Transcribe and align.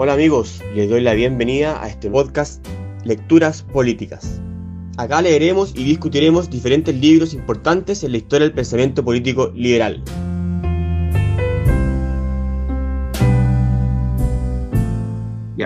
Hola 0.00 0.12
amigos, 0.12 0.62
les 0.76 0.88
doy 0.88 1.00
la 1.00 1.12
bienvenida 1.12 1.82
a 1.82 1.88
este 1.88 2.08
podcast 2.08 2.64
Lecturas 3.02 3.64
Políticas. 3.64 4.40
Acá 4.96 5.20
leeremos 5.20 5.74
y 5.74 5.82
discutiremos 5.82 6.48
diferentes 6.48 6.94
libros 6.94 7.34
importantes 7.34 8.04
en 8.04 8.12
la 8.12 8.18
historia 8.18 8.46
del 8.46 8.54
pensamiento 8.54 9.04
político 9.04 9.50
liberal. 9.56 10.00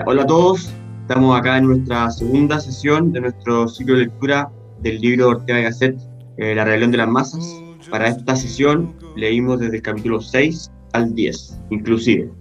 Hola 0.03 0.23
a 0.23 0.25
todos, 0.25 0.73
estamos 1.01 1.39
acá 1.39 1.59
en 1.59 1.67
nuestra 1.67 2.09
segunda 2.09 2.59
sesión 2.59 3.11
de 3.11 3.21
nuestro 3.21 3.67
ciclo 3.67 3.97
de 3.97 4.05
lectura 4.05 4.49
del 4.81 4.99
libro 4.99 5.29
Ortega 5.29 5.59
y 5.59 5.63
Gasset, 5.65 5.95
eh, 6.37 6.55
La 6.55 6.65
rebelión 6.65 6.89
de 6.89 6.97
las 6.97 7.07
masas. 7.07 7.55
Para 7.91 8.07
esta 8.07 8.35
sesión 8.35 8.95
leímos 9.15 9.59
desde 9.59 9.75
el 9.75 9.83
capítulo 9.83 10.19
6 10.21 10.71
al 10.93 11.13
10, 11.13 11.59
inclusive. 11.69 12.31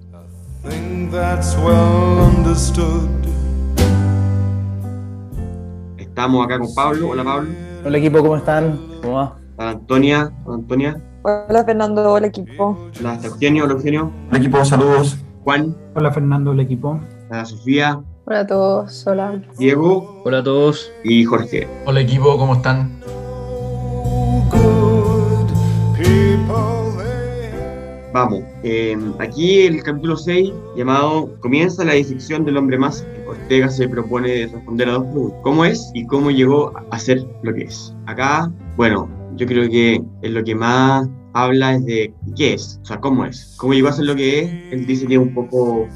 Estamos 5.98 6.44
acá 6.44 6.58
con 6.60 6.74
Pablo. 6.74 7.08
Hola 7.10 7.24
Pablo. 7.24 7.50
Hola 7.84 7.98
equipo, 7.98 8.20
¿cómo 8.20 8.36
están? 8.36 8.78
¿Cómo 9.02 9.14
va? 9.14 9.36
Hola 9.56 9.70
Antonia. 9.70 10.32
Hola 10.44 10.54
Antonia. 10.56 11.00
Hola 11.22 11.64
Fernando, 11.64 12.12
hola 12.12 12.28
equipo. 12.28 12.78
Hola 13.00 13.18
Eugenio. 13.24 13.64
Hola 13.64 13.74
Eugenio. 13.74 14.12
Hola 14.28 14.38
equipo, 14.38 14.64
saludos. 14.64 15.18
Juan. 15.42 15.76
Hola 15.96 16.12
Fernando, 16.12 16.52
hola 16.52 16.62
equipo. 16.62 17.00
Hola 17.28 17.44
Sofía. 17.44 18.00
Hola 18.24 18.40
a 18.40 18.46
todos, 18.46 19.06
hola. 19.08 19.42
Diego. 19.58 20.22
Hola 20.24 20.38
a 20.38 20.44
todos. 20.44 20.92
Y 21.02 21.24
Jorge. 21.24 21.66
Hola 21.86 22.00
equipo, 22.00 22.38
¿cómo 22.38 22.54
están? 22.54 23.02
Vamos, 28.12 28.44
eh, 28.62 28.94
aquí 29.20 29.62
el 29.62 29.82
capítulo 29.82 30.18
6, 30.18 30.52
llamado 30.77 31.34
Comienza 31.41 31.82
la 31.82 31.94
disección 31.94 32.44
del 32.44 32.58
hombre 32.58 32.77
más. 32.77 33.06
Ortega 33.27 33.70
se 33.70 33.88
propone 33.88 34.48
responder 34.48 34.91
a 34.91 34.92
dos 34.92 35.04
preguntas: 35.04 35.41
¿Cómo 35.42 35.64
es 35.64 35.91
y 35.94 36.06
cómo 36.06 36.30
llegó 36.30 36.74
a 36.91 36.98
ser 36.98 37.24
lo 37.42 37.54
que 37.54 37.62
es? 37.62 37.94
Acá, 38.04 38.52
bueno, 38.77 39.08
yo 39.36 39.46
creo 39.46 39.69
que 39.70 40.02
es 40.20 40.30
lo 40.30 40.44
que 40.44 40.54
más 40.54 41.08
habla 41.32 41.77
es 41.77 41.86
de 41.86 42.14
qué 42.36 42.52
es, 42.52 42.78
o 42.82 42.84
sea, 42.84 43.00
cómo 43.00 43.24
es, 43.24 43.54
cómo 43.56 43.72
llegó 43.72 43.88
a 43.88 43.92
ser 43.92 44.04
lo 44.04 44.14
que 44.14 44.41
es. 44.41 44.50
Él 44.72 44.86
dice 44.86 45.06
que 45.06 45.14
es 45.14 45.20
un 45.20 45.32
poco 45.32 45.88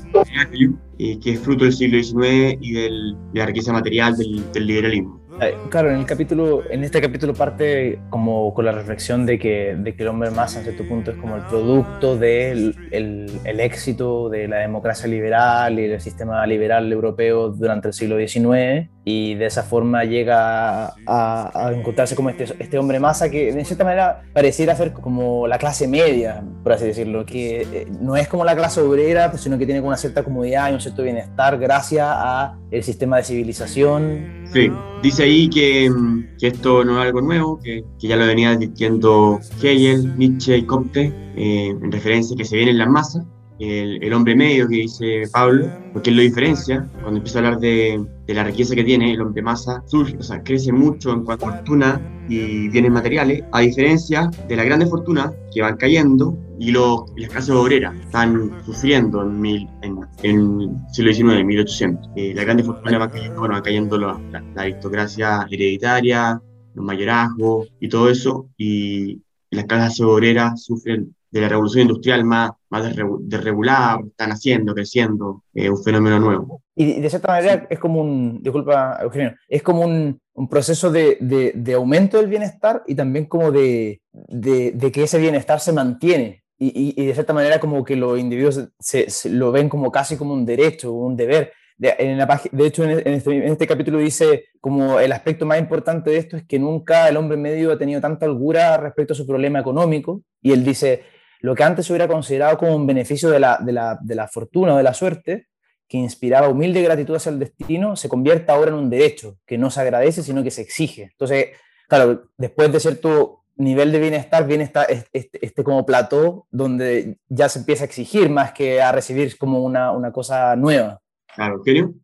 y 0.97 1.19
que 1.19 1.33
es 1.33 1.41
fruto 1.41 1.65
del 1.65 1.75
siglo 1.75 2.03
XIX 2.03 2.57
y 2.63 2.73
de 2.73 2.91
la 3.35 3.45
riqueza 3.45 3.75
material 3.75 4.17
del 4.17 4.67
liberalismo. 4.67 5.21
Claro, 5.69 5.91
en 5.91 5.99
el 5.99 6.07
capítulo, 6.07 6.63
en 6.71 6.83
este 6.83 7.01
capítulo 7.01 7.35
parte 7.35 7.99
como 8.09 8.55
con 8.55 8.65
la 8.65 8.73
reflexión 8.73 9.27
de 9.27 9.39
que, 9.39 9.71
el 9.71 10.09
hombre 10.09 10.31
más 10.31 10.57
en 10.57 10.63
cierto 10.63 10.89
punto 10.89 11.11
es 11.11 11.19
como 11.19 11.37
el 11.37 11.43
producto 11.43 12.17
del 12.17 12.75
el, 12.91 13.31
el 13.45 13.61
éxito 13.61 14.31
de 14.31 14.49
la 14.49 14.59
democracia 14.59 15.07
liberal 15.07 15.79
y 15.79 15.89
del 15.89 16.01
sistema 16.01 16.47
liberal 16.47 16.91
europeo 16.91 17.51
durante 17.51 17.89
el 17.89 17.95
siglo 17.95 18.17
XIX 18.17 18.89
y 19.09 19.37
de 19.37 19.47
esa 19.47 19.63
forma 19.63 20.03
llega 20.03 20.87
a, 21.07 21.51
a 21.55 21.73
encontrarse 21.73 22.17
como 22.17 22.29
este, 22.29 22.45
este 22.59 22.77
hombre 22.77 22.99
masa 22.99 23.31
que 23.31 23.53
de 23.53 23.65
cierta 23.65 23.85
manera 23.85 24.25
pareciera 24.33 24.75
ser 24.75 24.93
como 24.93 25.47
la 25.47 25.59
clase 25.59 25.87
media, 25.87 26.43
por 26.65 26.73
así 26.73 26.87
decirlo, 26.87 27.25
que 27.25 27.63
eh, 27.63 27.87
no 28.01 28.17
es 28.17 28.27
como 28.27 28.45
la 28.45 28.57
clase 28.57 28.81
obrera, 28.81 29.31
pues, 29.31 29.43
sino 29.43 29.59
que 29.59 29.65
tiene 29.65 29.81
una 29.81 29.97
cierta 29.97 30.25
comodidad 30.25 30.73
y 30.73 30.75
un 30.75 30.81
cierto 30.81 31.05
bienestar 31.05 31.57
gracias 31.57 32.05
a 32.05 32.59
el 32.73 32.83
sistema 32.83 33.19
de 33.19 33.23
civilización. 33.23 34.45
Sí, 34.53 34.73
dice 35.05 35.23
ahí 35.23 35.49
que, 35.51 35.89
mm, 35.89 36.37
que 36.41 36.49
esto 36.49 36.85
no 36.85 37.01
es 37.01 37.07
algo 37.07 37.21
nuevo, 37.21 37.61
que, 37.63 37.85
que 38.01 38.09
ya 38.09 38.17
lo 38.17 38.27
venía 38.27 38.51
advirtiendo 38.51 39.39
Hegel, 39.63 40.19
Nietzsche 40.19 40.57
y 40.57 40.67
Comte, 40.67 41.13
eh, 41.37 41.69
en 41.69 41.93
referencia 41.93 42.35
a 42.35 42.37
que 42.37 42.45
se 42.45 42.57
vienen 42.57 42.79
las 42.79 42.89
masas. 42.89 43.25
El, 43.59 44.03
el 44.03 44.13
hombre 44.13 44.37
medio 44.37 44.69
que 44.69 44.77
dice 44.77 45.25
Pablo, 45.33 45.71
porque 45.93 46.11
él 46.11 46.17
lo 46.17 46.23
diferencia, 46.23 46.89
cuando 47.01 47.19
empieza 47.19 47.39
a 47.39 47.43
hablar 47.45 47.61
de, 47.61 48.05
de 48.27 48.35
la 48.35 48.45
riqueza 48.45 48.75
que 48.75 48.85
tiene, 48.85 49.13
el 49.13 49.21
hombre 49.21 49.43
masa 49.43 49.83
surge, 49.87 50.17
o 50.19 50.23
sea, 50.23 50.43
crece 50.43 50.73
mucho 50.73 51.13
en 51.13 51.25
cuanto 51.25 51.47
a 51.47 51.53
fortuna 51.53 52.01
y 52.29 52.69
bienes 52.69 52.91
materiales, 52.91 53.45
a 53.53 53.61
diferencia 53.61 54.31
de 54.49 54.57
las 54.57 54.67
grandes 54.67 54.91
fortunas 54.91 55.33
que 55.53 55.63
van 55.63 55.77
cayendo 55.77 56.37
y, 56.59 56.71
los, 56.71 57.05
y 57.17 57.21
las 57.23 57.31
clases 57.31 57.51
obreras 57.51 57.95
están 58.01 58.53
sufriendo 58.65 59.23
en, 59.23 59.41
mil, 59.41 59.69
en, 59.83 60.01
en 60.23 60.61
el 60.61 60.93
siglo 60.93 61.13
XIX, 61.13 61.45
1800. 61.45 62.11
Eh, 62.17 62.33
las 62.35 62.45
grandes 62.45 62.67
fortunas 62.67 62.99
van 62.99 63.11
cayendo, 63.11 63.41
bueno, 63.41 63.55
van 63.55 63.63
cayendo 63.63 63.99
la, 63.99 64.21
la, 64.33 64.43
la 64.55 64.63
aristocracia 64.63 65.47
hereditaria, 65.51 66.41
los 66.75 66.85
mayorazgos 66.85 67.69
y 67.81 67.89
todo 67.89 68.11
eso, 68.11 68.49
y, 68.57 69.23
las 69.49 69.65
clases 69.65 70.01
obreras 70.01 70.65
sufren 70.65 71.15
de 71.31 71.41
la 71.41 71.49
revolución 71.49 71.83
industrial 71.83 72.25
más, 72.25 72.51
más 72.71 72.85
desre- 72.85 73.19
desregulada, 73.23 74.01
están 74.07 74.33
haciendo, 74.33 74.75
creciendo, 74.75 75.43
eh, 75.55 75.69
un 75.69 75.83
fenómeno 75.83 76.19
nuevo. 76.19 76.63
Y 76.75 77.01
de 77.01 77.11
cierta 77.11 77.29
manera 77.29 77.67
es 77.69 77.79
como 77.79 78.01
un, 78.01 78.43
disculpa 78.43 78.99
Eugenio, 79.03 79.35
es 79.49 79.63
como 79.63 79.83
un, 79.83 80.19
un 80.35 80.49
proceso 80.49 80.91
de, 80.91 81.19
de, 81.21 81.53
de 81.55 81.75
aumento 81.75 82.19
del 82.19 82.29
bienestar 82.29 82.83
y 82.87 82.95
también 82.95 83.25
como 83.27 83.51
de, 83.51 84.01
de, 84.13 84.93
que 84.93 85.03
ese 85.05 85.19
bienestar 85.19 85.61
se 85.61 85.73
mantiene. 85.73 86.43
Y, 86.59 86.69
y, 86.69 87.03
y, 87.03 87.07
de 87.07 87.13
cierta 87.13 87.35
manera 87.35 87.61
como 87.61 87.85
que 87.85 87.97
los 87.97 88.19
individuos 88.19 88.69
se, 88.79 89.11
se 89.11 89.29
lo 89.29 89.53
ven 89.53 89.69
como 89.69 89.91
casi 89.91 90.17
como 90.17 90.33
un 90.33 90.47
derecho, 90.47 90.93
un 90.93 91.17
deber. 91.17 91.53
De, 91.79 91.95
en 91.99 92.17
la 92.17 92.41
de 92.51 92.67
hecho, 92.67 92.85
en 92.85 93.07
este, 93.07 93.37
en 93.37 93.53
este 93.53 93.67
capítulo 93.67 93.99
dice 93.99 94.47
como 94.63 94.99
el 94.99 95.13
aspecto 95.13 95.45
más 95.45 95.59
importante 95.59 96.11
de 96.11 96.17
esto 96.17 96.39
es 96.39 96.45
que 96.45 96.59
nunca 96.59 97.07
el 97.11 97.19
hombre 97.19 97.37
medio 97.37 97.73
ha 97.73 97.79
tenido 97.79 98.01
tanta 98.01 98.25
holgura 98.25 98.79
respecto 98.79 99.13
a 99.13 99.17
su 99.17 99.27
problema 99.27 99.61
económico. 99.61 100.23
Y 100.41 100.53
él 100.53 100.65
dice, 100.65 101.03
lo 101.41 101.55
que 101.55 101.65
antes 101.65 101.87
se 101.87 101.93
hubiera 101.93 102.09
considerado 102.09 102.59
como 102.59 102.75
un 102.75 102.87
beneficio 102.87 103.31
de 103.31 103.41
la, 103.41 103.59
de 103.59 103.73
la, 103.73 103.99
de 104.01 104.15
la 104.15 104.29
fortuna 104.29 104.75
o 104.75 104.77
de 104.77 104.83
la 104.83 104.95
suerte, 104.95 105.49
que 105.89 105.99
inspiraba 105.99 106.49
humilde 106.49 106.83
gratitud 106.83 107.15
hacia 107.15 107.31
el 107.31 107.39
destino, 107.39 107.97
se 107.97 108.09
convierte 108.09 108.51
ahora 108.51 108.71
en 108.71 108.77
un 108.77 108.91
derecho 108.91 109.39
que 109.47 109.59
no 109.59 109.71
se 109.71 109.81
agradece, 109.81 110.23
sino 110.23 110.43
que 110.43 110.51
se 110.51 110.63
exige. 110.63 111.11
Entonces, 111.13 111.49
claro, 111.89 112.31
después 112.37 112.73
de 112.73 112.81
cierto 112.81 113.45
nivel 113.57 113.93
de 113.93 114.01
bienestar, 114.01 114.47
viene 114.47 114.65
esta, 114.65 114.85
este, 114.85 115.45
este, 115.45 115.65
como 115.65 115.87
plató 115.87 116.47
donde 116.51 117.19
ya 117.29 117.49
se 117.49 117.61
empieza 117.61 117.85
a 117.85 117.87
exigir 117.87 118.29
más 118.29 118.53
que 118.53 118.83
a 118.83 118.93
recibir 118.93 119.39
como 119.39 119.63
una, 119.65 119.93
una 119.93 120.13
cosa 120.13 120.57
nueva. 120.57 121.01
Claro, 121.35 121.57
¿Eugenio? 121.57 121.95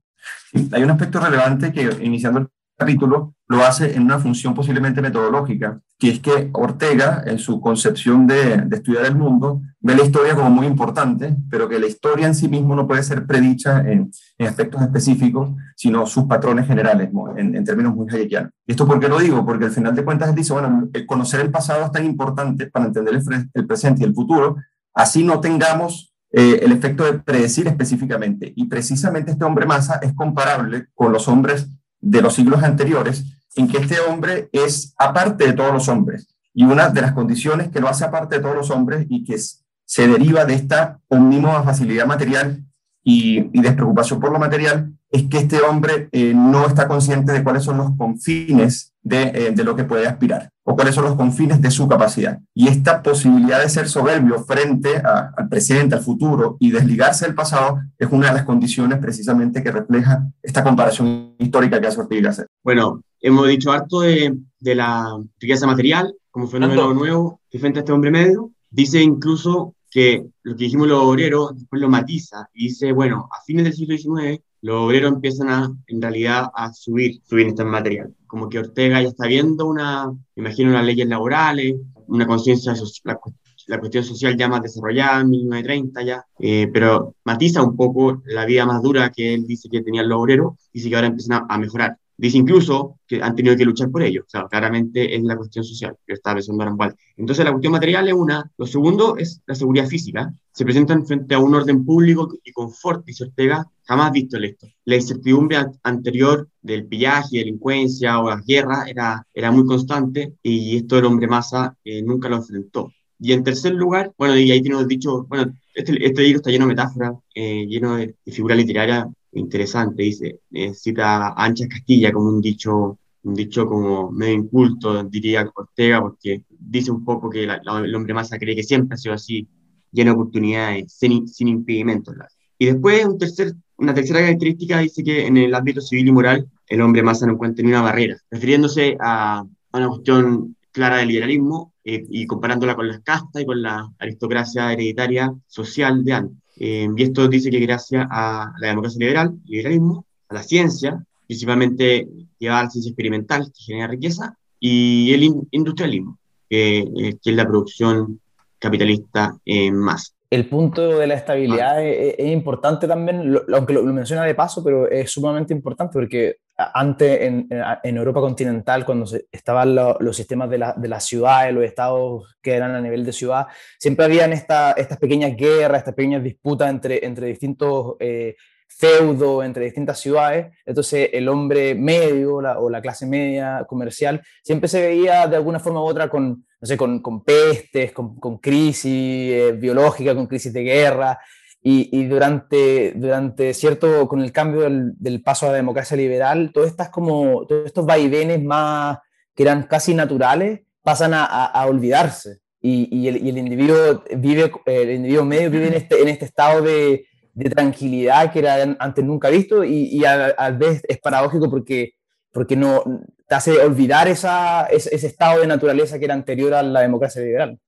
Sí, 0.52 0.68
hay 0.72 0.82
un 0.82 0.90
aspecto 0.90 1.20
relevante 1.20 1.72
que, 1.72 1.82
iniciando 2.02 2.40
el 2.40 2.48
capítulo, 2.82 3.34
lo 3.48 3.64
hace 3.64 3.94
en 3.94 4.02
una 4.02 4.18
función 4.18 4.54
posiblemente 4.54 5.00
metodológica, 5.00 5.80
que 5.98 6.10
es 6.10 6.20
que 6.20 6.50
Ortega, 6.52 7.22
en 7.26 7.38
su 7.38 7.60
concepción 7.60 8.26
de, 8.26 8.66
estudiar 8.72 9.06
el 9.06 9.14
mundo, 9.14 9.62
ve 9.80 9.94
la 9.94 10.04
historia 10.04 10.34
como 10.34 10.50
muy 10.50 10.66
importante, 10.66 11.36
pero 11.48 11.68
que 11.68 11.78
la 11.78 11.86
historia 11.86 12.26
en 12.26 12.34
sí 12.34 12.48
mismo 12.48 12.74
no 12.74 12.88
puede 12.88 13.02
ser 13.02 13.24
predicha 13.26 13.80
en, 13.80 14.10
aspectos 14.40 14.82
específicos, 14.82 15.50
sino 15.76 16.04
sus 16.06 16.24
patrones 16.24 16.66
generales, 16.66 17.10
en, 17.36 17.64
términos 17.64 17.94
muy 17.94 18.08
hayekianos. 18.10 18.50
¿Y 18.66 18.72
esto 18.72 18.86
por 18.86 18.98
qué 18.98 19.08
lo 19.08 19.20
digo? 19.20 19.46
Porque 19.46 19.66
al 19.66 19.70
final 19.70 19.94
de 19.94 20.04
cuentas 20.04 20.28
él 20.28 20.34
dice, 20.34 20.52
bueno, 20.52 20.88
el 20.92 21.06
conocer 21.06 21.40
el 21.40 21.50
pasado 21.50 21.84
es 21.84 21.92
tan 21.92 22.04
importante 22.04 22.66
para 22.66 22.86
entender 22.86 23.14
el, 23.14 23.22
el 23.54 23.66
presente 23.66 24.02
y 24.02 24.06
el 24.06 24.14
futuro, 24.14 24.56
así 24.94 25.22
no 25.22 25.38
tengamos 25.40 26.12
eh, 26.34 26.60
el 26.62 26.72
efecto 26.72 27.04
de 27.04 27.18
predecir 27.18 27.68
específicamente. 27.68 28.52
Y 28.56 28.64
precisamente 28.64 29.32
este 29.32 29.44
hombre 29.44 29.66
masa 29.66 30.00
es 30.02 30.14
comparable 30.14 30.86
con 30.94 31.12
los 31.12 31.28
hombres 31.28 31.68
de 32.02 32.20
los 32.20 32.34
siglos 32.34 32.62
anteriores, 32.62 33.24
en 33.56 33.68
que 33.68 33.78
este 33.78 34.00
hombre 34.00 34.50
es 34.52 34.94
aparte 34.98 35.46
de 35.46 35.52
todos 35.54 35.72
los 35.72 35.88
hombres. 35.88 36.28
Y 36.52 36.64
una 36.64 36.90
de 36.90 37.00
las 37.00 37.12
condiciones 37.12 37.70
que 37.70 37.80
lo 37.80 37.88
hace 37.88 38.04
aparte 38.04 38.36
de 38.36 38.42
todos 38.42 38.56
los 38.56 38.70
hombres 38.70 39.06
y 39.08 39.24
que 39.24 39.38
se 39.38 40.06
deriva 40.06 40.44
de 40.44 40.54
esta 40.54 41.00
omnímoda 41.08 41.62
facilidad 41.62 42.06
material 42.06 42.62
y, 43.02 43.48
y, 43.58 43.62
despreocupación 43.62 44.20
por 44.20 44.32
lo 44.32 44.38
material 44.38 44.92
es 45.10 45.24
que 45.24 45.38
este 45.38 45.60
hombre 45.60 46.08
eh, 46.12 46.32
no 46.34 46.66
está 46.66 46.86
consciente 46.86 47.32
de 47.32 47.42
cuáles 47.42 47.64
son 47.64 47.78
los 47.78 47.96
confines 47.96 48.91
de, 49.02 49.22
eh, 49.22 49.52
de, 49.52 49.64
lo 49.64 49.74
que 49.74 49.84
puede 49.84 50.06
aspirar 50.06 50.48
o 50.64 50.76
cuáles 50.76 50.94
son 50.94 51.04
los 51.04 51.16
confines 51.16 51.60
de 51.60 51.70
su 51.70 51.88
capacidad. 51.88 52.38
Y 52.54 52.68
esta 52.68 53.02
posibilidad 53.02 53.60
de 53.60 53.68
ser 53.68 53.88
soberbio 53.88 54.44
frente 54.44 54.96
a, 54.96 55.32
al 55.36 55.48
presente, 55.48 55.96
al 55.96 56.02
futuro 56.02 56.56
y 56.60 56.70
desligarse 56.70 57.26
del 57.26 57.34
pasado 57.34 57.80
es 57.98 58.08
una 58.10 58.28
de 58.28 58.34
las 58.34 58.44
condiciones 58.44 58.98
precisamente 58.98 59.62
que 59.62 59.72
refleja 59.72 60.28
esta 60.42 60.62
comparación 60.62 61.34
histórica 61.38 61.80
que 61.80 61.88
hace 61.88 62.00
Ortega 62.00 62.30
hacer. 62.30 62.46
Bueno, 62.62 63.02
hemos 63.20 63.48
dicho 63.48 63.72
harto 63.72 64.00
de, 64.00 64.36
de 64.60 64.74
la 64.74 65.18
riqueza 65.40 65.66
material 65.66 66.14
como 66.30 66.46
fenómeno 66.46 66.82
¿Tanto? 66.82 66.94
nuevo 66.94 67.40
que 67.50 67.58
frente 67.58 67.80
a 67.80 67.82
este 67.82 67.92
hombre 67.92 68.10
medio. 68.10 68.50
Dice 68.70 69.02
incluso 69.02 69.74
que 69.90 70.24
lo 70.42 70.56
que 70.56 70.64
dijimos 70.64 70.88
los 70.88 71.02
obreros 71.02 71.54
después 71.54 71.82
lo 71.82 71.88
matiza 71.88 72.48
y 72.54 72.68
dice, 72.68 72.92
bueno, 72.92 73.28
a 73.30 73.42
fines 73.44 73.64
del 73.64 73.74
siglo 73.74 73.96
XIX 73.96 74.40
los 74.62 74.76
obreros 74.76 75.12
empiezan 75.12 75.50
a, 75.50 75.72
en 75.88 76.00
realidad, 76.00 76.46
a 76.54 76.72
subir 76.72 77.20
su 77.24 77.34
bienestar 77.36 77.66
material. 77.66 78.14
Como 78.26 78.48
que 78.48 78.60
Ortega 78.60 79.02
ya 79.02 79.08
está 79.08 79.26
viendo 79.26 79.66
una, 79.66 80.10
imagino, 80.36 80.70
unas 80.70 80.86
leyes 80.86 81.08
laborales, 81.08 81.74
una 82.06 82.26
conciencia, 82.26 82.72
la, 83.04 83.18
la, 83.66 83.80
cuestión 83.80 84.04
social 84.04 84.36
ya 84.36 84.48
más 84.48 84.62
desarrollada 84.62 85.20
en 85.20 85.30
1930 85.30 86.02
ya, 86.02 86.24
eh, 86.38 86.70
pero 86.72 87.16
matiza 87.24 87.62
un 87.62 87.76
poco 87.76 88.22
la 88.24 88.46
vida 88.46 88.64
más 88.64 88.80
dura 88.82 89.10
que 89.10 89.34
él 89.34 89.46
dice 89.46 89.68
que 89.68 89.82
tenían 89.82 90.08
los 90.08 90.20
obreros, 90.20 90.54
dice 90.72 90.88
que 90.88 90.94
ahora 90.94 91.08
empiezan 91.08 91.44
a 91.48 91.58
mejorar. 91.58 91.98
Dice 92.22 92.38
incluso 92.38 93.00
que 93.04 93.20
han 93.20 93.34
tenido 93.34 93.56
que 93.56 93.64
luchar 93.64 93.90
por 93.90 94.00
ello. 94.00 94.22
O 94.24 94.30
sea, 94.30 94.46
claramente 94.46 95.16
es 95.16 95.24
la 95.24 95.36
cuestión 95.36 95.64
social 95.64 95.96
que 96.06 96.12
está 96.12 96.32
pensando 96.32 96.62
Arambual. 96.62 96.94
Entonces, 97.16 97.44
la 97.44 97.50
cuestión 97.50 97.72
material 97.72 98.06
es 98.06 98.14
una. 98.14 98.48
Lo 98.56 98.64
segundo 98.64 99.16
es 99.16 99.42
la 99.44 99.56
seguridad 99.56 99.88
física. 99.88 100.32
Se 100.52 100.64
presentan 100.64 101.04
frente 101.04 101.34
a 101.34 101.40
un 101.40 101.52
orden 101.52 101.84
público 101.84 102.32
y 102.44 102.52
confort, 102.52 103.04
dice 103.04 103.24
Ortega, 103.24 103.66
jamás 103.82 104.12
visto 104.12 104.36
en 104.36 104.44
esto. 104.44 104.68
La 104.84 104.94
incertidumbre 104.94 105.56
anterior 105.82 106.48
del 106.60 106.86
pillaje, 106.86 107.38
delincuencia 107.38 108.20
o 108.20 108.30
las 108.30 108.46
guerras 108.46 108.86
era, 108.86 109.26
era 109.34 109.50
muy 109.50 109.66
constante 109.66 110.34
y 110.44 110.76
esto 110.76 110.98
el 110.98 111.06
hombre 111.06 111.26
masa 111.26 111.76
eh, 111.84 112.02
nunca 112.02 112.28
lo 112.28 112.36
enfrentó. 112.36 112.92
Y 113.18 113.32
en 113.32 113.42
tercer 113.42 113.74
lugar, 113.74 114.12
bueno, 114.16 114.38
y 114.38 114.48
ahí 114.52 114.62
tenemos 114.62 114.86
dicho, 114.86 115.24
bueno, 115.24 115.52
este, 115.74 115.92
este 116.06 116.22
libro 116.22 116.36
está 116.36 116.50
lleno 116.50 116.66
de 116.66 116.74
metáforas, 116.74 117.14
eh, 117.34 117.66
lleno 117.66 117.96
de 117.96 118.14
figuras 118.26 118.58
literarias 118.58 119.06
interesante, 119.32 120.02
dice, 120.02 120.40
cita 120.74 121.34
Ancha 121.36 121.66
Castilla 121.68 122.12
como 122.12 122.28
un 122.28 122.40
dicho, 122.40 122.98
un 123.22 123.34
dicho 123.34 123.66
como 123.66 124.10
medio 124.10 124.34
inculto, 124.34 125.02
diría 125.04 125.50
Ortega, 125.54 126.00
porque 126.00 126.44
dice 126.48 126.90
un 126.90 127.04
poco 127.04 127.30
que 127.30 127.44
el 127.44 127.94
hombre 127.94 128.14
masa 128.14 128.38
cree 128.38 128.56
que 128.56 128.62
siempre 128.62 128.94
ha 128.94 128.98
sido 128.98 129.14
así, 129.14 129.48
lleno 129.90 130.12
de 130.12 130.14
oportunidades, 130.14 130.92
sin, 130.92 131.28
sin 131.28 131.48
impedimentos. 131.48 132.14
Y 132.58 132.66
después 132.66 133.04
un 133.04 133.18
tercer, 133.18 133.52
una 133.76 133.94
tercera 133.94 134.20
característica 134.20 134.78
dice 134.78 135.02
que 135.02 135.26
en 135.26 135.36
el 135.36 135.54
ámbito 135.54 135.80
civil 135.80 136.08
y 136.08 136.12
moral 136.12 136.48
el 136.68 136.80
hombre 136.80 137.02
masa 137.02 137.26
no 137.26 137.32
encuentra 137.32 137.64
ni 137.64 137.70
una 137.70 137.82
barrera, 137.82 138.16
refiriéndose 138.30 138.96
a, 139.00 139.40
a 139.40 139.78
una 139.78 139.88
cuestión 139.88 140.56
clara 140.72 140.98
del 140.98 141.08
liberalismo 141.08 141.74
eh, 141.84 142.04
y 142.08 142.26
comparándola 142.26 142.74
con 142.74 142.88
las 142.88 143.00
castas 143.00 143.42
y 143.42 143.46
con 143.46 143.62
la 143.62 143.88
aristocracia 143.98 144.72
hereditaria 144.72 145.32
social 145.46 146.04
de 146.04 146.12
antes. 146.12 146.41
Eh, 146.64 146.88
y 146.96 147.02
esto 147.02 147.26
dice 147.26 147.50
que 147.50 147.58
gracias 147.58 148.06
a 148.08 148.52
la 148.60 148.68
democracia 148.68 149.00
liberal, 149.00 149.36
liberalismo, 149.46 150.06
a 150.28 150.34
la 150.34 150.44
ciencia, 150.44 151.04
principalmente 151.26 152.06
llevada 152.38 152.60
a 152.60 152.64
la 152.64 152.70
ciencia 152.70 152.90
experimental, 152.90 153.46
que 153.46 153.64
genera 153.64 153.88
riqueza, 153.88 154.38
y 154.60 155.12
el 155.12 155.24
industrialismo, 155.50 156.20
que, 156.48 156.78
eh, 156.78 157.18
que, 157.20 157.30
es 157.30 157.36
la 157.36 157.48
producción 157.48 158.20
capitalista 158.60 159.36
en 159.44 159.74
más 159.74 160.14
el 160.32 160.48
punto 160.48 160.98
de 160.98 161.06
la 161.06 161.12
estabilidad 161.12 161.76
ah. 161.76 161.82
es, 161.82 162.26
importante 162.32 162.88
también, 162.88 163.38
aunque 163.52 163.74
lo, 163.74 163.82
menciona 163.82 164.24
de 164.24 164.34
paso, 164.34 164.64
pero 164.64 164.90
es 164.90 165.10
sumamente 165.10 165.52
importante 165.52 165.92
porque 165.92 166.36
antes 166.56 167.20
en, 167.20 167.48
en 167.50 167.96
Europa 167.98 168.20
continental, 168.20 168.86
cuando 168.86 169.04
estaban 169.30 169.74
los 169.74 170.16
sistemas 170.16 170.48
de, 170.48 170.56
la, 170.56 170.72
de 170.74 170.88
las 170.88 171.04
ciudades, 171.04 171.52
los 171.52 171.64
estados 171.64 172.34
que 172.40 172.54
eran 172.54 172.74
a 172.74 172.80
nivel 172.80 173.04
de 173.04 173.12
ciudad, 173.12 173.46
siempre 173.78 174.06
habían 174.06 174.32
esta, 174.32 174.72
estas 174.72 174.96
pequeñas 174.96 175.36
guerras, 175.36 175.80
estas 175.80 175.94
pequeñas 175.94 176.22
disputas 176.22 176.70
entre, 176.70 177.04
entre 177.04 177.26
distintos 177.26 177.96
eh, 178.00 178.34
feudo 178.66 179.42
entre 179.42 179.66
distintas 179.66 180.00
ciudades, 180.00 180.46
entonces 180.64 181.10
el 181.12 181.28
hombre 181.28 181.74
medio 181.74 182.36
o 182.36 182.70
la 182.70 182.80
clase 182.80 183.04
media 183.04 183.66
comercial 183.68 184.22
siempre 184.42 184.66
se 184.66 184.80
veía 184.80 185.26
de 185.26 185.36
alguna 185.36 185.60
forma 185.60 185.82
u 185.82 185.84
otra 185.84 186.08
con, 186.08 186.46
no 186.62 186.66
sé, 186.68 186.76
con, 186.76 187.00
con 187.00 187.24
pestes, 187.24 187.90
con, 187.90 188.14
con 188.20 188.38
crisis 188.38 189.32
eh, 189.32 189.52
biológica, 189.52 190.14
con 190.14 190.28
crisis 190.28 190.52
de 190.52 190.62
guerra, 190.62 191.18
y, 191.60 191.88
y, 191.96 192.04
durante, 192.04 192.92
durante 192.94 193.52
cierto, 193.52 194.06
con 194.06 194.20
el 194.20 194.30
cambio 194.30 194.62
del, 194.62 194.92
del, 194.96 195.22
paso 195.22 195.46
a 195.46 195.50
la 195.50 195.56
democracia 195.56 195.96
liberal, 195.96 196.52
todas 196.54 196.70
estas 196.70 196.88
como, 196.88 197.46
todos 197.46 197.66
estos 197.66 197.84
vaivenes 197.84 198.42
más 198.42 198.98
que 199.34 199.42
eran 199.42 199.64
casi 199.64 199.92
naturales 199.92 200.60
pasan 200.82 201.14
a, 201.14 201.24
a, 201.24 201.66
olvidarse. 201.66 202.38
Y, 202.60 202.88
y, 202.96 203.08
el, 203.08 203.24
y, 203.24 203.28
el, 203.28 203.38
individuo 203.38 204.04
vive, 204.16 204.52
el 204.66 204.90
individuo 204.90 205.24
medio 205.24 205.50
vive 205.50 205.66
en 205.66 205.74
este, 205.74 206.00
en 206.00 206.08
este 206.08 206.26
estado 206.26 206.62
de, 206.62 207.06
de 207.34 207.50
tranquilidad 207.50 208.32
que 208.32 208.38
era 208.38 208.76
antes 208.78 209.04
nunca 209.04 209.30
visto 209.30 209.64
y, 209.64 210.04
a, 210.04 210.26
a, 210.26 210.50
vez 210.50 210.82
es 210.88 210.98
paradójico 210.98 211.50
porque, 211.50 211.94
porque 212.32 212.56
no 212.56 212.82
te 213.28 213.34
hace 213.34 213.58
olvidar 213.60 214.08
esa, 214.08 214.66
ese, 214.66 214.94
ese, 214.94 215.06
estado 215.06 215.40
de 215.40 215.46
naturaleza 215.46 215.98
que 215.98 216.06
era 216.06 216.14
anterior 216.14 216.54
a 216.54 216.62
la 216.62 216.80
democracia 216.80 217.22
liberal. 217.22 217.58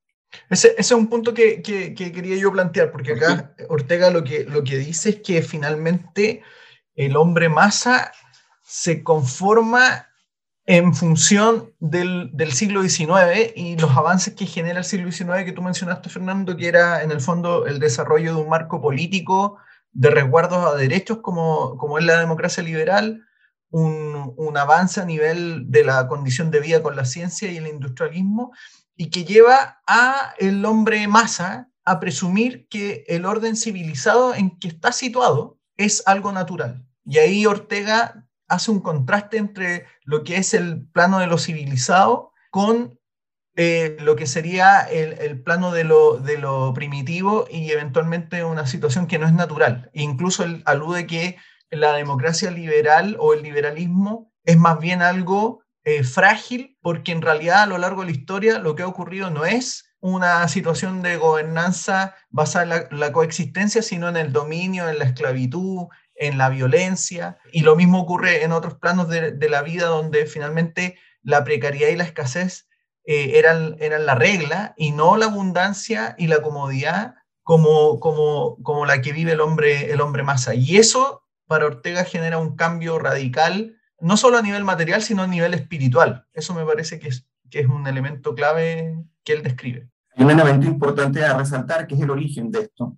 Ese, 0.51 0.69
ese 0.71 0.81
es 0.81 0.93
un 0.93 1.09
punto 1.09 1.33
que, 1.33 1.63
que, 1.63 1.95
que, 1.95 2.11
quería 2.11 2.37
yo 2.37 2.51
plantear, 2.51 2.91
porque 2.91 3.13
acá 3.13 3.55
Ortega 3.69 4.11
lo 4.11 4.25
que, 4.25 4.45
lo 4.45 4.65
que 4.65 4.79
dice 4.79 5.11
es 5.11 5.17
que 5.17 5.43
finalmente 5.43 6.43
el 6.97 7.17
hombre 7.17 7.49
masa 7.49 8.13
se 8.63 9.05
conforma 9.05 10.09
en 10.67 10.95
función 10.95 11.73
del, 11.79 12.31
del, 12.33 12.53
siglo 12.53 12.83
XIX 12.83 13.53
y 13.55 13.77
los 13.77 13.91
avances 13.91 14.35
que 14.35 14.47
genera 14.47 14.79
el 14.79 14.85
siglo 14.85 15.13
XIX 15.13 15.45
que 15.45 15.53
tú 15.53 15.61
mencionaste, 15.61 16.09
Fernando, 16.09 16.57
que 16.57 16.69
era 16.69 17.03
en 17.03 17.11
el 17.11 17.21
fondo 17.21 17.67
el 17.67 17.79
desarrollo 17.79 18.35
de 18.35 18.41
un 18.41 18.49
marco 18.49 18.81
político 18.81 19.59
de 19.93 20.11
resguardos 20.11 20.67
a 20.67 20.75
derechos 20.75 21.19
como, 21.19 21.77
como 21.77 21.99
es 21.99 22.05
la 22.05 22.19
democracia 22.19 22.63
liberal, 22.63 23.23
un, 23.75 24.57
avance 24.57 25.01
a 25.01 25.05
nivel 25.05 25.65
de 25.69 25.83
la 25.83 26.07
condición 26.07 26.51
de 26.53 26.61
vida 26.61 26.81
con 26.81 26.95
la 26.95 27.05
ciencia 27.05 27.51
y 27.51 27.57
el 27.57 27.67
industrialismo, 27.67 28.53
y 28.97 29.11
que 29.11 29.25
lleva 29.25 29.83
a 29.87 30.33
el 30.39 30.65
hombre 30.65 31.09
masa 31.09 31.69
a 31.85 31.99
presumir 31.99 32.69
que 32.69 33.05
el 33.09 33.25
orden 33.25 33.57
civilizado 33.57 34.35
en 34.35 34.59
que 34.59 34.69
está 34.69 34.93
situado 34.93 35.59
es 35.77 36.05
algo 36.07 36.31
natural. 36.31 36.87
Y 37.05 37.19
ahí 37.19 37.47
Ortega 37.47 38.25
hace 38.47 38.71
un 38.71 38.81
contraste 38.81 39.39
entre 39.39 39.87
lo 40.05 40.23
que 40.23 40.37
es 40.37 40.55
el 40.55 40.87
plano 40.87 41.19
de 41.19 41.27
lo 41.27 41.37
civilizado 41.37 42.31
con 42.51 43.01
eh, 43.57 43.97
lo 44.01 44.15
que 44.15 44.27
sería 44.27 44.83
el, 44.83 45.15
el 45.15 45.43
plano 45.43 45.73
de 45.73 45.83
lo, 45.83 46.19
de 46.19 46.39
lo, 46.39 46.73
primitivo 46.75 47.47
y 47.51 47.71
eventualmente 47.73 48.45
una 48.45 48.67
situación 48.67 49.09
que 49.09 49.19
no 49.19 49.27
es 49.27 49.33
natural. 49.33 49.91
E 49.93 50.03
incluso 50.03 50.45
él 50.45 50.63
alude 50.65 51.07
que 51.07 51.37
la 51.71 51.95
democracia 51.95 52.51
liberal 52.51 53.17
o 53.19 53.35
el 53.35 53.43
liberalismo 53.43 54.33
es 54.45 54.57
más 54.57 54.79
bien 54.79 55.03
algo 55.03 55.63
eh, 55.85 56.05
frágil 56.05 56.77
porque 56.81 57.13
en 57.13 57.23
realidad 57.23 57.63
a 57.63 57.67
lo 57.67 57.79
largo 57.79 58.03
de 58.03 58.07
la 58.07 58.17
historia 58.17 58.59
lo 58.59 58.75
que 58.75 58.83
ha 58.83 58.87
ocurrido 58.87 59.31
no 59.31 59.45
es 59.45 59.85
una 60.01 60.47
situación 60.49 61.03
de 61.03 61.17
gobernanza 61.17 62.15
basada 62.29 62.87
en 62.91 63.01
la, 63.01 63.13
coexistencia, 63.13 63.81
sino 63.81 64.09
en 64.09 64.19
el 64.19 64.33
dominio, 64.33 64.89
en 64.89 64.99
la 64.99 65.07
esclavitud, 65.07 65.87
en 66.15 66.37
la 66.37 66.51
violencia, 66.51 67.39
y 67.53 67.63
lo 67.63 67.75
mismo 67.75 68.01
ocurre 68.01 68.45
en 68.45 68.53
otros 68.53 68.75
planos 68.75 69.09
de, 69.09 69.33
de 69.33 69.49
la 69.49 69.63
vida 69.63 69.87
donde 69.87 70.27
finalmente 70.27 70.99
la 71.23 71.43
precariedad 71.43 71.89
y 71.89 71.97
la 71.97 72.05
escasez 72.05 72.69
eh, 73.07 73.39
eran, 73.39 73.77
eran 73.81 74.07
la 74.07 74.15
regla 74.15 74.75
y 74.77 74.93
no 74.93 75.17
la 75.17 75.27
abundancia 75.27 76.15
y 76.17 76.27
la 76.27 76.41
comodidad 76.41 77.15
como, 77.43 78.01
como, 78.01 78.57
como 78.63 78.87
la 78.87 79.03
que 79.03 79.13
vive 79.13 79.33
el 79.33 79.41
hombre, 79.41 79.93
el 79.93 80.01
hombre 80.01 80.23
masa. 80.23 80.55
Y 80.55 80.77
eso 80.77 81.24
para 81.47 81.67
Ortega 81.67 82.05
genera 82.05 82.39
un 82.39 82.57
cambio 82.57 82.99
radical, 82.99 83.77
no 84.01 84.17
solo 84.17 84.39
a 84.39 84.43
nivel 84.43 84.65
material, 84.65 85.03
sino 85.03 85.23
a 85.23 85.27
nivel 85.27 85.55
espiritual. 85.55 86.27
Eso 86.33 86.55
me 86.55 86.65
parece 86.65 86.99
que 86.99 87.09
es, 87.09 87.27
que 87.51 87.61
es 87.61 87.67
un 87.67 87.87
elemento 87.87 88.35
clave 88.35 88.97
que 89.23 89.33
él 89.33 89.43
describe. 89.43 89.89
Hay 90.17 90.25
un 90.25 90.31
elemento 90.31 90.67
importante 90.67 91.25
a 91.25 91.37
resaltar 91.37 91.87
que 91.87 91.95
es 91.95 92.01
el 92.01 92.11
origen 92.11 92.51
de 92.51 92.61
esto. 92.61 92.97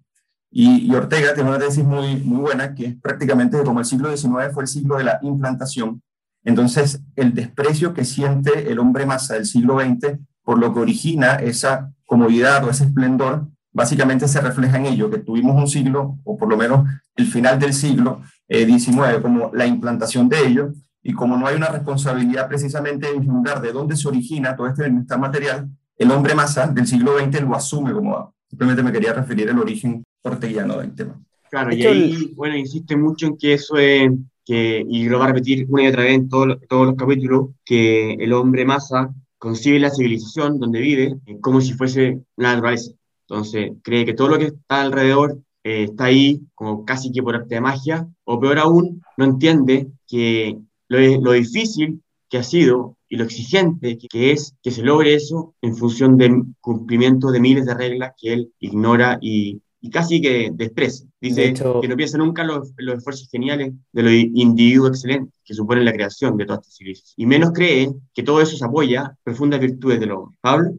Y, 0.51 0.95
Ortega 0.95 1.35
tiene 1.35 1.51
una 1.51 1.59
tesis 1.59 1.85
muy, 1.85 2.17
muy 2.17 2.39
buena, 2.39 2.75
que 2.75 2.87
es 2.87 2.97
prácticamente 2.97 3.63
como 3.63 3.81
el 3.81 3.85
siglo 3.85 4.15
XIX 4.17 4.53
fue 4.53 4.63
el 4.63 4.69
siglo 4.69 4.97
de 4.97 5.05
la 5.05 5.19
implantación. 5.23 6.03
Entonces, 6.45 7.01
el 7.17 7.35
desprecio 7.35 7.93
que 7.93 8.05
siente 8.05 8.71
el 8.71 8.79
hombre 8.79 9.05
masa 9.05 9.35
del 9.35 9.47
siglo 9.47 9.79
XX 9.81 10.19
por 10.43 10.59
lo 10.59 10.73
que 10.73 10.81
origina 10.81 11.35
esa 11.35 11.93
comodidad 12.07 12.65
o 12.65 12.71
ese 12.71 12.85
esplendor, 12.85 13.49
básicamente 13.73 14.29
se 14.29 14.41
refleja 14.41 14.79
en 14.79 14.87
ello, 14.87 15.11
que 15.11 15.19
tuvimos 15.19 15.57
un 15.57 15.67
siglo, 15.67 16.19
o 16.23 16.39
por 16.39 16.49
lo 16.49 16.57
menos 16.57 16.89
el 17.17 17.27
final 17.27 17.59
del 17.59 17.75
siglo 17.75 18.23
XIX, 18.49 18.99
eh, 19.17 19.23
como 19.23 19.51
la 19.53 19.67
implantación 19.67 20.29
de 20.29 20.47
ello, 20.47 20.73
y 21.03 21.13
como 21.13 21.37
no 21.37 21.47
hay 21.47 21.57
una 21.57 21.69
responsabilidad 21.69 22.49
precisamente 22.49 23.09
en 23.09 23.25
fundar 23.25 23.61
de 23.61 23.73
dónde 23.73 23.97
se 23.97 24.09
origina 24.09 24.57
todo 24.57 24.67
este 24.67 24.85
bienestar 24.85 25.19
material, 25.19 25.69
el 25.97 26.11
hombre 26.11 26.35
masa 26.35 26.67
del 26.67 26.87
siglo 26.87 27.19
XX 27.19 27.43
lo 27.43 27.55
asume 27.55 27.93
como 27.93 28.35
Simplemente 28.49 28.83
me 28.83 28.93
quería 28.93 29.13
referir 29.13 29.51
al 29.51 29.59
origen 29.59 30.05
orteguiano 30.23 30.79
del 30.79 30.95
tema. 30.95 31.21
Claro, 31.51 31.75
y 31.75 31.85
ahí, 31.85 32.33
bueno, 32.35 32.57
insiste 32.57 32.97
mucho 32.97 33.27
en 33.27 33.37
que 33.37 33.55
eso 33.55 33.77
es, 33.77 34.11
que, 34.45 34.85
y 34.89 35.09
lo 35.09 35.19
va 35.19 35.27
a 35.27 35.29
repetir 35.29 35.67
una 35.69 35.85
y 35.85 35.89
otra 35.89 36.05
vez 36.05 36.15
en 36.15 36.29
todos 36.29 36.59
los 36.71 36.95
capítulos, 36.97 37.51
que 37.65 38.15
el 38.15 38.33
hombre 38.33 38.65
masa 38.65 39.13
concibe 39.39 39.79
la 39.79 39.91
civilización 39.91 40.59
donde 40.59 40.81
vive 40.81 41.17
como 41.41 41.61
si 41.61 41.75
fuese 41.75 42.21
una 42.37 42.55
naturaleza. 42.55 42.93
Entonces, 43.29 43.73
cree 43.83 44.05
que 44.05 44.15
todo 44.15 44.29
lo 44.29 44.39
que 44.39 44.47
está 44.47 44.83
alrededor 44.83 45.39
eh, 45.65 45.85
está 45.85 46.05
ahí 46.05 46.43
como 46.55 46.85
casi 46.85 47.11
que 47.13 47.23
por 47.23 47.35
arte 47.35 47.57
de 47.57 47.61
magia, 47.61 48.09
o 48.27 48.39
peor 48.39 48.59
aún, 48.59 49.03
no 49.17 49.25
entiende 49.25 49.89
que 50.07 50.59
lo, 50.89 50.99
lo 51.21 51.33
difícil 51.33 52.03
que 52.29 52.39
ha 52.39 52.43
sido 52.43 52.97
y 53.09 53.17
lo 53.17 53.25
exigente 53.25 53.99
que 54.11 54.33
es 54.33 54.55
que 54.63 54.71
se 54.71 54.83
logre 54.83 55.15
eso 55.15 55.55
en 55.63 55.77
función 55.77 56.17
del 56.17 56.43
cumplimiento 56.61 57.31
de 57.31 57.41
miles 57.41 57.67
de 57.67 57.75
reglas 57.75 58.13
que 58.19 58.33
él 58.33 58.53
ignora 58.59 59.19
y, 59.21 59.63
y 59.87 59.91
casi 59.91 60.21
que 60.21 60.51
desprecia. 60.53 61.07
Dice 61.21 61.47
hecho- 61.49 61.81
que 61.81 61.89
no 61.89 61.97
piensa 61.97 62.19
nunca 62.19 62.43
en 62.43 62.49
los, 62.49 62.73
los 62.77 62.99
esfuerzos 62.99 63.29
geniales 63.31 63.73
de 63.93 64.03
los 64.03 64.13
individuos 64.13 64.91
excelentes 64.91 65.35
que 65.45 65.55
suponen 65.55 65.85
la 65.85 65.93
creación 65.93 66.37
de 66.37 66.45
todas 66.45 66.61
estas 66.61 66.77
civilizaciones. 66.77 67.15
Y 67.17 67.27
menos 67.27 67.53
cree 67.53 67.89
que 68.15 68.23
todo 68.23 68.41
eso 68.41 68.57
se 68.57 68.65
apoya 68.65 69.17
profundas 69.25 69.61
virtudes 69.61 69.99
del 70.01 70.11
hombre. 70.13 70.37
Pablo, 70.41 70.71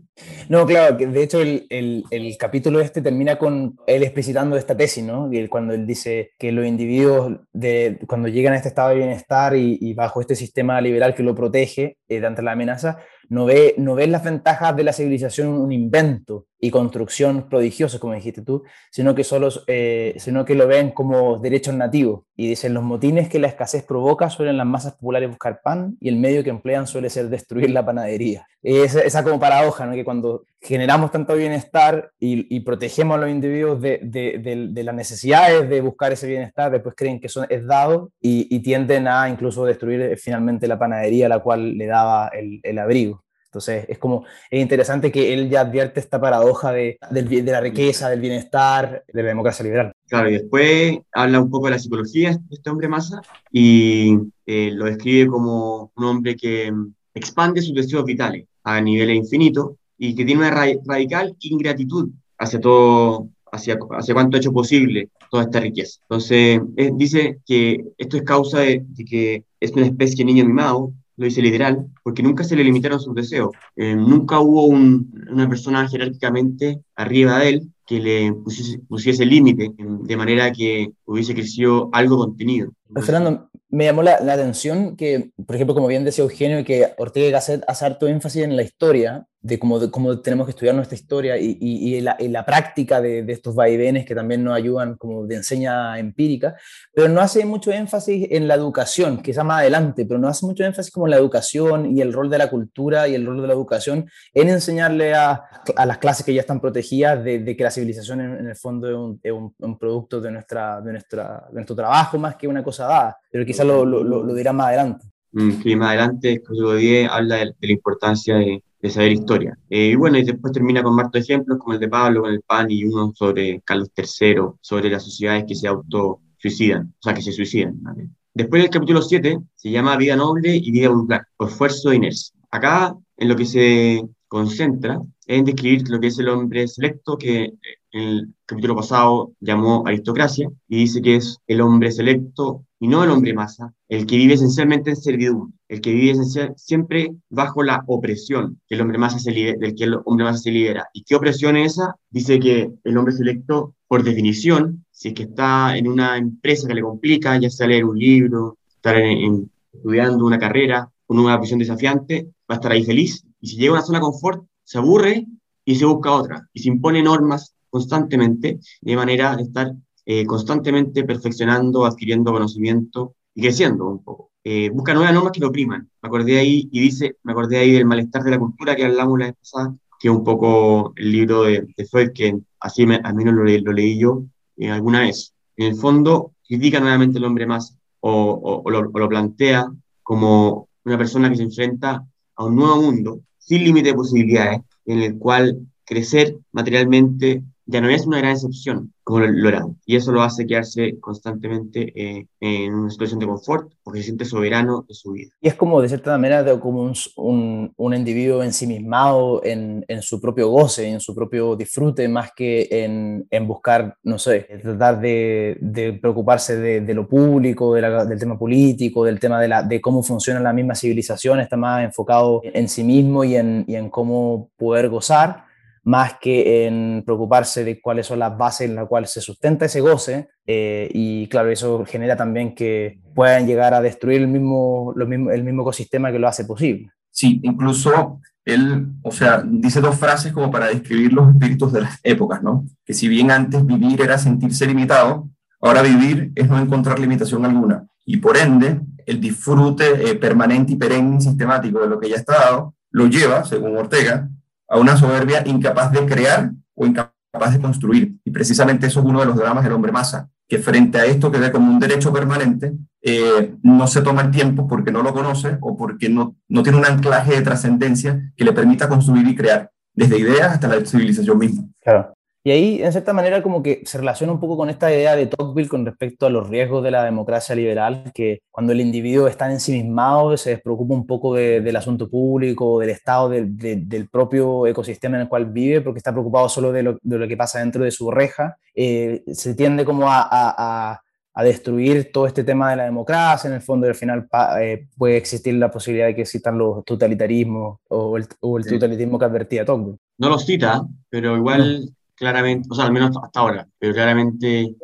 No, 0.49 0.65
claro, 0.65 0.97
que 0.97 1.07
de 1.07 1.23
hecho 1.23 1.41
el, 1.41 1.65
el- 1.69 2.03
el 2.11 2.37
capítulo 2.37 2.79
este 2.79 3.01
termina 3.01 3.37
con 3.37 3.77
él 3.87 4.03
explicitando 4.03 4.55
esta 4.57 4.75
tesis, 4.75 5.03
¿no? 5.03 5.29
Cuando 5.49 5.73
él 5.73 5.85
dice 5.87 6.31
que 6.39 6.51
los 6.51 6.65
individuos, 6.65 7.39
de, 7.53 7.99
cuando 8.07 8.27
llegan 8.27 8.53
a 8.53 8.57
este 8.57 8.69
estado 8.69 8.89
de 8.89 8.95
bienestar 8.95 9.55
y, 9.55 9.77
y 9.81 9.93
bajo 9.93 10.21
este 10.21 10.35
sistema 10.35 10.79
liberal 10.81 11.13
que 11.15 11.23
lo 11.23 11.35
protege 11.35 11.97
eh, 12.07 12.19
de 12.19 12.27
ante 12.27 12.41
la 12.41 12.51
amenaza, 12.53 12.97
no 13.29 13.45
ve, 13.45 13.75
no 13.77 13.95
ven 13.95 14.11
las 14.11 14.23
ventajas 14.23 14.75
de 14.75 14.83
la 14.83 14.93
civilización 14.93 15.49
un 15.49 15.71
invento 15.71 16.45
y 16.59 16.71
construcción 16.71 17.49
prodigiosos, 17.49 17.99
como 17.99 18.13
dijiste 18.13 18.41
tú, 18.41 18.63
sino 18.91 19.13
que, 19.13 19.23
solo, 19.23 19.49
eh, 19.67 20.15
sino 20.17 20.45
que 20.45 20.55
lo 20.55 20.67
ven 20.67 20.91
como 20.91 21.37
derechos 21.37 21.75
nativos. 21.75 22.23
Y 22.35 22.47
dicen, 22.49 22.73
los 22.73 22.83
motines 22.83 23.29
que 23.29 23.39
la 23.39 23.47
escasez 23.47 23.83
provoca 23.83 24.29
suelen 24.29 24.57
las 24.57 24.65
masas 24.65 24.93
populares 24.93 25.29
buscar 25.29 25.61
pan 25.61 25.97
y 25.99 26.09
el 26.09 26.15
medio 26.15 26.43
que 26.43 26.49
emplean 26.49 26.87
suele 26.87 27.09
ser 27.09 27.29
destruir 27.29 27.69
la 27.69 27.85
panadería. 27.85 28.47
Esa, 28.63 29.01
esa 29.01 29.23
como 29.23 29.39
paradoja, 29.39 29.85
¿no? 29.85 29.93
que 29.93 30.05
cuando 30.05 30.45
generamos 30.61 31.11
tanto 31.11 31.35
bienestar 31.35 32.11
y, 32.19 32.53
y 32.55 32.61
protegemos 32.61 33.15
a 33.17 33.21
los 33.21 33.29
individuos 33.29 33.79
de, 33.81 33.99
de- 34.03 34.39
de- 34.39 34.67
de 34.71 34.83
las 34.83 34.95
necesidades 34.95 35.69
de 35.69 35.81
buscar 35.81 36.11
ese 36.11 36.27
bienestar, 36.27 36.71
después 36.71 36.95
creen 36.97 37.19
que 37.19 37.27
eso 37.27 37.45
es 37.49 37.65
dado 37.65 38.11
y, 38.19 38.47
y 38.53 38.59
tienden 38.61 39.07
a 39.07 39.29
incluso 39.29 39.65
destruir 39.65 40.01
eh, 40.01 40.17
finalmente 40.17 40.67
la 40.67 40.79
panadería 40.79 41.27
a 41.27 41.29
la 41.29 41.39
cual 41.39 41.77
le 41.77 41.85
daba 41.85 42.29
el, 42.29 42.59
el 42.63 42.79
abrigo. 42.79 43.23
Entonces 43.45 43.85
es 43.87 43.97
como, 43.97 44.25
es 44.51 44.61
interesante 44.61 45.11
que 45.11 45.33
él 45.33 45.49
ya 45.49 45.61
advierte 45.61 45.99
esta 45.99 46.19
paradoja 46.19 46.71
de, 46.73 46.97
bien- 47.23 47.45
de 47.45 47.51
la 47.51 47.61
riqueza, 47.61 48.09
del 48.09 48.19
bienestar, 48.19 49.03
de 49.11 49.21
la 49.23 49.29
democracia 49.29 49.63
liberal. 49.63 49.91
Claro, 50.09 50.29
y 50.29 50.33
después 50.33 50.97
habla 51.13 51.39
un 51.39 51.49
poco 51.49 51.67
de 51.67 51.71
la 51.71 51.79
psicología 51.79 52.31
de 52.31 52.55
este 52.55 52.69
hombre 52.69 52.87
masa 52.87 53.21
y 53.51 54.17
eh, 54.45 54.71
lo 54.73 54.85
describe 54.85 55.27
como 55.29 55.91
un 55.95 56.03
hombre 56.03 56.35
que 56.35 56.71
expande 57.13 57.61
sus 57.61 57.73
deseos 57.73 58.03
vitales 58.05 58.45
a 58.63 58.81
niveles 58.81 59.15
infinitos 59.15 59.71
y 59.97 60.15
que 60.15 60.25
tiene 60.25 60.41
una 60.41 60.51
ra- 60.51 60.67
radical 60.85 61.35
ingratitud 61.39 62.09
hacia 62.37 62.59
todo, 62.59 63.29
hacia, 63.51 63.77
hacia 63.91 64.13
cuanto 64.13 64.37
ha 64.37 64.39
hecho 64.39 64.51
posible 64.53 65.09
toda 65.31 65.43
esta 65.43 65.59
riqueza. 65.59 65.99
Entonces, 66.03 66.61
dice 66.95 67.39
que 67.45 67.83
esto 67.97 68.17
es 68.17 68.23
causa 68.23 68.59
de, 68.59 68.85
que 69.07 69.43
es 69.59 69.71
una 69.71 69.85
especie 69.85 70.17
de 70.17 70.25
niño 70.25 70.45
mimado, 70.45 70.91
lo 71.17 71.25
dice 71.25 71.41
literal, 71.41 71.87
porque 72.03 72.21
nunca 72.21 72.43
se 72.43 72.55
le 72.55 72.63
limitaron 72.63 72.99
sus 72.99 73.15
deseos. 73.15 73.49
Eh, 73.75 73.95
nunca 73.95 74.39
hubo 74.39 74.65
un- 74.65 75.11
una 75.31 75.49
persona 75.49 75.87
jerárquicamente 75.87 76.79
arriba 76.95 77.39
de 77.39 77.49
él 77.49 77.71
que 77.87 77.99
le 77.99 78.33
pusiese, 78.33 78.79
pusiese 78.87 79.25
límite, 79.25 79.71
de 79.77 80.17
manera 80.17 80.51
que 80.51 80.91
hubiese 81.05 81.33
crecido 81.33 81.89
algo 81.93 82.17
contenido. 82.17 82.71
Fernando, 82.95 83.49
me 83.69 83.85
llamó 83.85 84.01
la, 84.01 84.19
la 84.21 84.33
atención 84.33 84.95
que, 84.95 85.31
por 85.45 85.55
ejemplo, 85.55 85.75
como 85.75 85.87
bien 85.87 86.05
decía 86.05 86.23
Eugenio, 86.23 86.63
que 86.63 86.93
Ortega 86.97 87.27
y 87.27 87.31
Gasset 87.31 87.63
hace 87.67 87.85
harto 87.85 88.07
énfasis 88.07 88.43
en 88.43 88.55
la 88.55 88.63
historia, 88.63 89.27
de 89.47 89.59
cómo, 89.59 89.79
de 89.79 89.89
cómo 89.89 90.19
tenemos 90.19 90.45
que 90.45 90.51
estudiar 90.51 90.75
nuestra 90.75 90.95
historia 90.95 91.37
y, 91.37 91.57
y, 91.61 91.95
y 91.95 92.01
la, 92.01 92.17
y 92.19 92.27
la 92.27 92.45
práctica 92.45 92.99
de, 92.99 93.23
de 93.23 93.33
estos 93.33 93.55
vaivenes 93.55 94.05
que 94.05 94.13
también 94.13 94.43
nos 94.43 94.55
ayudan 94.55 94.95
como 94.97 95.25
de 95.25 95.35
enseña 95.35 95.97
empírica, 95.99 96.55
pero 96.93 97.07
no 97.07 97.21
hace 97.21 97.45
mucho 97.45 97.71
énfasis 97.71 98.27
en 98.31 98.47
la 98.47 98.55
educación, 98.55 99.21
quizá 99.21 99.43
más 99.43 99.61
adelante, 99.61 100.05
pero 100.05 100.19
no 100.19 100.27
hace 100.27 100.45
mucho 100.45 100.63
énfasis 100.65 100.91
como 100.91 101.07
en 101.07 101.11
la 101.11 101.17
educación 101.17 101.95
y 101.95 102.01
el 102.01 102.11
rol 102.13 102.29
de 102.29 102.37
la 102.39 102.49
cultura 102.49 103.07
y 103.07 103.15
el 103.15 103.25
rol 103.25 103.41
de 103.41 103.47
la 103.47 103.53
educación 103.53 104.09
en 104.33 104.49
enseñarle 104.49 105.13
a, 105.13 105.43
a 105.75 105.85
las 105.85 105.97
clases 105.99 106.25
que 106.25 106.33
ya 106.33 106.41
están 106.41 106.59
protegidas 106.59 107.23
de, 107.23 107.39
de 107.39 107.55
que 107.55 107.63
la 107.63 107.71
civilización 107.71 108.21
en, 108.21 108.39
en 108.39 108.47
el 108.47 108.55
fondo 108.55 108.89
es, 108.89 108.95
un, 108.95 109.19
es 109.23 109.31
un, 109.31 109.55
un 109.57 109.77
producto 109.77 110.19
de, 110.19 110.31
nuestra, 110.31 110.81
de, 110.81 110.91
nuestra, 110.91 111.45
de 111.49 111.55
nuestro 111.55 111.75
trabajo 111.75 112.17
más 112.17 112.35
que 112.35 112.47
una 112.47 112.63
cosa 112.63 112.76
dada, 112.83 113.17
pero 113.31 113.45
quizás 113.45 113.65
lo, 113.65 113.85
lo, 113.85 114.03
lo, 114.03 114.33
dirá 114.33 114.53
más 114.53 114.67
adelante. 114.67 115.05
Mm, 115.31 115.61
que 115.61 115.75
más 115.75 115.89
adelante, 115.89 116.33
el 116.33 116.41
capítulo 116.41 116.75
10, 116.75 117.09
habla 117.09 117.35
de, 117.37 117.45
de 117.45 117.67
la 117.67 117.73
importancia 117.73 118.35
de, 118.35 118.63
de 118.81 118.89
saber 118.89 119.11
historia. 119.11 119.57
Eh, 119.69 119.89
y 119.89 119.95
bueno, 119.95 120.17
y 120.17 120.23
después 120.23 120.53
termina 120.53 120.83
con 120.83 120.95
más 120.95 121.09
ejemplos, 121.13 121.57
como 121.59 121.73
el 121.73 121.79
de 121.79 121.89
Pablo 121.89 122.21
con 122.21 122.31
el 122.31 122.41
PAN 122.41 122.69
y 122.69 122.83
uno 122.83 123.11
sobre 123.15 123.61
Carlos 123.61 123.91
III, 123.95 124.35
sobre 124.61 124.89
las 124.89 125.03
sociedades 125.03 125.45
que 125.47 125.55
se 125.55 125.67
auto-suicidan, 125.67 126.93
o 126.99 127.01
sea, 127.01 127.13
que 127.13 127.21
se 127.21 127.31
suicidan. 127.31 127.81
¿vale? 127.81 128.09
Después 128.33 128.63
el 128.63 128.69
capítulo 128.69 129.01
7 129.01 129.39
se 129.55 129.71
llama 129.71 129.97
Vida 129.97 130.15
Noble 130.15 130.55
y 130.55 130.71
Vida 130.71 130.89
Vulgar, 130.89 131.27
por 131.35 131.49
esfuerzo 131.49 131.91
e 131.91 131.95
inercia. 131.95 132.35
Acá, 132.51 132.95
en 133.17 133.27
lo 133.27 133.35
que 133.35 133.45
se 133.45 134.03
concentra, 134.27 134.99
es 135.25 135.39
en 135.39 135.45
describir 135.45 135.89
lo 135.89 135.99
que 135.99 136.07
es 136.07 136.19
el 136.19 136.29
hombre 136.29 136.67
selecto, 136.67 137.17
que 137.17 137.53
en 137.91 138.01
el 138.03 138.33
capítulo 138.45 138.75
pasado 138.75 139.31
llamó 139.39 139.83
aristocracia, 139.87 140.49
y 140.67 140.77
dice 140.77 141.01
que 141.01 141.15
es 141.15 141.39
el 141.47 141.61
hombre 141.61 141.91
selecto 141.91 142.66
y 142.79 142.87
no 142.87 143.03
el 143.03 143.09
hombre 143.09 143.33
masa, 143.33 143.73
el 143.87 144.05
que 144.05 144.17
vive 144.17 144.35
esencialmente 144.35 144.91
en 144.91 144.95
servidumbre, 144.95 145.57
el 145.67 145.81
que 145.81 145.93
vive 145.93 146.15
siempre 146.55 147.15
bajo 147.29 147.63
la 147.63 147.83
opresión 147.87 148.61
que 148.67 148.75
el 148.75 148.81
hombre 148.81 148.97
masa 148.97 149.19
se 149.19 149.31
libera, 149.31 149.57
del 149.59 149.75
que 149.75 149.85
el 149.85 149.95
hombre 150.05 150.25
masa 150.25 150.39
se 150.39 150.51
libera. 150.51 150.87
¿Y 150.93 151.03
qué 151.03 151.15
opresión 151.15 151.57
es 151.57 151.73
esa? 151.73 151.95
Dice 152.09 152.39
que 152.39 152.71
el 152.83 152.97
hombre 152.97 153.13
selecto, 153.13 153.75
por 153.87 154.03
definición, 154.03 154.85
si 154.91 155.09
es 155.09 155.13
que 155.13 155.23
está 155.23 155.77
en 155.77 155.87
una 155.87 156.17
empresa 156.17 156.67
que 156.67 156.75
le 156.75 156.81
complica, 156.81 157.37
ya 157.39 157.49
sea 157.49 157.67
leer 157.67 157.85
un 157.85 157.97
libro, 157.97 158.57
estar 158.67 158.95
en, 158.97 159.17
en, 159.17 159.51
estudiando 159.73 160.25
una 160.25 160.39
carrera, 160.39 160.89
con 161.05 161.19
una 161.19 161.37
visión 161.37 161.59
desafiante, 161.59 162.27
va 162.49 162.55
a 162.55 162.55
estar 162.55 162.71
ahí 162.71 162.83
feliz. 162.83 163.25
Y 163.39 163.47
si 163.47 163.57
llega 163.57 163.71
a 163.71 163.73
una 163.73 163.81
zona 163.81 163.99
de 163.99 164.05
confort, 164.05 164.45
se 164.63 164.77
aburre 164.77 165.25
y 165.65 165.75
se 165.75 165.85
busca 165.85 166.11
otra. 166.11 166.47
Y 166.53 166.59
se 166.59 166.69
impone 166.69 167.01
normas 167.01 167.55
constantemente, 167.69 168.59
de 168.81 168.95
manera 168.95 169.35
de 169.35 169.43
estar 169.43 169.71
eh, 170.09 170.25
constantemente 170.25 171.03
perfeccionando, 171.03 171.85
adquiriendo 171.85 172.31
conocimiento 172.31 173.15
y 173.35 173.41
creciendo 173.41 173.87
un 173.87 174.01
poco. 174.01 174.31
Eh, 174.41 174.69
busca 174.69 174.93
nuevas 174.93 175.13
normas 175.13 175.33
que 175.33 175.41
lo 175.41 175.49
opriman. 175.49 175.89
Me 176.01 176.07
acordé 176.07 176.39
ahí, 176.39 176.69
y 176.71 176.79
dice, 176.79 177.17
me 177.23 177.33
acordé 177.33 177.57
ahí 177.57 177.73
del 177.73 177.83
malestar 177.83 178.23
de 178.23 178.31
la 178.31 178.39
cultura 178.39 178.73
que 178.73 178.85
hablamos 178.85 179.19
la 179.19 179.25
vez 179.25 179.35
pasada, 179.35 179.75
que 179.99 180.07
es 180.07 180.13
un 180.13 180.23
poco 180.23 180.93
el 180.95 181.11
libro 181.11 181.43
de, 181.43 181.67
de 181.75 181.85
Freud, 181.85 182.11
que 182.13 182.37
así 182.61 182.85
me, 182.85 182.95
al 182.95 183.15
menos 183.15 183.33
lo, 183.33 183.43
lo 183.43 183.73
leí 183.73 183.99
yo 183.99 184.23
eh, 184.55 184.69
alguna 184.69 185.01
vez. 185.01 185.33
En 185.57 185.67
el 185.67 185.75
fondo, 185.75 186.31
critica 186.47 186.79
nuevamente 186.79 187.17
al 187.17 187.25
hombre 187.25 187.45
más 187.45 187.77
o, 187.99 188.09
o, 188.11 188.61
o, 188.63 188.71
lo, 188.71 188.89
o 188.89 188.99
lo 188.99 189.09
plantea 189.09 189.69
como 190.03 190.69
una 190.85 190.97
persona 190.97 191.29
que 191.29 191.35
se 191.35 191.43
enfrenta 191.43 192.07
a 192.37 192.45
un 192.45 192.55
nuevo 192.55 192.81
mundo 192.81 193.19
sin 193.37 193.61
límite 193.61 193.89
de 193.89 193.95
posibilidades, 193.95 194.61
en 194.85 194.99
el 195.01 195.17
cual 195.17 195.67
crecer 195.83 196.37
materialmente 196.53 197.43
ya 197.67 197.81
no 197.81 197.89
es 197.89 198.07
una 198.07 198.19
gran 198.19 198.31
excepción 198.31 198.93
como 199.03 199.19
lo, 199.19 199.47
era. 199.47 199.65
Y 199.85 199.95
eso 199.95 200.11
lo 200.11 200.21
hace 200.21 200.45
quedarse 200.45 200.99
constantemente 200.99 201.93
eh, 201.95 202.27
en 202.41 202.73
una 202.73 202.89
situación 202.89 203.19
de 203.19 203.25
confort 203.25 203.71
porque 203.83 203.99
se 203.99 204.05
siente 204.05 204.25
soberano 204.25 204.85
de 204.87 204.93
su 204.93 205.11
vida. 205.11 205.31
Y 205.39 205.47
es 205.47 205.55
como, 205.55 205.81
de 205.81 205.87
cierta 205.87 206.17
manera, 206.17 206.59
como 206.59 206.81
un, 206.81 206.93
un, 207.15 207.73
un, 207.75 207.93
individuo 207.93 208.43
ensimismado 208.43 209.41
en, 209.45 209.85
en, 209.87 210.01
su 210.01 210.19
propio 210.19 210.49
goce, 210.49 210.89
en 210.89 210.99
su 210.99 211.15
propio 211.15 211.55
disfrute, 211.55 212.07
más 212.09 212.31
que 212.35 212.67
en, 212.69 213.25
en 213.29 213.47
buscar, 213.47 213.95
no 214.03 214.19
sé, 214.19 214.41
tratar 214.61 214.99
de, 214.99 215.57
de 215.61 215.93
preocuparse 215.93 216.57
de, 216.57 216.93
lo 216.93 217.07
público, 217.07 217.75
del 217.75 218.19
tema 218.19 218.37
político, 218.37 219.05
del 219.05 219.19
tema 219.19 219.39
de, 219.39 219.47
la, 219.47 219.63
de 219.63 219.79
cómo 219.79 220.03
funciona 220.03 220.39
la 220.39 220.51
misma 220.51 220.75
civilización, 220.75 221.39
está 221.39 221.55
más 221.55 221.83
enfocado 221.83 222.41
en 222.43 222.67
sí 222.67 222.83
mismo 222.83 223.23
y 223.23 223.35
en, 223.35 223.63
y 223.67 223.75
en 223.75 223.89
cómo 223.89 224.49
poder 224.57 224.89
gozar 224.89 225.46
más 225.87 226.15
que 226.19 226.67
en 226.67 227.01
preocuparse 227.05 227.63
de 227.63 227.79
cuáles 227.79 228.07
son 228.07 228.19
las 228.19 228.37
bases 228.37 228.69
en 228.69 228.75
las 228.75 228.89
cuales 228.89 229.09
se 229.09 229.21
sustenta 229.21 229.65
ese 229.65 229.79
goce. 229.79 230.27
Eh, 230.45 230.89
y 230.93 231.27
claro, 231.27 231.49
eso 231.49 231.85
genera 231.85 232.17
también 232.17 232.53
que 232.53 232.99
puedan 233.15 233.47
llegar 233.47 233.73
a 233.73 233.79
destruir 233.79 234.21
el 234.21 234.27
mismo, 234.27 234.91
lo 234.97 235.07
mismo, 235.07 235.31
el 235.31 235.45
mismo 235.45 235.61
ecosistema 235.61 236.11
que 236.11 236.19
lo 236.19 236.27
hace 236.27 236.43
posible. 236.43 236.91
Sí, 237.09 237.39
incluso 237.41 238.19
él, 238.43 238.87
o 239.01 239.11
sea, 239.11 239.41
dice 239.45 239.79
dos 239.79 239.95
frases 239.95 240.33
como 240.33 240.51
para 240.51 240.67
describir 240.67 241.13
los 241.13 241.29
espíritus 241.29 241.71
de 241.71 241.81
las 241.81 241.99
épocas, 242.03 242.43
¿no? 242.43 242.65
Que 242.85 242.93
si 242.93 243.07
bien 243.07 243.31
antes 243.31 243.65
vivir 243.65 244.01
era 244.01 244.17
sentirse 244.17 244.67
limitado, 244.67 245.29
ahora 245.61 245.81
vivir 245.83 246.33
es 246.35 246.49
no 246.49 246.59
encontrar 246.59 246.99
limitación 246.99 247.45
alguna. 247.45 247.87
Y 248.05 248.17
por 248.17 248.35
ende, 248.35 248.81
el 249.05 249.21
disfrute 249.21 250.11
eh, 250.11 250.15
permanente 250.15 250.73
y 250.73 250.75
perenne 250.75 251.21
sistemático 251.21 251.79
de 251.79 251.87
lo 251.87 251.97
que 251.97 252.09
ya 252.09 252.17
está 252.17 252.33
dado, 252.33 252.75
lo 252.91 253.07
lleva, 253.07 253.45
según 253.45 253.77
Ortega, 253.77 254.29
a 254.67 254.77
una 254.77 254.97
soberbia 254.97 255.43
incapaz 255.45 255.91
de 255.91 256.05
crear 256.05 256.51
o 256.75 256.85
incapaz 256.85 257.53
de 257.53 257.61
construir. 257.61 258.15
Y 258.23 258.31
precisamente 258.31 258.87
eso 258.87 258.99
es 258.99 259.05
uno 259.05 259.19
de 259.19 259.25
los 259.25 259.35
dramas 259.35 259.63
del 259.63 259.73
hombre 259.73 259.91
masa, 259.91 260.29
que 260.47 260.59
frente 260.59 260.97
a 260.97 261.05
esto 261.05 261.31
que 261.31 261.39
ve 261.39 261.51
como 261.51 261.71
un 261.71 261.79
derecho 261.79 262.11
permanente, 262.11 262.73
eh, 263.01 263.55
no 263.61 263.87
se 263.87 264.01
toma 264.01 264.21
el 264.21 264.31
tiempo 264.31 264.67
porque 264.67 264.91
no 264.91 265.03
lo 265.03 265.13
conoce 265.13 265.57
o 265.61 265.77
porque 265.77 266.09
no, 266.09 266.35
no 266.47 266.63
tiene 266.63 266.77
un 266.77 266.85
anclaje 266.85 267.35
de 267.35 267.41
trascendencia 267.41 268.33
que 268.35 268.45
le 268.45 268.53
permita 268.53 268.89
construir 268.89 269.27
y 269.27 269.35
crear, 269.35 269.71
desde 269.93 270.19
ideas 270.19 270.53
hasta 270.53 270.67
la 270.67 270.85
civilización 270.85 271.37
misma. 271.37 271.63
Claro. 271.81 272.13
Y 272.47 272.51
ahí, 272.51 272.81
en 272.81 272.93
cierta 272.93 273.11
manera, 273.11 273.43
como 273.43 273.61
que 273.61 273.81
se 273.83 273.97
relaciona 273.97 274.31
un 274.31 274.39
poco 274.39 274.55
con 274.55 274.69
esta 274.69 274.89
idea 274.89 275.17
de 275.17 275.25
Tocqueville 275.25 275.67
con 275.67 275.85
respecto 275.85 276.25
a 276.25 276.29
los 276.29 276.47
riesgos 276.47 276.81
de 276.81 276.91
la 276.91 277.03
democracia 277.03 277.53
liberal, 277.53 278.09
que 278.13 278.39
cuando 278.51 278.71
el 278.71 278.79
individuo 278.79 279.27
está 279.27 279.51
ensimismado, 279.51 280.37
se 280.37 280.51
despreocupa 280.51 280.93
un 280.93 281.05
poco 281.05 281.35
del 281.35 281.75
asunto 281.75 282.09
público, 282.09 282.79
del 282.79 282.91
estado 282.91 283.27
del 283.27 284.07
propio 284.09 284.65
ecosistema 284.65 285.17
en 285.17 285.23
el 285.23 285.27
cual 285.27 285.47
vive, 285.47 285.81
porque 285.81 285.97
está 285.97 286.13
preocupado 286.13 286.47
solo 286.47 286.71
de 286.71 286.83
lo, 286.83 286.97
de 287.01 287.17
lo 287.17 287.27
que 287.27 287.35
pasa 287.35 287.59
dentro 287.59 287.83
de 287.83 287.91
su 287.91 288.11
reja, 288.11 288.57
eh, 288.73 289.25
se 289.27 289.53
tiende 289.53 289.83
como 289.83 290.09
a, 290.09 290.21
a, 290.31 291.01
a, 291.33 291.43
destruir 291.43 292.13
todo 292.13 292.27
este 292.27 292.45
tema 292.45 292.69
de 292.69 292.77
la 292.77 292.85
democracia, 292.85 293.49
en 293.49 293.55
el 293.55 293.61
fondo, 293.61 293.87
y 293.87 293.89
al 293.89 293.95
final 293.95 294.25
eh, 294.61 294.87
puede 294.97 295.17
existir 295.17 295.53
la 295.55 295.69
posibilidad 295.69 296.07
de 296.07 296.15
que 296.15 296.21
existan 296.21 296.57
los 296.57 296.85
totalitarismos 296.85 297.79
o 297.89 298.15
el, 298.15 298.25
o 298.39 298.57
el 298.57 298.63
totalitarismo 298.63 299.19
que 299.19 299.25
advertía 299.25 299.65
Tocqueville. 299.65 299.97
No 300.17 300.29
lo 300.29 300.39
cita, 300.39 300.87
pero 301.09 301.35
igual 301.35 301.91
claramente, 302.17 302.67
o 302.71 302.75
sea, 302.75 302.85
al 302.85 302.91
menos 302.91 303.15
hasta 303.21 303.39
ahora, 303.39 303.67
pero 303.79 303.93
claramente 303.93 304.75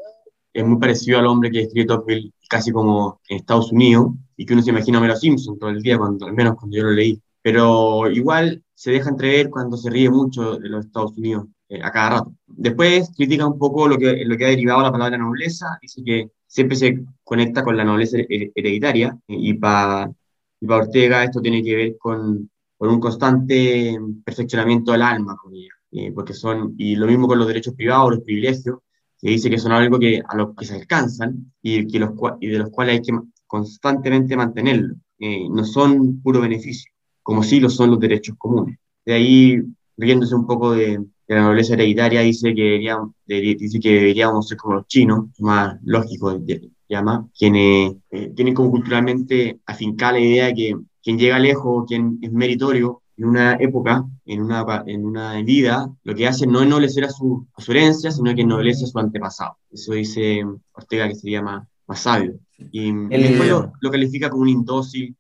es 0.54 0.66
muy 0.66 0.80
parecido 0.80 1.20
al 1.20 1.28
hombre 1.28 1.52
que 1.52 1.60
describe 1.60 1.88
Tocqueville 1.88 2.34
casi 2.48 2.72
como 2.72 3.20
en 3.28 3.38
Estados 3.38 3.72
Unidos 3.72 4.12
y 4.38 4.46
que 4.46 4.54
uno 4.54 4.62
se 4.62 4.70
imagina 4.70 5.00
a 5.00 5.16
Simpson 5.16 5.58
todo 5.58 5.72
el 5.72 5.82
día, 5.82 5.98
cuando, 5.98 6.28
al 6.28 6.34
menos 6.34 6.56
cuando 6.56 6.78
yo 6.78 6.84
lo 6.84 6.92
leí. 6.92 7.20
Pero 7.42 8.10
igual 8.12 8.64
se 8.76 8.92
deja 8.92 9.10
entrever 9.10 9.50
cuando 9.50 9.76
se 9.78 9.90
ríe 9.90 10.10
mucho 10.10 10.58
de 10.58 10.70
los 10.70 10.86
Estados 10.86 11.18
Unidos 11.18 11.48
eh, 11.70 11.82
a 11.84 11.92
cada 11.92 12.10
rato. 12.12 12.34
Después 12.48 13.12
critica 13.16 13.48
un 13.48 13.58
poco 13.58 13.88
lo 13.88 13.98
que, 13.98 14.24
lo 14.26 14.38
que 14.38 14.46
ha 14.46 14.50
derivado 14.50 14.82
la 14.82 14.92
palabra 14.92 15.18
nobleza, 15.18 15.78
dice 15.82 16.04
que 16.04 16.30
siempre 16.46 16.78
se 16.78 17.04
conecta 17.24 17.64
con 17.64 17.76
la 17.76 17.84
nobleza 17.84 18.18
hereditaria 18.30 19.18
y 19.28 19.54
para 19.56 20.12
y 20.64 20.72
Ortega 20.72 21.24
esto 21.26 21.42
tiene 21.42 21.62
que 21.62 21.76
ver 21.76 21.98
con, 21.98 22.50
con 22.78 22.90
un 22.90 23.00
constante 23.00 24.00
perfeccionamiento 24.24 24.94
del 24.94 25.02
alma 25.02 25.36
con 25.36 25.54
ella. 25.54 25.74
Eh, 25.96 26.12
porque 26.12 26.34
son, 26.34 26.74
y 26.78 26.96
lo 26.96 27.06
mismo 27.06 27.28
con 27.28 27.38
los 27.38 27.48
derechos 27.48 27.76
privados, 27.76 28.12
los 28.12 28.24
privilegios, 28.24 28.80
que 29.22 29.30
dice 29.30 29.50
que 29.50 29.60
son 29.60 29.72
algo 29.72 30.00
que, 30.00 30.22
a 30.28 30.36
los 30.36 30.56
que 30.56 30.66
se 30.66 30.76
alcanzan 30.76 31.54
y, 31.62 31.88
que 31.88 32.00
los, 32.00 32.12
y 32.42 32.48
de 32.48 32.58
los 32.60 32.70
cuales 32.72 32.96
hay 32.96 33.02
que 33.02 33.20
constantemente 33.46 34.36
mantenerlo. 34.36 34.96
Eh, 35.20 35.48
no 35.50 35.64
son 35.64 36.20
puro 36.22 36.42
beneficio, 36.42 36.92
como 37.22 37.44
sí 37.44 37.60
lo 37.60 37.70
son 37.70 37.92
los 37.92 38.00
derechos 38.00 38.36
comunes. 38.38 38.78
De 39.06 39.14
ahí, 39.14 39.62
riéndose 39.96 40.36
un 40.36 40.48
poco 40.48 40.72
de, 40.74 41.00
la 41.28 41.42
nobleza 41.44 41.74
hereditaria, 41.76 42.22
dice 42.22 42.54
que, 42.54 42.62
deberíamos, 42.64 43.12
dice 43.26 43.80
que 43.80 43.94
deberíamos 43.94 44.48
ser 44.48 44.58
como 44.58 44.76
los 44.76 44.88
chinos, 44.88 45.26
más 45.40 45.78
lógico, 45.84 46.40
llama, 46.90 47.28
quienes 47.38 47.96
eh, 48.12 48.32
tienen 48.36 48.54
como 48.54 48.72
culturalmente 48.72 49.60
afincada 49.66 50.14
la 50.14 50.20
idea 50.20 50.46
de 50.48 50.54
que 50.54 50.76
quien 51.02 51.18
llega 51.18 51.40
lejos, 51.40 51.86
quien 51.88 52.20
es 52.22 52.32
meritorio, 52.32 53.03
en 53.18 53.26
una 53.26 53.54
época, 53.60 54.06
en 54.26 54.42
una, 54.42 54.84
en 54.88 55.06
una 55.06 55.42
vida, 55.44 55.90
lo 56.04 56.16
que 56.16 56.28
hace 56.28 56.48
no 56.48 56.60
es 56.60 56.66
ennoblecer 56.66 57.06
a 57.06 57.10
su, 57.10 57.46
a 57.54 57.62
su 57.62 57.72
herencia, 57.72 58.12
sino 58.12 58.34
que 58.34 58.42
ennoblece 58.42 58.86
a 58.86 58.88
su 58.88 58.98
antepasado. 59.00 59.58
Eso 59.72 59.94
dice 59.94 60.44
Ortega 60.74 61.08
que 61.08 61.16
sería 61.16 61.42
más, 61.42 61.68
más 61.88 62.00
sabio. 62.00 62.36
Y, 62.72 62.92
después 63.08 63.50
lo, 63.50 63.92
califica 63.92 64.30
como 64.30 64.44
un 64.44 64.50
indócil 64.50 65.16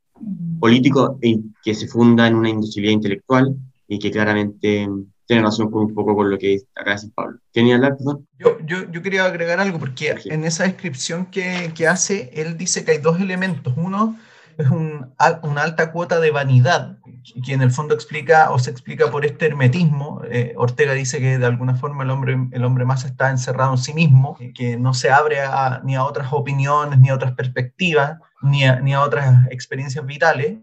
político 0.60 1.20
que 1.64 1.76
se 1.76 1.88
funda 1.88 2.28
en 2.28 2.36
una 2.36 2.50
indocilidad 2.50 2.94
intelectual 2.94 3.56
y 3.88 4.00
que 4.00 4.12
claramente 4.12 4.88
tiene 5.26 5.42
relación 5.42 5.70
con 5.70 5.84
un 5.84 5.94
poco 5.94 6.16
con 6.16 6.30
lo 6.30 6.38
que 6.38 6.62
acá 6.76 6.94
dice 6.94 7.10
Pablo. 7.14 7.40
¿Quería 7.52 7.76
hablar, 7.76 7.98
perdón? 7.98 8.28
Yo, 8.40 8.58
yo, 8.66 8.92
yo, 8.92 9.02
quería 9.02 9.26
agregar 9.26 9.60
algo, 9.60 9.80
porque 9.80 10.16
en 10.26 10.44
esa 10.44 10.64
descripción 10.64 11.28
que, 11.28 11.72
que, 11.76 11.88
hace, 11.88 12.30
él 12.34 12.58
dice 12.58 12.84
que 12.84 12.92
hay 12.92 12.98
dos 12.98 13.20
elementos. 13.20 13.74
Uno 13.78 14.18
es 14.58 14.70
un, 14.70 15.14
una 15.44 15.64
alta 15.64 15.92
cuota 15.92 16.20
de 16.20 16.32
vanidad, 16.32 16.98
que 17.46 17.54
en 17.54 17.62
el 17.62 17.72
fondo 17.72 17.94
explica 17.94 18.52
o 18.52 18.60
se 18.60 18.72
explica 18.72 19.10
por 19.10 19.26
este 19.26 19.48
hermetismo. 19.48 20.22
Eh, 20.30 20.54
Ortega 20.58 20.94
dice 20.94 21.20
que 21.20 21.38
de 21.38 21.46
alguna 21.46 21.76
forma 21.76 22.04
el 22.04 22.10
hombre, 22.10 22.38
el 22.52 22.66
hombre 22.66 22.86
más 22.86 23.06
está 23.06 23.30
encerrado 23.30 23.72
en 23.72 23.78
sí 23.78 23.94
mismo, 23.94 24.38
que 24.56 24.78
no 24.78 24.94
se 24.94 25.12
abre 25.12 25.42
a, 25.42 25.82
ni 25.84 25.96
a 25.96 26.04
otras 26.04 26.32
opiniones, 26.32 27.00
ni 27.00 27.10
a 27.10 27.16
otras 27.16 27.34
perspectivas, 27.34 28.20
ni 28.42 28.66
a, 28.66 28.80
ni 28.80 28.94
a 28.94 29.02
otras 29.02 29.48
experiencias 29.50 30.06
vitales, 30.06 30.58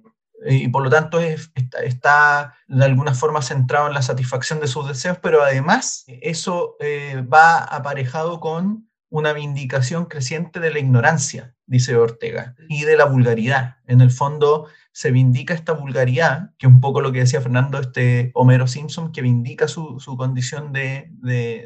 eh, 0.44 0.54
y 0.54 0.68
por 0.68 0.82
lo 0.82 0.90
tanto 0.90 1.20
es, 1.20 1.50
está, 1.54 1.80
está, 1.80 2.54
de 2.66 2.84
alguna 2.84 3.14
forma 3.14 3.42
centrado 3.42 3.88
en 3.88 3.94
la 3.94 4.02
satisfacción 4.02 4.60
de 4.60 4.68
sus 4.68 4.88
deseos, 4.88 5.18
pero 5.22 5.42
además 5.42 6.04
eso 6.06 6.76
eh, 6.80 7.24
va 7.32 7.58
aparejado 7.58 8.40
con 8.40 8.89
una 9.10 9.32
vindicación 9.32 10.06
creciente 10.06 10.60
de 10.60 10.70
la 10.70 10.78
ignorancia, 10.78 11.54
dice 11.66 11.96
Ortega, 11.96 12.54
y 12.68 12.84
de 12.84 12.96
la 12.96 13.04
vulgaridad. 13.04 13.76
En 13.86 14.00
el 14.00 14.10
fondo 14.10 14.68
se 14.92 15.10
vindica 15.10 15.52
esta 15.52 15.72
vulgaridad, 15.72 16.50
que 16.58 16.66
es 16.66 16.72
un 16.72 16.80
poco 16.80 17.00
lo 17.00 17.12
que 17.12 17.20
decía 17.20 17.40
Fernando, 17.40 17.78
este 17.80 18.30
Homero 18.34 18.66
Simpson, 18.66 19.12
que 19.12 19.22
vindica 19.22 19.68
su, 19.68 19.98
condición 20.16 20.72
de, 20.72 21.10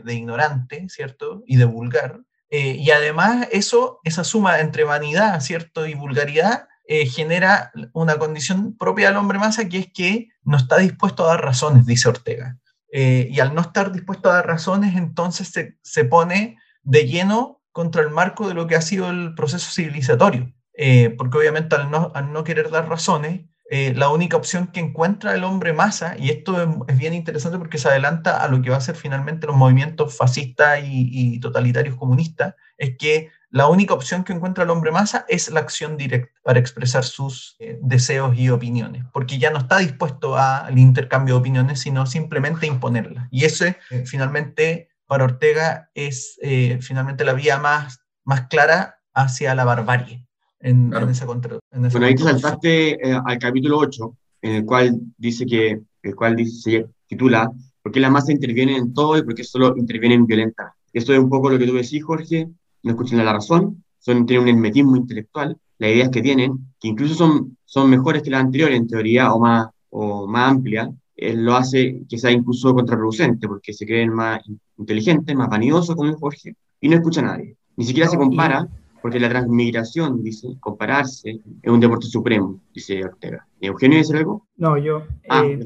ignorante, 0.07 0.87
¿cierto? 0.89 1.43
Y 1.47 1.57
de 1.57 1.67
vulgar. 1.67 2.21
Eh, 2.51 2.77
y 2.79 2.91
además 2.91 3.49
eso, 3.53 4.01
esa 4.05 4.25
suma 4.25 4.61
entre 4.61 4.85
vanidad, 4.85 5.41
¿cierto? 5.41 5.87
Y 5.87 5.95
vulgaridad, 5.95 6.69
eh, 6.87 7.07
genera 7.07 7.73
una 7.93 8.19
condición 8.19 8.77
propia 8.77 9.09
del 9.09 9.17
hombre 9.17 9.39
masa, 9.39 9.69
que 9.69 9.79
es 9.79 9.93
que 9.93 10.29
no 10.45 10.57
está 10.57 10.79
dispuesto 10.79 11.25
a 11.25 11.29
dar 11.29 11.45
razones, 11.45 11.87
dice 11.87 12.09
Ortega. 12.09 12.59
Eh, 12.93 13.29
y 13.31 13.41
al 13.41 13.55
no 13.55 13.63
estar 13.63 13.91
dispuesto 13.91 14.31
a 14.31 14.35
dar 14.35 14.47
razones, 14.47 14.95
entonces 14.95 15.49
se, 15.49 15.79
se 15.83 16.05
pone 16.05 16.59
de 16.85 17.07
lleno 17.07 17.61
contra 17.73 18.03
el 18.03 18.11
marco 18.11 18.47
de 18.47 18.55
lo 18.55 18.69
que 18.69 18.77
ha 18.77 18.81
sido 18.81 19.11
el 19.11 19.35
proceso 19.35 19.69
civilizatorio, 19.71 20.53
eh, 20.75 21.11
porque 21.19 21.39
obviamente 21.39 21.75
al 21.75 21.91
no, 21.91 22.13
al 22.15 22.33
no, 22.33 22.45
querer 22.45 22.71
dar 22.71 22.89
razones, 22.89 23.41
eh, 23.69 23.95
la 23.97 24.11
única 24.11 24.37
opción 24.37 24.69
que 24.69 24.79
encuentra 24.79 25.35
el 25.35 25.43
hombre 25.43 25.73
masa, 25.73 26.15
y 26.17 26.31
esto 26.31 26.85
es, 26.87 26.99
bien 26.99 27.15
interesante 27.15 27.59
porque 27.59 27.79
se 27.79 27.89
adelanta 27.89 28.45
a 28.45 28.49
lo 28.49 28.63
que 28.63 28.71
va 28.71 28.77
a 28.77 28.81
ser 28.81 28.95
finalmente 28.95 29.49
los 29.49 29.57
movimientos 29.57 30.17
fascistas 30.17 30.81
y, 30.85 31.41
totalitarios 31.41 31.97
comunistas, 31.97 32.55
es 32.79 32.97
que 32.97 33.31
la 33.51 33.67
única 33.67 33.95
opción 33.95 34.23
que 34.23 34.33
encuentra 34.33 34.65
el 34.65 34.71
hombre 34.71 34.93
masa 34.93 35.25
es 35.29 35.51
la 35.51 35.61
acción 35.61 35.97
directa 35.97 36.33
para 36.43 36.61
expresar 36.61 37.03
sus 37.03 37.57
eh, 37.59 37.79
deseos 37.81 38.37
y 38.37 38.51
opiniones, 38.51 39.05
porque 39.13 39.39
ya 39.39 39.51
no 39.51 39.59
está 39.59 39.79
dispuesto 39.79 40.37
al 40.37 40.79
intercambio 40.79 41.35
de 41.35 41.41
opiniones, 41.41 41.81
sino 41.81 42.07
simplemente 42.07 42.67
imponerlas. 42.67 43.27
Y 43.33 43.45
ese 43.47 43.79
finalmente 44.05 44.94
para 45.07 45.25
Ortega 45.25 45.91
es 45.95 46.39
eh, 46.43 46.79
finalmente 46.81 47.25
la 47.25 47.35
vía 47.35 47.59
más, 47.59 48.01
más 48.25 48.49
clara 48.49 48.97
hacia 49.13 49.55
la 49.55 49.65
barbarie 49.65 50.27
en, 50.61 50.93
esa 51.11 51.27
contra. 51.27 51.59
bueno, 51.71 52.07
ahí 52.07 52.15
te 52.15 52.23
saltaste 52.23 53.11
eh, 53.11 53.21
al 53.25 53.39
capítulo 53.39 53.79
8, 53.79 54.17
en 54.43 54.55
el 54.57 54.65
cual 54.65 54.99
dice 55.19 55.45
que, 55.45 55.81
el 56.03 56.15
cual 56.15 56.37
dice, 56.37 56.61
se 56.61 56.87
titula 57.07 57.51
¿Por 57.85 57.93
qué 57.93 58.01
la 58.01 58.09
masa 58.09 58.33
interviene 58.33 58.79
en 58.79 58.95
todo 58.95 59.19
y 59.19 59.23
por 59.23 59.35
qué 59.35 59.45
solo 59.45 59.77
intervienen 59.77 60.25
violenta? 60.25 60.75
Esto 60.91 61.13
es 61.13 61.19
un 61.19 61.29
poco 61.29 61.51
lo 61.51 61.59
que 61.59 61.67
tú 61.67 61.75
decís, 61.75 62.03
Jorge, 62.03 62.49
no 62.83 62.91
escuchan 62.91 63.23
la 63.23 63.31
razón, 63.31 63.85
son, 63.99 64.25
tienen 64.25 64.45
un 64.45 64.55
hermetismo 64.55 64.97
intelectual, 64.97 65.59
las 65.77 65.91
ideas 65.91 66.09
que 66.09 66.23
tienen, 66.23 66.75
que 66.81 66.89
incluso 66.89 67.15
son, 67.15 67.59
son 67.67 67.91
mejores 67.91 68.23
que 68.23 68.31
las 68.31 68.41
anteriores 68.41 68.79
en 68.79 68.87
teoría 68.87 69.35
o 69.35 69.39
más, 69.39 69.69
o 69.91 70.27
más 70.27 70.51
amplias, 70.53 70.89
él 71.17 71.45
lo 71.45 71.55
hace 71.55 72.03
que 72.09 72.19
sea 72.19 72.31
incluso 72.31 72.75
contraproducente, 72.75 73.47
porque 73.47 73.73
se 73.73 73.87
creen 73.87 74.13
más 74.13 74.41
inteligentes, 74.79 75.35
más 75.37 75.49
vanidosos, 75.49 75.95
como 75.95 76.17
Jorge, 76.17 76.55
y 76.81 76.89
no 76.89 76.97
escucha 76.97 77.21
a 77.21 77.25
nadie. 77.25 77.57
Ni 77.77 77.85
siquiera 77.85 78.09
se 78.09 78.17
compara, 78.17 78.69
porque 79.01 79.21
la 79.21 79.29
transmigración, 79.29 80.23
dice, 80.23 80.57
compararse, 80.61 81.41
es 81.63 81.71
un 81.71 81.81
deporte 81.81 82.07
supremo, 82.07 82.61
dice 82.73 83.05
Ortega. 83.05 83.47
¿Eugenio 83.61 83.99
dice 83.99 84.17
algo? 84.17 84.47
No, 84.57 84.79
yo. 84.79 85.03
Ah, 85.29 85.45
eh, 85.45 85.59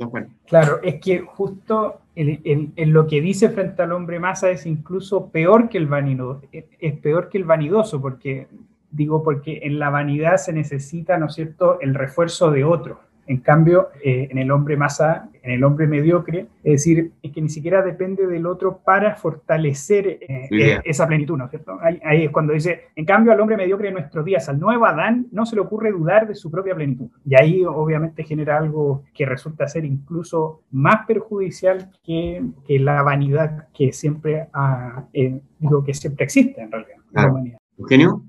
claro, 0.46 0.80
es 0.82 1.00
que 1.00 1.20
justo 1.20 2.00
en, 2.14 2.92
lo 2.92 3.06
que 3.06 3.20
dice 3.20 3.48
frente 3.50 3.82
al 3.82 3.92
hombre 3.92 4.18
masa 4.18 4.50
es 4.50 4.66
incluso 4.66 5.28
peor 5.28 5.68
que 5.68 5.78
el 5.78 5.86
vanidoso, 5.86 6.42
es 6.52 6.98
peor 6.98 7.28
que 7.28 7.38
el 7.38 7.44
vanidoso, 7.44 8.00
porque 8.00 8.48
digo, 8.90 9.22
porque 9.22 9.60
en 9.62 9.78
la 9.78 9.90
vanidad 9.90 10.36
se 10.36 10.52
necesita, 10.52 11.18
¿no 11.18 11.26
es 11.26 11.34
cierto?, 11.34 11.80
el 11.80 11.94
refuerzo 11.94 12.50
de 12.50 12.64
otro. 12.64 13.00
En 13.28 13.40
cambio, 13.40 13.90
eh, 14.02 14.26
en 14.30 14.38
el 14.38 14.50
hombre 14.50 14.78
masa, 14.78 15.28
en 15.42 15.52
el 15.52 15.62
hombre 15.62 15.86
mediocre, 15.86 16.46
es 16.64 16.72
decir, 16.72 17.12
es 17.22 17.30
que 17.30 17.42
ni 17.42 17.50
siquiera 17.50 17.82
depende 17.82 18.26
del 18.26 18.46
otro 18.46 18.78
para 18.78 19.16
fortalecer 19.16 20.06
eh, 20.06 20.48
eh, 20.50 20.80
esa 20.82 21.06
plenitud, 21.06 21.36
¿no 21.36 21.44
es 21.44 21.50
cierto? 21.50 21.78
Ahí, 21.82 22.24
es 22.24 22.30
cuando 22.30 22.54
dice, 22.54 22.84
en 22.96 23.04
cambio, 23.04 23.30
al 23.30 23.40
hombre 23.40 23.58
mediocre 23.58 23.88
de 23.88 23.92
nuestros 23.92 24.24
días, 24.24 24.48
al 24.48 24.58
nuevo 24.58 24.86
Adán, 24.86 25.26
no 25.30 25.44
se 25.44 25.56
le 25.56 25.60
ocurre 25.60 25.90
dudar 25.90 26.26
de 26.26 26.34
su 26.34 26.50
propia 26.50 26.74
plenitud. 26.74 27.10
Y 27.26 27.34
ahí 27.34 27.62
obviamente 27.66 28.24
genera 28.24 28.56
algo 28.56 29.04
que 29.12 29.26
resulta 29.26 29.68
ser 29.68 29.84
incluso 29.84 30.62
más 30.70 31.04
perjudicial 31.06 31.90
que, 32.02 32.42
que 32.66 32.78
la 32.78 33.02
vanidad 33.02 33.68
que 33.74 33.92
siempre, 33.92 34.48
digo, 35.58 35.84
que 35.84 35.92
siempre 35.92 36.24
existe 36.24 36.62
en 36.62 36.72
realidad 36.72 36.96
en 36.96 37.22
la 37.22 37.30
humanidad. 37.30 37.58
¿Eugenio? 37.76 38.22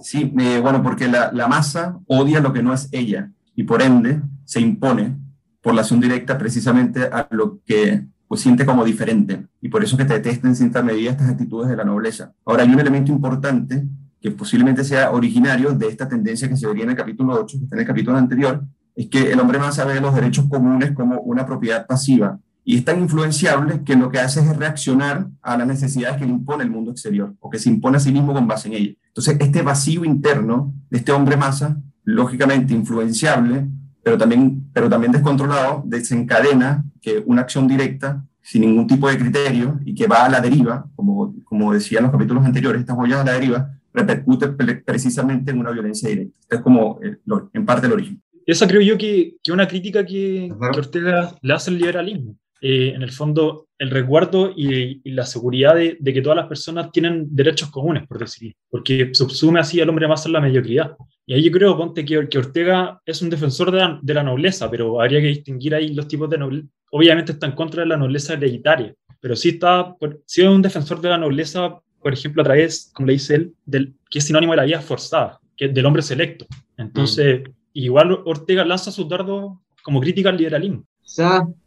Sí, 0.00 0.32
bueno, 0.60 0.82
porque 0.82 1.06
la, 1.06 1.30
la 1.32 1.46
masa 1.46 2.00
odia 2.08 2.40
lo 2.40 2.52
que 2.52 2.64
no 2.64 2.74
es 2.74 2.88
ella 2.90 3.30
y 3.60 3.64
por 3.64 3.82
ende 3.82 4.22
se 4.50 4.60
impone 4.60 5.16
por 5.62 5.74
la 5.74 5.82
acción 5.82 6.00
directa 6.00 6.36
precisamente 6.36 7.04
a 7.04 7.28
lo 7.30 7.60
que 7.64 8.04
pues, 8.26 8.40
siente 8.40 8.66
como 8.66 8.84
diferente 8.84 9.46
y 9.60 9.68
por 9.68 9.84
eso 9.84 9.96
que 9.96 10.04
te 10.04 10.14
detesta 10.14 10.48
en 10.48 10.56
cierta 10.56 10.82
medida 10.82 11.12
estas 11.12 11.30
actitudes 11.30 11.68
de 11.68 11.76
la 11.76 11.84
nobleza. 11.84 12.32
Ahora 12.44 12.64
hay 12.64 12.68
un 12.68 12.80
elemento 12.80 13.12
importante 13.12 13.86
que 14.20 14.32
posiblemente 14.32 14.82
sea 14.82 15.12
originario 15.12 15.70
de 15.72 15.86
esta 15.86 16.08
tendencia 16.08 16.48
que 16.48 16.56
se 16.56 16.66
vería 16.66 16.82
en 16.82 16.90
el 16.90 16.96
capítulo 16.96 17.34
8, 17.34 17.58
que 17.58 17.64
está 17.64 17.76
en 17.76 17.80
el 17.82 17.86
capítulo 17.86 18.16
anterior, 18.16 18.64
es 18.96 19.06
que 19.06 19.30
el 19.30 19.38
hombre 19.38 19.60
más 19.60 19.76
sabe 19.76 19.94
de 19.94 20.00
los 20.00 20.12
derechos 20.16 20.46
comunes 20.48 20.90
como 20.90 21.20
una 21.20 21.46
propiedad 21.46 21.86
pasiva 21.86 22.40
y 22.64 22.76
es 22.76 22.84
tan 22.84 22.98
influenciable 22.98 23.84
que 23.84 23.94
lo 23.94 24.10
que 24.10 24.18
hace 24.18 24.40
es 24.40 24.56
reaccionar 24.56 25.28
a 25.42 25.56
las 25.56 25.66
necesidades 25.68 26.16
que 26.16 26.26
le 26.26 26.32
impone 26.32 26.64
el 26.64 26.70
mundo 26.70 26.90
exterior 26.90 27.36
o 27.38 27.48
que 27.48 27.60
se 27.60 27.70
impone 27.70 27.98
a 27.98 28.00
sí 28.00 28.10
mismo 28.10 28.34
con 28.34 28.48
base 28.48 28.66
en 28.66 28.74
ella. 28.74 28.94
Entonces, 29.06 29.36
este 29.38 29.62
vacío 29.62 30.04
interno 30.04 30.74
de 30.90 30.98
este 30.98 31.12
hombre 31.12 31.36
masa, 31.36 31.80
lógicamente 32.02 32.74
influenciable, 32.74 33.68
pero 34.02 34.18
también, 34.18 34.70
pero 34.72 34.88
también 34.88 35.12
descontrolado, 35.12 35.82
desencadena 35.86 36.84
que 37.00 37.22
una 37.26 37.42
acción 37.42 37.68
directa, 37.68 38.24
sin 38.42 38.62
ningún 38.62 38.86
tipo 38.86 39.08
de 39.08 39.18
criterio 39.18 39.78
y 39.84 39.94
que 39.94 40.06
va 40.06 40.24
a 40.24 40.28
la 40.28 40.40
deriva, 40.40 40.86
como, 40.96 41.34
como 41.44 41.72
decía 41.72 41.98
en 41.98 42.04
los 42.04 42.12
capítulos 42.12 42.44
anteriores, 42.44 42.80
estas 42.80 42.96
huellas 42.96 43.20
a 43.20 43.24
la 43.24 43.32
deriva, 43.32 43.70
repercute 43.92 44.48
precisamente 44.48 45.50
en 45.50 45.58
una 45.58 45.70
violencia 45.70 46.08
directa. 46.08 46.36
es 46.48 46.60
como 46.60 46.98
en 47.02 47.66
parte 47.66 47.86
el 47.86 47.92
origen. 47.92 48.22
Esa 48.46 48.66
creo 48.66 48.80
yo 48.80 48.96
que, 48.96 49.36
que 49.42 49.52
una 49.52 49.68
crítica 49.68 50.04
que, 50.04 50.52
que 50.72 50.78
Ortega 50.78 51.36
le 51.42 51.52
hace 51.52 51.70
al 51.70 51.78
liberalismo. 51.78 52.36
Eh, 52.62 52.92
en 52.94 53.02
el 53.02 53.10
fondo, 53.10 53.68
el 53.78 53.90
resguardo 53.90 54.52
y, 54.54 55.00
la 55.10 55.24
seguridad 55.24 55.76
de, 55.76 55.96
que 55.98 56.20
todas 56.20 56.36
las 56.36 56.46
personas 56.46 56.92
tienen 56.92 57.26
derechos 57.30 57.70
comunes, 57.70 58.06
por 58.06 58.18
decirlo, 58.18 58.54
porque 58.68 59.10
subsume 59.14 59.60
así 59.60 59.80
al 59.80 59.88
hombre 59.88 60.06
más 60.06 60.26
en 60.26 60.32
la 60.32 60.40
mediocridad. 60.40 60.94
Y 61.24 61.34
ahí 61.34 61.42
yo 61.42 61.50
creo, 61.50 61.76
ponte, 61.76 62.04
que, 62.04 62.28
que 62.28 62.38
Ortega 62.38 63.00
es 63.06 63.22
un 63.22 63.30
defensor 63.30 63.70
de 64.02 64.14
la, 64.14 64.22
nobleza, 64.22 64.70
pero 64.70 65.00
habría 65.00 65.20
que 65.20 65.28
distinguir 65.28 65.74
ahí 65.74 65.94
los 65.94 66.06
tipos 66.06 66.28
de 66.28 66.36
nobleza. 66.36 66.68
Obviamente 66.90 67.32
está 67.32 67.46
en 67.46 67.52
contra 67.52 67.82
de 67.82 67.88
la 67.88 67.96
nobleza 67.96 68.34
hereditaria, 68.34 68.94
pero 69.20 69.34
sí, 69.34 69.50
está, 69.50 69.96
sí 70.26 70.42
es 70.42 70.48
un 70.48 70.60
defensor 70.60 71.00
de 71.00 71.08
la 71.08 71.18
nobleza, 71.18 71.80
por 72.02 72.12
ejemplo, 72.12 72.42
a 72.42 72.44
través, 72.44 72.90
como 72.92 73.06
le 73.06 73.14
dice 73.14 73.36
él, 73.36 73.54
del, 73.64 73.94
que 74.10 74.18
es 74.18 74.24
sinónimo 74.26 74.52
de 74.52 74.58
la 74.58 74.64
vida 74.64 74.80
forzada, 74.82 75.40
que 75.56 75.66
es 75.66 75.74
del 75.74 75.86
hombre 75.86 76.02
selecto. 76.02 76.46
Entonces, 76.76 77.40
mm. 77.40 77.52
igual 77.72 78.18
Ortega 78.26 78.64
lanza 78.66 78.90
su 78.90 79.08
dardo 79.08 79.62
como 79.82 80.00
crítica 80.00 80.28
al 80.28 80.36
liberalismo 80.36 80.84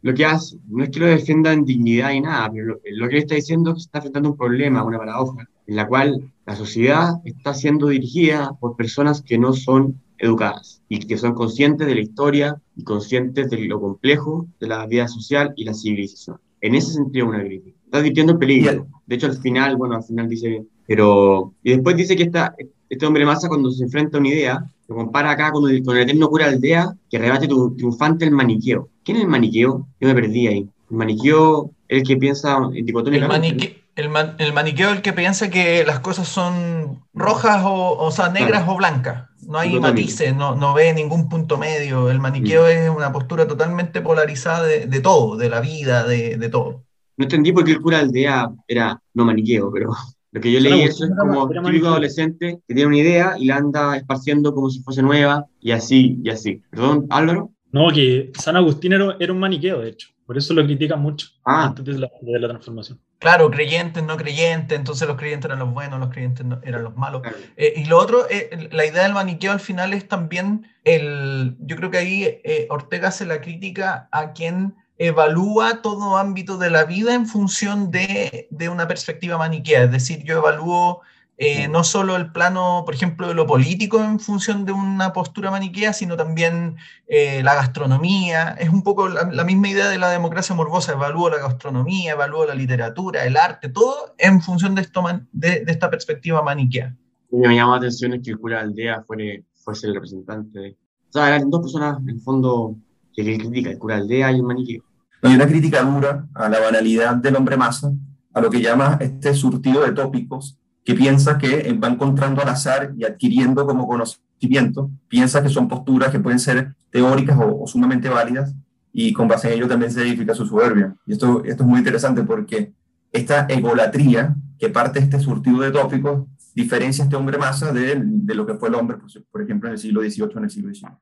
lo 0.02 0.14
que 0.14 0.24
hace 0.24 0.58
no 0.68 0.84
es 0.84 0.90
que 0.90 1.00
lo 1.00 1.06
defienda 1.06 1.52
en 1.52 1.64
dignidad 1.64 2.12
y 2.12 2.20
nada, 2.20 2.50
pero 2.52 2.78
lo, 2.96 3.08
que 3.08 3.16
él 3.16 3.22
está 3.22 3.34
diciendo 3.34 3.70
es 3.70 3.76
que 3.76 3.80
está 3.82 3.98
enfrentando 3.98 4.30
un 4.30 4.36
problema, 4.36 4.84
una 4.84 4.98
paradoja, 4.98 5.48
en 5.66 5.76
la 5.76 5.86
cual 5.86 6.32
la 6.46 6.56
sociedad 6.56 7.14
está 7.24 7.54
siendo 7.54 7.88
dirigida 7.88 8.52
por 8.60 8.76
personas 8.76 9.22
que 9.22 9.38
no 9.38 9.52
son 9.52 10.00
educadas 10.18 10.82
y 10.88 11.00
que 11.00 11.18
son 11.18 11.34
conscientes 11.34 11.86
de 11.86 11.94
la 11.94 12.00
historia 12.00 12.60
y 12.76 12.84
conscientes 12.84 13.50
de 13.50 13.58
lo 13.66 13.80
complejo 13.80 14.46
de 14.60 14.68
la 14.68 14.86
vida 14.86 15.08
social 15.08 15.52
y 15.56 15.64
la 15.64 15.74
civilización. 15.74 16.38
En 16.60 16.74
ese 16.74 16.92
sentido, 16.92 17.26
una 17.26 17.40
crítica. 17.44 17.76
Está 17.84 17.98
advirtiendo 17.98 18.32
el 18.32 18.38
peligro. 18.38 18.86
De 19.06 19.16
hecho, 19.16 19.26
al 19.26 19.36
final, 19.36 19.76
bueno, 19.76 19.96
al 19.96 20.02
final 20.02 20.28
dice, 20.28 20.64
pero... 20.86 21.52
Y 21.62 21.72
después 21.72 21.96
dice 21.96 22.16
que 22.16 22.22
está 22.22 22.54
este 22.88 23.06
hombre 23.06 23.24
masa 23.24 23.48
cuando 23.48 23.70
se 23.70 23.84
enfrenta 23.84 24.16
a 24.16 24.20
una 24.20 24.28
idea, 24.28 24.70
lo 24.88 24.96
compara 24.96 25.30
acá 25.30 25.50
con 25.50 25.68
el, 25.70 25.82
con 25.82 25.96
el 25.96 26.04
eterno 26.04 26.28
cura 26.28 26.46
aldea 26.46 26.94
que 27.10 27.18
rebate 27.18 27.48
tu, 27.48 27.74
triunfante 27.74 28.24
el 28.24 28.30
maniqueo. 28.30 28.88
¿Quién 29.04 29.18
es 29.18 29.24
el 29.24 29.28
maniqueo? 29.28 29.86
Yo 30.00 30.08
me 30.08 30.14
perdí 30.14 30.46
ahí. 30.46 30.68
El 30.90 30.96
maniqueo 30.96 31.70
el 31.88 32.02
que 32.02 32.16
piensa 32.16 32.58
en 32.72 32.86
dicotómicamente. 32.86 33.82
El, 33.96 34.10
el, 34.38 34.52
maniqueo 34.52 34.90
el 34.90 35.02
que 35.02 35.12
piensa 35.12 35.50
que 35.50 35.84
las 35.84 36.00
cosas 36.00 36.26
son 36.26 37.04
rojas 37.12 37.62
o, 37.64 37.96
o 37.96 38.10
sea, 38.10 38.30
negras 38.30 38.64
o 38.66 38.76
blancas. 38.76 39.28
No 39.46 39.58
hay 39.58 39.78
matices, 39.78 40.34
no, 40.34 40.56
no, 40.56 40.74
ve 40.74 40.92
ningún 40.94 41.28
punto 41.28 41.58
medio. 41.58 42.10
El 42.10 42.18
maniqueo 42.18 42.64
mm. 42.64 42.66
es 42.66 42.90
una 42.90 43.12
postura 43.12 43.46
totalmente 43.46 44.00
polarizada 44.00 44.64
de, 44.64 44.86
de 44.86 45.00
todo, 45.00 45.36
de 45.36 45.50
la 45.50 45.60
vida, 45.60 46.04
de, 46.04 46.38
de, 46.38 46.48
todo. 46.48 46.82
No 47.16 47.24
entendí 47.24 47.52
por 47.52 47.64
qué 47.64 47.72
el 47.72 47.80
cura 47.80 48.00
aldea 48.00 48.50
era 48.66 49.00
no 49.12 49.24
maniqueo, 49.24 49.70
pero 49.70 49.90
lo 50.32 50.40
que 50.40 50.50
yo 50.50 50.60
leí 50.60 50.82
eso 50.82 51.04
es 51.04 51.12
como 51.16 51.48
típico 51.48 51.88
adolescente 51.88 52.58
que 52.66 52.74
tiene 52.74 52.86
una 52.86 52.98
idea 52.98 53.34
y 53.38 53.46
la 53.46 53.56
anda 53.56 53.96
esparciendo 53.96 54.54
como 54.54 54.70
si 54.70 54.82
fuese 54.82 55.02
nueva 55.02 55.46
y 55.60 55.72
así 55.72 56.18
y 56.24 56.30
así. 56.30 56.62
Perdón, 56.70 57.06
Álvaro. 57.10 57.50
No, 57.74 57.90
que 57.90 58.30
San 58.38 58.54
Agustín 58.54 58.92
era, 58.92 59.32
un 59.32 59.40
maniqueo, 59.40 59.80
de 59.80 59.88
hecho. 59.88 60.10
Por 60.24 60.38
eso 60.38 60.54
lo 60.54 60.64
critican 60.64 61.02
mucho 61.02 61.26
ah. 61.44 61.64
antes 61.64 61.84
de 61.84 61.98
la, 61.98 62.08
de 62.20 62.38
la, 62.38 62.46
transformación. 62.46 63.00
Claro, 63.18 63.50
creyentes, 63.50 64.00
no 64.04 64.16
creyentes, 64.16 64.78
entonces 64.78 65.08
los 65.08 65.16
creyentes 65.16 65.46
eran 65.46 65.58
los 65.58 65.74
buenos, 65.74 65.98
los 65.98 66.10
creyentes 66.10 66.46
eran 66.62 66.84
los 66.84 66.96
malos. 66.96 67.22
Eh, 67.56 67.72
y 67.74 67.86
lo 67.86 67.98
otro, 67.98 68.30
eh, 68.30 68.68
la 68.70 68.86
idea 68.86 69.02
del 69.02 69.12
maniqueo 69.12 69.50
al 69.50 69.58
final 69.58 69.92
es 69.92 70.06
también 70.06 70.68
el, 70.84 71.56
yo 71.58 71.74
creo 71.74 71.90
que 71.90 71.98
ahí 71.98 72.22
eh, 72.44 72.68
Ortega 72.70 73.08
hace 73.08 73.26
la 73.26 73.40
crítica 73.40 74.08
a 74.12 74.34
quien 74.34 74.76
evalúa 74.96 75.82
todo 75.82 76.16
ámbito 76.16 76.58
de 76.58 76.70
la 76.70 76.84
vida 76.84 77.12
en 77.12 77.26
función 77.26 77.90
de, 77.90 78.48
una 78.70 78.86
perspectiva 78.86 79.36
maniquea. 79.36 79.82
Es 79.82 79.90
decir, 79.90 80.22
yo 80.22 80.38
evalúo 80.38 81.00
eh, 81.36 81.66
no 81.66 81.82
solo 81.82 82.14
el 82.14 82.30
plano, 82.30 82.82
por 82.84 82.94
ejemplo, 82.94 83.26
de 83.26 83.34
lo 83.34 83.46
político 83.46 84.02
en 84.02 84.20
función 84.20 84.64
de 84.64 84.72
una 84.72 85.12
postura 85.12 85.50
maniquea, 85.50 85.92
sino 85.92 86.16
también 86.16 86.76
eh, 87.08 87.42
la 87.42 87.56
gastronomía. 87.56 88.50
Es 88.50 88.68
un 88.68 88.84
poco 88.84 89.08
la, 89.08 89.44
misma 89.44 89.68
idea 89.68 89.88
de 89.88 89.98
la 89.98 90.10
democracia 90.10 90.54
morbosa. 90.54 90.92
Evalúo 90.92 91.30
la 91.30 91.38
gastronomía, 91.38 92.12
evalúo 92.12 92.46
la 92.46 92.54
literatura, 92.54 93.24
el 93.24 93.36
arte, 93.36 93.68
todo 93.68 94.14
en 94.18 94.40
función 94.40 94.76
de, 94.76 94.82
esto 94.82 95.02
de, 95.32 95.64
esta 95.66 95.90
perspectiva 95.90 96.40
maniquea. 96.40 96.94
Me 97.32 97.56
llamó 97.56 97.72
la 97.72 97.78
atención 97.78 98.22
que 98.22 98.30
el 98.30 98.38
cura 98.38 98.60
aldea 98.60 99.04
fuese 99.04 99.86
el 99.88 99.94
representante. 99.94 100.76
O 101.08 101.12
sea, 101.12 101.34
eran 101.34 101.50
dos 101.50 101.62
personas, 101.62 101.98
en 102.00 102.10
el 102.10 102.20
fondo, 102.20 102.76
que 103.12 103.24
critica 103.24 103.70
el 103.70 103.78
cura 103.78 103.96
aldea 103.96 104.30
y 104.30 104.36
el 104.36 104.44
maniqueo. 104.44 104.84
Hay 105.22 105.34
una 105.34 105.48
crítica 105.48 105.82
dura 105.82 106.28
a 106.34 106.48
la 106.48 106.60
banalidad 106.60 107.16
del 107.16 107.34
hombre 107.34 107.56
masa, 107.56 107.92
a 108.32 108.40
lo 108.40 108.50
que 108.50 108.60
llama 108.60 108.98
este 109.00 109.34
surtido 109.34 109.82
de 109.82 109.92
tópicos 109.92 110.58
que 110.84 110.94
piensa 110.94 111.38
que 111.38 111.72
va 111.72 111.88
encontrando 111.88 112.42
al 112.42 112.48
azar 112.48 112.92
y 112.96 113.04
adquiriendo 113.04 113.66
como 113.66 113.86
conocimiento, 113.86 114.90
piensa 115.08 115.42
que 115.42 115.48
son 115.48 115.66
posturas 115.66 116.10
que 116.10 116.20
pueden 116.20 116.38
ser 116.38 116.74
teóricas 116.90 117.38
o, 117.40 117.66
sumamente 117.66 118.08
válidas 118.08 118.54
y 118.92 119.12
con 119.12 119.26
base 119.26 119.48
en 119.48 119.54
ello 119.54 119.68
también 119.68 119.90
se 119.90 120.02
edifica 120.02 120.34
su 120.34 120.46
soberbia. 120.46 120.94
Y 121.06 121.14
esto, 121.14 121.42
esto 121.44 121.62
es 121.62 121.68
muy 121.68 121.78
interesante 121.78 122.22
porque 122.22 122.72
esta 123.10 123.46
egolatría 123.48 124.36
que 124.58 124.68
parte 124.68 124.98
este 124.98 125.18
surtido 125.18 125.60
de 125.60 125.70
tópicos 125.70 126.26
diferencia 126.54 127.02
a 127.02 127.06
este 127.06 127.16
hombre 127.16 127.38
masa 127.38 127.72
de, 127.72 128.00
de 128.04 128.34
lo 128.34 128.46
que 128.46 128.54
fue 128.54 128.68
el 128.68 128.76
hombre, 128.76 128.98
por 129.30 129.42
ejemplo, 129.42 129.68
en 129.68 129.72
el 129.72 129.78
siglo 129.78 130.02
XVIII, 130.02 130.36
en 130.36 130.44
el 130.44 130.50
siglo 130.50 130.72
XIX. 130.72 130.92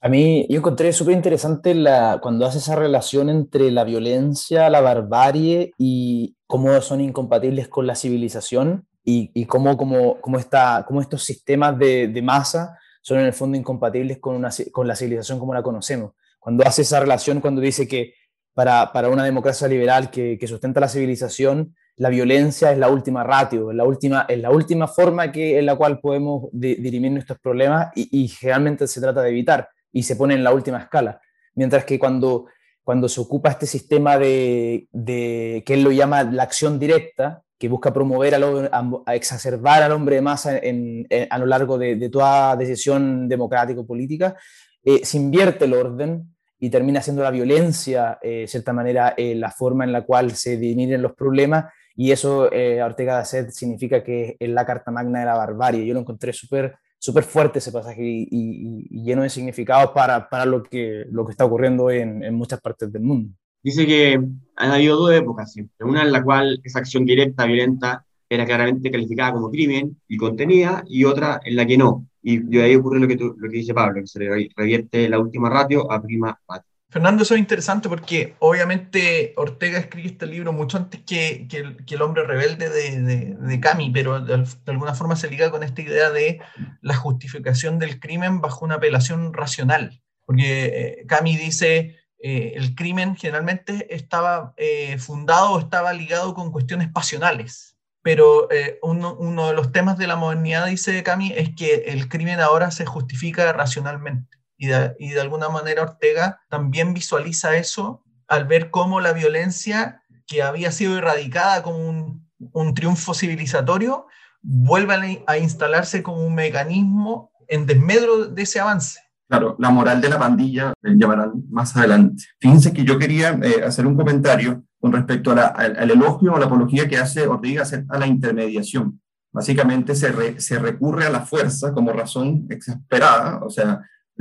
A 0.00 0.08
mí, 0.08 0.46
yo 0.48 0.58
encontré 0.58 0.92
súper 0.92 1.14
interesante 1.14 1.76
cuando 2.20 2.46
hace 2.46 2.58
esa 2.58 2.74
relación 2.74 3.28
entre 3.28 3.70
la 3.70 3.84
violencia, 3.84 4.70
la 4.70 4.80
barbarie 4.80 5.72
y 5.78 6.34
cómo 6.46 6.80
son 6.80 7.00
incompatibles 7.00 7.68
con 7.68 7.86
la 7.86 7.94
civilización 7.94 8.86
y, 9.04 9.30
y 9.34 9.46
cómo, 9.46 9.76
cómo, 9.76 10.20
cómo, 10.20 10.38
está, 10.38 10.86
estos 11.00 11.24
sistemas 11.24 11.78
de, 11.78 12.08
de, 12.08 12.22
masa 12.22 12.78
son 13.00 13.18
en 13.18 13.26
el 13.26 13.32
fondo 13.32 13.56
incompatibles 13.56 14.18
con, 14.18 14.36
una, 14.36 14.50
con 14.70 14.86
la 14.86 14.94
civilización 14.94 15.38
como 15.38 15.54
la 15.54 15.62
conocemos. 15.62 16.12
Cuando 16.38 16.64
hace 16.66 16.82
esa 16.82 17.00
relación, 17.00 17.40
cuando 17.40 17.60
dice 17.60 17.88
que 17.88 18.14
para, 18.54 18.92
para 18.92 19.08
una 19.08 19.24
democracia 19.24 19.66
liberal 19.66 20.10
que, 20.10 20.38
sustenta 20.46 20.80
la 20.80 20.88
civilización, 20.88 21.74
la 21.96 22.08
violencia 22.08 22.72
es 22.72 22.78
la 22.78 22.88
última 22.88 23.24
ratio, 23.24 23.70
es 23.70 23.76
la 23.76 23.84
última, 23.84 24.26
es 24.28 24.38
la 24.38 24.50
última 24.50 24.88
forma 24.88 25.30
que, 25.30 25.58
en 25.58 25.66
la 25.66 25.76
cual 25.76 26.00
podemos 26.00 26.48
dirimir 26.52 27.12
nuestros 27.12 27.38
problemas 27.38 27.88
y 27.94 28.28
generalmente 28.28 28.86
se 28.86 29.00
trata 29.00 29.22
de 29.22 29.30
evitar 29.30 29.68
y 29.92 30.02
se 30.02 30.16
pone 30.16 30.34
en 30.34 30.42
la 30.42 30.52
última 30.52 30.78
escala. 30.78 31.20
Mientras 31.54 31.84
que 31.84 31.98
cuando, 31.98 32.46
cuando 32.84 33.08
se 33.08 33.20
ocupa 33.20 33.50
este 33.50 33.66
sistema 33.66 34.18
de, 34.18 34.88
de 34.92 35.62
que 35.64 35.74
él 35.74 35.82
lo 35.82 35.92
llama 35.92 36.24
la 36.24 36.42
acción 36.42 36.78
directa, 36.78 37.42
que 37.62 37.68
busca 37.68 37.92
promover, 37.92 38.34
a, 38.34 39.14
exacerbar 39.14 39.84
al 39.84 39.92
hombre 39.92 40.16
de 40.16 40.20
masa 40.20 40.58
en, 40.58 41.06
a 41.30 41.38
lo 41.38 41.46
largo 41.46 41.78
de, 41.78 42.08
toda 42.10 42.56
decisión 42.56 43.28
democrático-política, 43.28 44.34
eh, 44.82 45.04
se 45.04 45.16
invierte 45.16 45.66
el 45.66 45.74
orden 45.74 46.34
y 46.58 46.70
termina 46.70 47.00
siendo 47.00 47.22
la 47.22 47.30
violencia, 47.30 48.18
eh, 48.20 48.40
de 48.40 48.46
cierta 48.48 48.72
manera, 48.72 49.14
eh, 49.16 49.36
la 49.36 49.52
forma 49.52 49.84
en 49.84 49.92
la 49.92 50.02
cual 50.02 50.32
se 50.32 50.56
dividen 50.56 51.02
los 51.02 51.12
problemas, 51.12 51.72
y 51.94 52.10
eso, 52.10 52.50
Ortega 52.84 53.18
de 53.18 53.24
Sed, 53.26 53.50
significa 53.50 54.02
que 54.02 54.36
es 54.40 54.48
la 54.48 54.66
carta 54.66 54.90
magna 54.90 55.20
de 55.20 55.26
la 55.26 55.36
barbarie. 55.36 55.86
Yo 55.86 55.94
lo 55.94 56.00
encontré 56.00 56.32
súper 56.32 56.74
súper 57.02 57.24
fuerte 57.24 57.58
ese 57.58 57.72
pasaje 57.72 58.00
y, 58.00 59.02
lleno 59.02 59.22
de 59.22 59.28
significados 59.28 59.90
para, 59.90 60.28
para, 60.28 60.46
lo, 60.46 60.62
que, 60.62 61.04
lo 61.10 61.24
que 61.24 61.32
está 61.32 61.44
ocurriendo 61.44 61.90
en, 61.90 62.22
en, 62.22 62.32
muchas 62.32 62.60
partes 62.60 62.92
del 62.92 63.02
mundo. 63.02 63.34
Dice 63.60 63.84
que 63.84 64.14
han 64.56 64.70
habido 64.70 64.96
dos 64.96 65.12
épocas 65.12 65.52
siempre, 65.52 65.84
una 65.84 66.02
en 66.02 66.12
la 66.12 66.22
cual 66.22 66.60
esa 66.62 66.78
acción 66.78 67.04
directa, 67.04 67.44
violenta, 67.44 68.06
era 68.28 68.46
claramente 68.46 68.88
calificada 68.88 69.32
como 69.32 69.50
crimen 69.50 70.00
y 70.06 70.16
contenida, 70.16 70.84
y 70.86 71.02
otra 71.04 71.40
en 71.44 71.56
la 71.56 71.66
que 71.66 71.76
no. 71.76 72.06
Y 72.22 72.38
de 72.38 72.62
ahí 72.62 72.76
ocurre 72.76 73.00
lo 73.00 73.08
que, 73.08 73.16
lo 73.16 73.50
que 73.50 73.56
dice 73.56 73.74
Pablo, 73.74 74.00
que 74.00 74.06
se 74.06 74.20
revierte 74.56 75.08
la 75.08 75.18
última 75.18 75.50
ratio 75.50 75.90
a 75.90 76.00
prima 76.00 76.38
ratio. 76.48 76.71
Fernando, 76.92 77.22
eso 77.22 77.32
es 77.32 77.40
interesante 77.40 77.88
porque 77.88 78.36
obviamente 78.38 79.32
Ortega 79.38 79.78
escribió 79.78 80.10
este 80.10 80.26
libro 80.26 80.52
mucho 80.52 80.76
antes 80.76 81.00
que, 81.00 81.48
que, 81.48 81.94
el, 81.94 82.02
hombre 82.02 82.22
rebelde 82.24 82.68
de, 82.68 83.00
de, 83.00 83.34
de 83.34 83.60
Cami, 83.60 83.88
pero 83.88 84.20
de, 84.20 84.44
alguna 84.66 84.92
forma 84.92 85.16
se 85.16 85.30
liga 85.30 85.50
con 85.50 85.62
esta 85.62 85.80
idea 85.80 86.10
de 86.10 86.42
la 86.82 86.94
justificación 86.94 87.78
del 87.78 87.98
crimen 87.98 88.42
bajo 88.42 88.66
una 88.66 88.74
apelación 88.74 89.32
racional. 89.32 90.02
Porque 90.26 90.66
eh, 90.66 91.06
Cami 91.06 91.34
dice, 91.34 91.96
eh, 92.18 92.52
el 92.56 92.74
crimen 92.74 93.16
generalmente 93.16 93.94
estaba 93.94 94.52
eh, 94.58 94.98
fundado 94.98 95.52
o 95.52 95.60
estaba 95.60 95.94
ligado 95.94 96.34
con 96.34 96.52
cuestiones 96.52 96.92
pasionales. 96.92 97.74
Pero 98.02 98.48
uno, 98.82 99.14
uno 99.14 99.46
de 99.46 99.54
los 99.54 99.72
temas 99.72 99.96
de 99.96 100.08
la 100.08 100.16
modernidad, 100.16 100.66
dice 100.66 101.02
Cami, 101.02 101.32
es 101.34 101.54
que 101.54 101.84
el 101.86 102.10
crimen 102.10 102.40
ahora 102.40 102.70
se 102.70 102.84
justifica 102.84 103.50
racionalmente 103.54 104.41
y 104.62 105.10
de, 105.10 105.20
alguna 105.20 105.48
manera 105.48 105.82
Ortega 105.82 106.40
también 106.48 106.94
visualiza 106.94 107.56
eso 107.56 108.04
al 108.28 108.46
ver 108.46 108.70
cómo 108.70 109.00
la 109.00 109.12
violencia 109.12 110.02
que 110.26 110.42
había 110.42 110.70
sido 110.70 110.96
erradicada 110.96 111.62
como 111.62 111.78
un, 111.78 112.30
un 112.52 112.72
triunfo 112.72 113.12
civilizatorio 113.12 114.06
vuelve 114.40 115.24
a 115.26 115.38
instalarse 115.38 116.02
como 116.02 116.24
un 116.24 116.34
mecanismo 116.34 117.32
en 117.48 117.66
desmedro 117.66 118.26
de 118.26 118.42
ese 118.42 118.60
avance. 118.60 119.00
Claro, 119.28 119.56
la 119.58 119.70
moral 119.70 120.00
de 120.00 120.10
la 120.10 120.18
pandilla 120.18 120.74
llamarán 120.82 121.32
más 121.50 121.76
adelante. 121.76 122.24
Fíjense 122.38 122.72
que 122.72 122.84
yo 122.84 122.98
quería 122.98 123.30
eh, 123.42 123.64
hacer 123.64 123.86
un 123.86 123.96
comentario 123.96 124.62
con 124.78 124.92
respecto 124.92 125.32
a 125.32 125.46
al, 125.46 125.90
elogio 125.90 126.34
o 126.34 126.38
la 126.38 126.46
apología 126.46 126.86
que 126.86 126.98
hace 126.98 127.26
Ortega 127.26 127.64
a 127.88 127.98
la 127.98 128.06
intermediación. 128.06 129.00
Básicamente 129.32 129.94
se, 129.94 130.38
se 130.40 130.58
recurre 130.58 131.06
a 131.06 131.10
la 131.10 131.22
fuerza 131.22 131.72
como 131.72 131.92
razón 131.92 132.46
exasperada, 132.50 133.40
o 133.42 133.48
sea, 133.48 133.80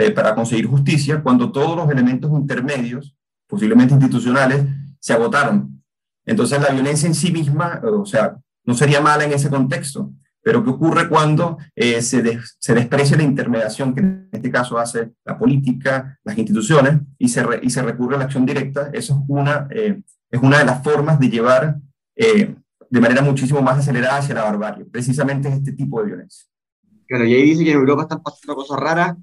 para 0.10 0.34
conseguir 0.34 0.66
justicia, 0.66 1.22
cuando 1.22 1.52
todos 1.52 1.76
los 1.78 1.92
elementos 1.92 2.32
intermedios, 2.32 3.16
posiblemente 3.48 3.94
institucionales, 3.94 4.66
se 5.00 5.14
agotaron. 5.14 5.84
Entonces 6.26 6.60
la 6.60 6.70
violencia 6.70 7.08
en 7.08 7.14
sí 7.14 7.32
misma, 7.32 7.80
o 7.84 8.06
sea, 8.06 8.38
no 8.66 8.74
sería 8.74 9.02
mala 9.02 9.26
en 9.26 9.34
ese 9.34 9.50
contexto, 9.50 10.12
pero 10.44 10.64
¿qué 10.64 10.72
ocurre 10.72 11.08
cuando 11.08 11.58
eh, 11.76 12.02
se, 12.02 12.40
se, 12.58 12.74
desprecia 12.74 13.18
la 13.18 13.24
intermediación 13.24 13.94
que 13.94 14.02
en 14.02 14.30
este 14.32 14.50
caso 14.50 14.78
hace 14.80 15.12
la 15.24 15.38
política, 15.38 16.20
las 16.24 16.38
instituciones, 16.38 17.00
y 17.18 17.30
se, 17.30 17.46
y 17.62 17.70
se 17.70 17.82
recurre 17.84 18.16
a 18.16 18.20
la 18.20 18.26
acción 18.26 18.46
directa? 18.46 18.90
Eso 18.92 19.14
es 19.14 19.20
una, 19.28 19.68
eh, 19.70 20.02
es 20.30 20.42
una 20.42 20.60
de 20.60 20.66
las 20.66 20.84
formas 20.84 21.20
de 21.20 21.30
llevar 21.30 21.78
eh, 22.16 22.56
de 22.90 23.00
manera 23.00 23.22
muchísimo 23.22 23.62
más 23.62 23.80
acelerada 23.80 24.18
hacia 24.18 24.36
la 24.36 24.44
barbarie, 24.44 24.86
precisamente 24.86 25.48
este 25.48 25.74
tipo 25.74 26.02
de 26.02 26.08
violencia. 26.08 26.48
Claro, 27.08 27.26
y 27.26 27.34
ahí 27.34 27.44
dice 27.44 27.64
que 27.64 27.72
en 27.72 27.78
Europa 27.78 28.04
están 28.04 28.24
pasando 28.24 28.56
cosas 28.56 28.80
raras, 28.80 29.18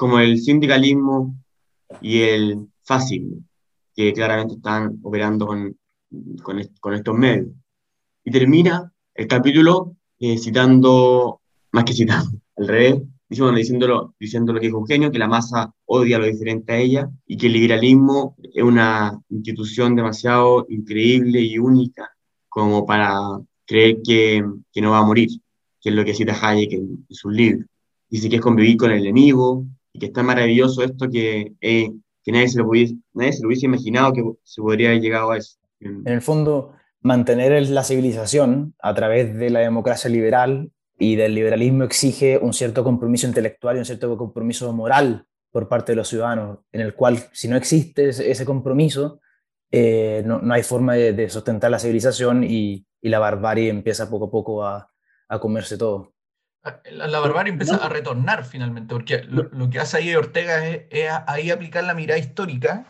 como 0.00 0.18
el 0.18 0.40
sindicalismo 0.40 1.36
y 2.00 2.22
el 2.22 2.68
fascismo, 2.84 3.36
que 3.94 4.14
claramente 4.14 4.54
están 4.54 4.98
operando 5.02 5.46
con, 5.46 5.76
con, 6.42 6.58
con 6.80 6.94
estos 6.94 7.14
medios. 7.14 7.48
Y 8.24 8.30
termina 8.30 8.90
el 9.14 9.26
capítulo 9.26 9.96
eh, 10.18 10.38
citando, 10.38 11.42
más 11.72 11.84
que 11.84 11.92
citando, 11.92 12.30
al 12.56 12.68
revés, 12.68 13.02
diciéndolo, 13.28 14.14
diciendo 14.18 14.54
lo 14.54 14.60
que 14.60 14.68
dijo 14.68 14.78
Eugenio, 14.78 15.12
que 15.12 15.18
la 15.18 15.28
masa 15.28 15.70
odia 15.84 16.18
lo 16.18 16.24
diferente 16.24 16.72
a 16.72 16.78
ella 16.78 17.10
y 17.26 17.36
que 17.36 17.48
el 17.48 17.52
liberalismo 17.52 18.36
es 18.54 18.62
una 18.62 19.20
institución 19.28 19.96
demasiado 19.96 20.64
increíble 20.70 21.42
y 21.42 21.58
única 21.58 22.10
como 22.48 22.86
para 22.86 23.18
creer 23.66 23.98
que, 24.02 24.42
que 24.72 24.80
no 24.80 24.92
va 24.92 25.00
a 25.00 25.04
morir, 25.04 25.28
que 25.78 25.90
es 25.90 25.94
lo 25.94 26.06
que 26.06 26.14
cita 26.14 26.38
Hayek 26.40 26.72
en, 26.72 27.04
en 27.06 27.14
sus 27.14 27.34
libros. 27.34 27.66
Dice 28.08 28.30
que 28.30 28.36
es 28.36 28.42
convivir 28.42 28.78
con 28.78 28.92
el 28.92 29.00
enemigo 29.00 29.66
y 29.92 29.98
que 29.98 30.06
está 30.06 30.22
maravilloso 30.22 30.82
esto 30.82 31.08
que, 31.10 31.52
eh, 31.60 31.90
que 32.22 32.32
nadie, 32.32 32.48
se 32.48 32.58
lo 32.58 32.66
pudiese, 32.66 32.96
nadie 33.12 33.32
se 33.32 33.42
lo 33.42 33.48
hubiese 33.48 33.66
imaginado 33.66 34.12
que 34.12 34.22
se 34.44 34.60
podría 34.60 34.90
haber 34.90 35.00
llegado 35.00 35.30
a 35.30 35.38
eso. 35.38 35.58
En 35.80 36.06
el 36.06 36.22
fondo, 36.22 36.74
mantener 37.00 37.68
la 37.70 37.84
civilización 37.84 38.74
a 38.80 38.94
través 38.94 39.34
de 39.36 39.50
la 39.50 39.60
democracia 39.60 40.10
liberal 40.10 40.70
y 40.98 41.16
del 41.16 41.34
liberalismo 41.34 41.84
exige 41.84 42.38
un 42.38 42.52
cierto 42.52 42.84
compromiso 42.84 43.26
intelectual 43.26 43.76
y 43.76 43.78
un 43.78 43.86
cierto 43.86 44.16
compromiso 44.18 44.70
moral 44.72 45.26
por 45.50 45.68
parte 45.68 45.92
de 45.92 45.96
los 45.96 46.08
ciudadanos, 46.08 46.58
en 46.72 46.82
el 46.82 46.94
cual 46.94 47.18
si 47.32 47.48
no 47.48 47.56
existe 47.56 48.10
ese 48.10 48.44
compromiso, 48.44 49.20
eh, 49.70 50.22
no, 50.24 50.40
hay 50.52 50.62
forma 50.62 50.94
de, 50.94 51.28
sustentar 51.30 51.70
la 51.70 51.78
civilización 51.78 52.44
y, 52.44 52.86
la 53.02 53.18
barbarie 53.18 53.70
empieza 53.70 54.10
poco 54.10 54.26
a 54.26 54.30
poco 54.30 54.64
a, 54.64 54.90
comerse 55.40 55.78
todo. 55.78 56.12
La, 56.90 57.20
barbarie 57.20 57.52
empieza 57.52 57.76
a 57.76 57.88
retornar 57.88 58.44
finalmente, 58.44 58.94
porque 58.94 59.22
lo, 59.22 59.70
que 59.70 59.80
hace 59.80 59.96
ahí 59.96 60.14
Ortega 60.14 60.66
es, 60.66 60.82
es 60.90 61.10
ahí 61.26 61.50
aplicar 61.50 61.84
la 61.84 61.94
mirada 61.94 62.18
histórica 62.18 62.86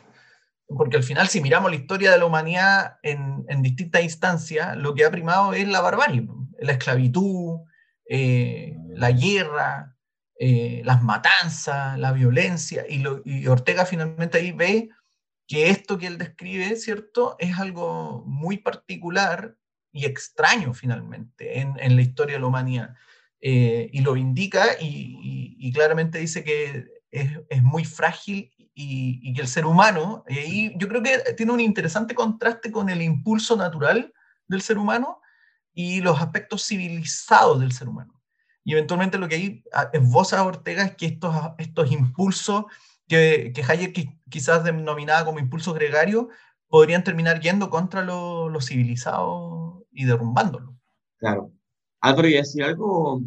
porque 0.76 0.96
al 0.96 1.02
final 1.02 1.28
si 1.28 1.40
miramos 1.40 1.70
la 1.70 1.76
historia 1.76 2.10
de 2.12 2.18
la 2.18 2.26
humanidad 2.26 2.98
en, 3.02 3.44
distintas 3.62 4.02
instancias, 4.02 4.76
lo 4.76 4.94
que 4.94 5.04
ha 5.04 5.10
primado 5.10 5.52
es 5.52 5.66
la 5.68 5.80
barbarie, 5.80 6.28
la 6.60 6.72
esclavitud, 6.72 7.60
eh, 8.08 8.76
la 8.94 9.10
guerra, 9.10 9.96
eh, 10.38 10.82
las 10.84 11.02
matanzas, 11.02 11.98
la 11.98 12.12
violencia, 12.12 12.84
y, 12.88 13.46
Ortega 13.46 13.84
finalmente 13.84 14.38
ahí 14.38 14.52
ve 14.52 14.90
que 15.46 15.70
esto 15.70 15.98
que 15.98 16.06
él 16.06 16.18
describe, 16.18 16.76
¿cierto?, 16.76 17.36
es 17.40 17.58
algo 17.58 18.22
muy 18.26 18.58
particular 18.58 19.56
y 19.92 20.04
extraño 20.04 20.72
finalmente 20.72 21.58
en, 21.58 21.96
la 21.96 22.02
historia 22.02 22.36
de 22.36 22.40
la 22.40 22.46
humanidad. 22.46 22.94
Eh, 23.42 23.88
y 23.92 24.00
lo 24.02 24.16
indica 24.16 24.66
y, 24.80 25.72
claramente 25.72 26.18
dice 26.18 26.42
que 26.42 26.84
es, 27.10 27.30
es, 27.48 27.62
muy 27.62 27.84
frágil 27.84 28.50
y, 28.74 29.32
que 29.32 29.40
el 29.40 29.48
ser 29.48 29.66
humano, 29.66 30.24
y 30.28 30.38
ahí 30.38 30.74
yo 30.76 30.88
creo 30.88 31.02
que 31.02 31.34
tiene 31.36 31.52
un 31.52 31.60
interesante 31.60 32.14
contraste 32.14 32.72
con 32.72 32.88
el 32.88 33.02
impulso 33.02 33.56
natural 33.56 34.12
del 34.48 34.62
ser 34.62 34.78
humano 34.78 35.20
y 35.72 36.00
los 36.00 36.20
aspectos 36.20 36.66
civilizados 36.66 37.60
del 37.60 37.72
ser 37.72 37.88
humano. 37.88 38.20
Y 38.64 38.72
eventualmente 38.72 39.16
lo 39.16 39.28
que 39.28 39.36
ahí 39.36 39.64
esboza 39.92 40.44
Ortega 40.44 40.84
es 40.84 40.96
que 40.96 41.06
estos, 41.06 41.34
estos 41.58 41.90
impulsos 41.92 42.64
que, 43.08 43.52
que 43.54 43.64
Hayek 43.66 44.18
quizás 44.28 44.64
denominaba 44.64 45.24
como 45.24 45.38
impulsos 45.38 45.74
gregarios 45.74 46.26
podrían 46.68 47.04
terminar 47.04 47.40
yendo 47.40 47.70
contra 47.70 48.02
lo, 48.02 48.48
lo 48.48 48.60
civilizado 48.60 49.86
y 49.92 50.04
derrumbándolo. 50.04 50.76
Claro. 51.18 51.52
Álvaro, 52.00 52.28
¿y 52.28 52.32
decir 52.32 52.62
algo? 52.64 53.22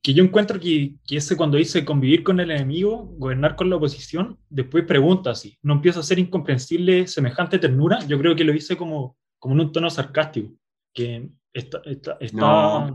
Que 0.00 0.14
yo 0.14 0.22
encuentro 0.22 0.60
que, 0.60 0.94
que, 1.06 1.16
ese 1.16 1.36
cuando 1.36 1.56
dice 1.56 1.84
convivir 1.84 2.22
con 2.22 2.38
el 2.38 2.50
enemigo, 2.52 3.12
gobernar 3.18 3.56
con 3.56 3.68
la 3.68 3.76
oposición, 3.76 4.38
después 4.48 4.84
pregunta 4.84 5.30
así, 5.30 5.58
no 5.62 5.74
empieza 5.74 6.00
a 6.00 6.04
ser 6.04 6.18
incomprensible 6.18 7.08
semejante 7.08 7.58
ternura, 7.58 7.98
yo 8.06 8.18
creo 8.18 8.36
que 8.36 8.44
lo 8.44 8.52
dice 8.52 8.76
como, 8.76 9.16
como 9.40 9.54
en 9.54 9.60
un 9.60 9.72
tono 9.72 9.90
sarcástico, 9.90 10.52
que 10.94 11.28
está, 11.52 11.82
está, 12.20 12.94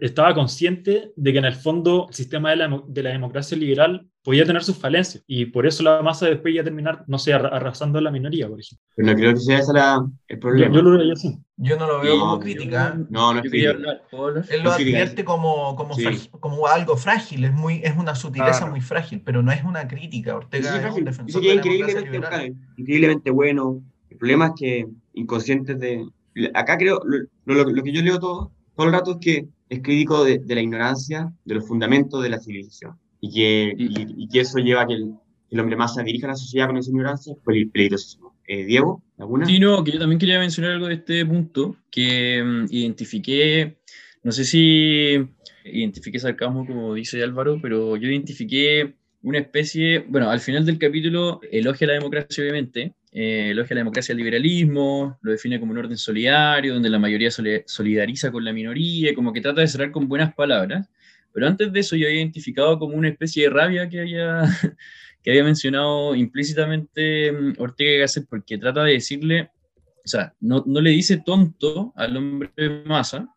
estaba 0.00 0.34
consciente 0.34 1.12
de 1.16 1.32
que 1.32 1.38
en 1.38 1.44
el 1.44 1.54
fondo 1.54 2.06
el 2.08 2.14
sistema 2.14 2.50
de 2.50 2.56
la, 2.56 2.82
de 2.86 3.02
la, 3.02 3.10
democracia 3.10 3.56
liberal 3.56 4.06
podía 4.22 4.44
tener 4.44 4.62
sus 4.62 4.76
falencias 4.76 5.24
y 5.26 5.46
por 5.46 5.66
eso 5.66 5.82
la 5.82 6.02
masa 6.02 6.26
después 6.26 6.52
iba 6.52 6.62
a 6.62 6.64
terminar, 6.64 7.04
no 7.06 7.18
sé, 7.18 7.32
arrasando 7.32 7.98
a 7.98 8.02
la 8.02 8.10
minoría, 8.10 8.48
por 8.48 8.60
ejemplo. 8.60 8.84
Pero 8.94 9.08
no 9.08 9.14
creo 9.14 9.32
que 9.34 9.40
sea 9.40 9.58
ese 9.58 9.72
el 10.28 10.38
problema. 10.38 10.74
Yo, 10.74 10.82
lo 10.82 10.98
veo 10.98 11.12
así. 11.12 11.38
Yo 11.56 11.76
no 11.78 11.86
lo 11.86 12.00
veo 12.00 12.18
como 12.18 12.38
crítica. 12.40 12.98
No, 13.10 13.32
no 13.32 13.40
es 13.40 13.50
crítica. 13.50 13.70
Él 14.50 14.62
lo 14.62 14.72
advierte 14.72 15.24
como, 15.24 15.76
como, 15.76 15.96
como, 16.40 16.66
algo 16.66 16.96
frágil, 16.96 17.44
es, 17.44 17.52
muy, 17.52 17.80
es 17.82 17.96
una 17.96 18.14
sutileza 18.14 18.66
muy 18.66 18.80
frágil, 18.80 19.22
pero 19.24 19.42
no 19.42 19.52
es 19.52 19.64
una 19.64 19.88
crítica. 19.88 20.36
Ortega 20.36 20.88
es 20.88 20.94
un 20.94 21.04
defensor 21.04 21.42
de 21.42 21.54
increíblemente, 21.54 22.54
increíblemente 22.76 23.30
bueno. 23.30 23.82
El 24.10 24.16
problema 24.18 24.46
es 24.46 24.52
que 24.58 24.86
inconscientes 25.14 25.78
de... 25.78 26.06
Acá 26.54 26.76
creo, 26.76 27.00
lo, 27.04 27.64
lo 27.64 27.82
que 27.82 27.92
yo 27.92 28.02
leo 28.02 28.18
todo, 28.18 28.52
todo 28.78 28.86
el 28.86 28.92
rato 28.92 29.10
es 29.12 29.18
que 29.20 29.48
es 29.68 29.82
crítico 29.82 30.24
de, 30.24 30.42
la 30.46 30.60
ignorancia, 30.60 31.32
de 31.44 31.54
los 31.54 31.66
fundamentos 31.66 32.22
de 32.22 32.30
la 32.30 32.38
civilización. 32.38 32.96
Y 33.20 33.32
que, 33.32 33.74
y, 33.76 34.28
que 34.28 34.40
eso 34.40 34.58
lleva 34.58 34.82
a 34.82 34.86
que 34.86 34.94
el, 34.94 35.60
hombre 35.60 35.76
más 35.76 35.94
se 35.94 36.02
dirija 36.04 36.26
a 36.26 36.30
la 36.30 36.36
sociedad 36.36 36.66
con 36.66 36.76
esa 36.76 36.90
ignorancia, 36.90 37.34
pues 37.44 37.66
peligrosísimo. 37.72 38.36
Eh, 38.46 38.64
Diego, 38.64 39.02
¿alguna? 39.18 39.44
Sí, 39.44 39.58
no, 39.58 39.84
que 39.84 39.92
yo 39.92 39.98
también 39.98 40.18
quería 40.18 40.38
mencionar 40.38 40.72
algo 40.72 40.86
de 40.86 40.94
este 40.94 41.26
punto, 41.26 41.76
que 41.90 42.42
mm, 42.42 42.66
identifiqué, 42.70 43.78
no 44.22 44.32
sé 44.32 44.44
si 44.44 45.18
identifiqué 45.64 46.18
sarcasmo 46.18 46.66
como 46.66 46.94
dice 46.94 47.22
Álvaro, 47.22 47.58
pero 47.60 47.96
yo 47.96 48.08
identifiqué 48.08 48.94
una 49.22 49.38
especie, 49.38 50.00
bueno, 50.08 50.30
al 50.30 50.40
final 50.40 50.64
del 50.64 50.78
capítulo 50.78 51.40
elogia 51.50 51.88
la 51.88 51.94
democracia 51.94 52.42
obviamente, 52.42 52.94
eh, 53.12 53.50
elogia 53.50 53.74
la 53.74 53.80
democracia 53.80 54.12
el 54.12 54.18
liberalismo, 54.18 55.18
lo 55.22 55.32
define 55.32 55.58
como 55.58 55.72
un 55.72 55.78
orden 55.78 55.96
solidario, 55.96 56.74
donde 56.74 56.90
la 56.90 56.98
mayoría 56.98 57.30
solidariza 57.30 58.30
con 58.30 58.44
la 58.44 58.52
minoría, 58.52 59.14
como 59.14 59.32
que 59.32 59.40
trata 59.40 59.62
de 59.62 59.68
cerrar 59.68 59.90
con 59.90 60.08
buenas 60.08 60.34
palabras. 60.34 60.88
Pero 61.32 61.46
antes 61.46 61.72
de 61.72 61.80
eso 61.80 61.96
yo 61.96 62.06
había 62.06 62.18
identificado 62.18 62.78
como 62.78 62.96
una 62.96 63.08
especie 63.08 63.44
de 63.44 63.50
rabia 63.50 63.88
que 63.88 64.00
había, 64.00 64.42
que 65.22 65.30
había 65.30 65.44
mencionado 65.44 66.14
implícitamente 66.14 67.32
mm, 67.32 67.54
Ortega 67.58 68.00
Gasset, 68.00 68.26
porque 68.28 68.58
trata 68.58 68.84
de 68.84 68.92
decirle, 68.92 69.50
o 70.04 70.08
sea, 70.08 70.34
no, 70.40 70.62
no 70.66 70.80
le 70.80 70.90
dice 70.90 71.22
tonto 71.24 71.92
al 71.96 72.16
hombre 72.16 72.50
de 72.56 72.82
masa, 72.84 73.28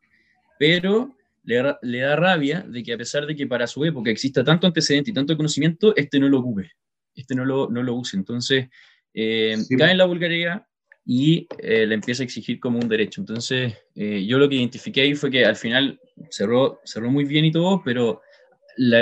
pero 0.60 1.16
le, 1.44 1.64
le, 1.82 2.00
da 2.00 2.16
rabia 2.16 2.62
de 2.62 2.84
que 2.84 2.94
a 2.94 2.98
pesar 2.98 3.26
de 3.26 3.36
que 3.36 3.48
para 3.48 3.68
su 3.68 3.84
época 3.86 4.12
exista 4.12 4.44
tanto 4.44 4.68
antecedente 4.68 5.12
y 5.12 5.14
tanto 5.14 5.36
conocimiento, 5.36 5.96
este 5.96 6.20
no 6.20 6.30
lo 6.30 6.40
ocupe, 6.40 6.72
este 7.16 7.36
no 7.36 7.46
lo, 7.46 7.70
no 7.70 7.84
lo 7.84 7.96
use. 7.96 8.18
Entonces, 8.18 8.68
eh, 9.14 9.58
cae 9.78 9.92
en 9.92 9.98
la 9.98 10.06
vulgaridad 10.06 10.66
y 11.06 11.48
eh, 11.60 11.86
le 11.86 11.96
empieza 11.96 12.24
a 12.24 12.26
exigir 12.26 12.60
como 12.60 12.80
un 12.80 12.88
derecho. 12.88 13.22
Entonces, 13.22 13.74
eh, 13.96 14.26
yo 14.26 14.38
lo 14.38 14.48
que 14.48 14.56
identifiqué 14.56 15.02
ahí 15.02 15.16
fue 15.16 15.32
que 15.32 15.46
al 15.46 15.56
final 15.56 16.00
cerró, 16.30 16.80
cerró 16.86 17.10
muy 17.10 17.26
bien 17.26 17.46
y 17.46 17.52
todo, 17.52 17.82
pero 17.84 18.22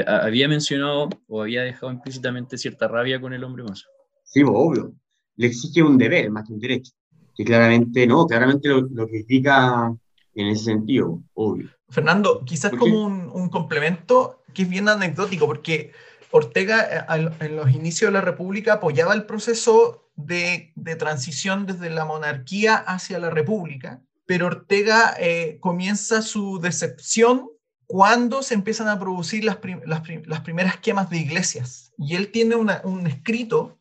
había 0.08 0.48
mencionado 0.48 1.10
o 1.28 1.44
había 1.44 1.62
dejado 1.62 1.92
implícitamente 1.92 2.58
cierta 2.58 2.88
rabia 2.88 3.22
con 3.22 3.34
el 3.34 3.44
hombre 3.44 3.64
más. 3.64 3.86
Sí, 4.24 4.44
pues, 4.44 4.54
obvio. 4.56 4.94
Le 5.36 5.48
exige 5.48 5.84
un 5.84 5.98
deber 5.98 6.30
más 6.32 6.48
que 6.48 6.54
un 6.54 6.60
derecho. 6.60 6.92
Que 7.36 7.46
claramente 7.46 8.06
no, 8.06 8.26
claramente 8.26 8.68
lo, 8.68 8.82
lo 8.82 9.08
critica 9.08 9.96
en 10.36 10.48
ese 10.48 10.66
sentido, 10.66 11.22
obvio. 11.34 11.70
Fernando, 11.90 12.44
quizás 12.46 12.72
como 12.72 13.06
un, 13.06 13.30
un, 13.34 13.50
complemento 13.50 14.44
que 14.54 14.64
es 14.64 14.70
bien 14.70 14.88
anecdótico, 14.90 15.48
porque 15.48 15.92
Ortega 16.32 17.06
en 17.40 17.56
los 17.56 17.72
inicios 17.72 18.10
de 18.10 18.14
la 18.14 18.22
República 18.22 18.74
apoyaba 18.74 19.14
el 19.14 19.26
proceso 19.26 20.10
de, 20.16 20.74
transición 20.98 21.66
desde 21.66 21.90
la 21.90 22.06
monarquía 22.06 22.76
hacia 22.76 23.20
la 23.20 23.30
República, 23.30 24.02
pero 24.26 24.48
Ortega 24.48 25.16
comienza 25.60 26.22
su 26.22 26.60
decepción 26.60 27.50
cuando 27.88 28.44
se 28.44 28.54
empiezan 28.54 28.88
a 28.88 29.00
producir 29.00 29.44
las, 29.44 29.58
primeras 29.58 30.78
quemas 30.78 31.10
de 31.10 31.18
iglesias. 31.18 31.92
Y 31.98 32.16
él 32.16 32.32
tiene 32.32 32.56
un 32.56 33.08
escrito 33.08 33.80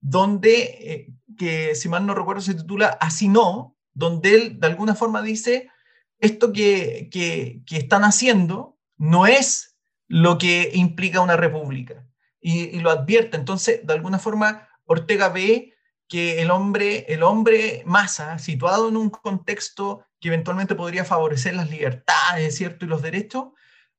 donde, 0.00 0.62
eh, 0.62 1.08
que 1.36 1.74
si 1.74 1.88
mal 1.88 2.06
no 2.06 2.14
recuerdo 2.14 2.40
se 2.40 2.54
titula 2.54 2.96
Así 3.00 3.28
no, 3.28 3.76
donde 3.92 4.34
él 4.34 4.60
de 4.60 4.66
alguna 4.66 4.94
forma 4.94 5.22
dice, 5.22 5.70
esto 6.18 6.52
que, 6.52 7.10
están 7.70 8.04
haciendo 8.04 8.78
no 8.98 9.26
es 9.26 9.75
lo 10.08 10.38
que 10.38 10.70
implica 10.74 11.20
una 11.20 11.36
república. 11.36 12.06
Y, 12.40 12.78
lo 12.80 12.90
advierte. 12.90 13.36
Entonces, 13.36 13.84
de 13.84 13.92
alguna 13.92 14.18
forma, 14.18 14.68
Ortega 14.84 15.28
ve 15.30 15.74
que 16.08 16.40
el 16.42 16.50
hombre, 16.50 17.04
el 17.08 17.22
hombre 17.24 17.82
masa, 17.86 18.38
situado 18.38 18.88
en 18.88 18.96
un 18.96 19.10
contexto 19.10 20.04
que 20.20 20.28
eventualmente 20.28 20.76
podría 20.76 21.04
favorecer 21.04 21.54
las 21.54 21.70
libertades, 21.70 22.56
¿cierto? 22.56 22.84
Y 22.84 22.88
los 22.88 23.02
derechos, 23.02 23.48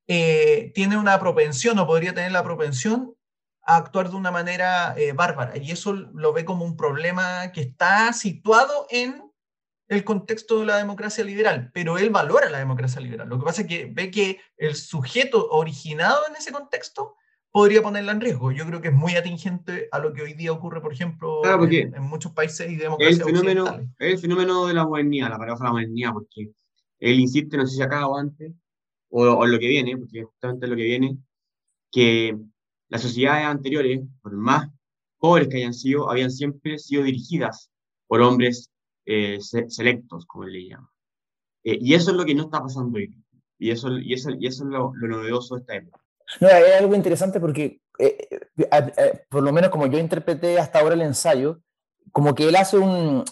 eh, 0.07 0.71
tiene 0.73 0.97
una 0.97 1.19
propensión 1.19 1.77
o 1.79 1.87
podría 1.87 2.13
tener 2.13 2.31
la 2.31 2.43
propensión 2.43 3.13
a 3.63 3.75
actuar 3.75 4.09
de 4.09 4.15
una 4.15 4.31
manera 4.31 4.95
eh, 4.97 5.11
bárbara. 5.11 5.57
Y 5.57 5.71
eso 5.71 5.93
lo 5.93 6.31
ve 6.31 6.45
como 6.45 6.63
un 6.63 6.77
problema 6.77 7.51
que 7.51 7.61
está 7.61 8.13
situado 8.13 8.87
en 8.89 9.26
el 9.87 10.03
contexto 10.03 10.59
de 10.59 10.65
la 10.65 10.77
democracia 10.77 11.23
liberal, 11.23 11.71
pero 11.73 11.97
él 11.97 12.09
valora 12.09 12.49
la 12.49 12.59
democracia 12.59 13.01
liberal. 13.01 13.29
Lo 13.29 13.39
que 13.39 13.45
pasa 13.45 13.61
es 13.61 13.67
que 13.67 13.89
ve 13.93 14.11
que 14.11 14.39
el 14.57 14.75
sujeto 14.75 15.49
originado 15.49 16.27
en 16.27 16.35
ese 16.35 16.51
contexto 16.51 17.15
podría 17.51 17.81
ponerla 17.81 18.11
en 18.11 18.21
riesgo. 18.21 18.51
Yo 18.51 18.65
creo 18.65 18.81
que 18.81 18.89
es 18.89 18.93
muy 18.93 19.15
atingente 19.15 19.87
a 19.91 19.99
lo 19.99 20.13
que 20.13 20.21
hoy 20.21 20.33
día 20.33 20.51
ocurre, 20.51 20.81
por 20.81 20.93
ejemplo, 20.93 21.41
en, 21.43 22.03
muchos 22.03 22.33
países 22.33 22.69
y 22.69 22.75
democracias 22.75 23.19
el 23.19 23.25
fenómeno, 23.25 23.79
El 23.97 24.19
fenómeno 24.19 24.67
de 24.67 24.73
la 24.73 24.85
modernidad, 24.85 25.29
la 25.29 25.37
paradoja 25.37 25.63
de 25.63 25.67
la 25.69 25.73
modernidad, 25.73 26.13
porque 26.13 26.51
él 26.99 27.19
insiste, 27.19 27.57
no 27.57 27.65
sé 27.65 27.77
si 27.77 27.81
acá 27.81 28.07
o 28.07 28.17
antes, 28.17 28.53
o, 29.09 29.45
lo 29.45 29.59
que 29.59 29.67
viene, 29.67 29.97
porque 29.97 30.23
justamente 30.23 30.67
lo 30.67 30.75
que 30.75 30.83
viene, 30.83 31.17
que 31.91 32.37
las 32.89 33.01
sociedades 33.01 33.45
anteriores, 33.45 34.01
por 34.21 34.33
más 34.33 34.69
pobres 35.17 35.47
que 35.47 35.57
hayan 35.57 35.73
sido, 35.73 36.09
habían 36.09 36.29
siempre 36.29 36.77
sido 36.77 37.03
dirigidas 37.03 37.71
por 38.07 38.21
hombres 38.21 38.69
eh, 39.07 39.39
selectos, 39.41 40.25
como 40.25 40.43
él 40.43 40.53
le 40.53 40.67
llama. 40.67 40.91
Eh, 41.63 41.77
y 41.81 41.93
eso 41.93 42.11
es 42.11 42.17
lo 42.17 42.25
que 42.25 42.35
no 42.35 42.43
está 42.43 42.61
pasando 42.61 42.97
hoy. 42.97 43.15
Y 43.57 43.71
eso, 43.71 43.97
y 43.97 44.13
eso, 44.13 44.29
y 44.37 44.47
eso 44.47 44.63
es 44.65 44.69
lo, 44.69 44.93
novedoso 44.93 45.55
de 45.55 45.61
esta 45.61 45.75
época. 45.75 45.99
No, 46.39 46.47
es 46.47 46.75
algo 46.79 46.93
interesante 46.93 47.39
porque, 47.39 47.81
eh, 47.99 48.27
por 49.29 49.41
lo 49.41 49.51
menos 49.51 49.69
como 49.69 49.87
yo 49.87 49.97
interpreté 49.97 50.59
hasta 50.59 50.79
ahora 50.79 50.95
el 50.95 51.01
ensayo, 51.01 51.61
como 52.11 52.35
que 52.35 52.49
él 52.49 52.55
hace 52.55 52.77
un, 52.77 53.23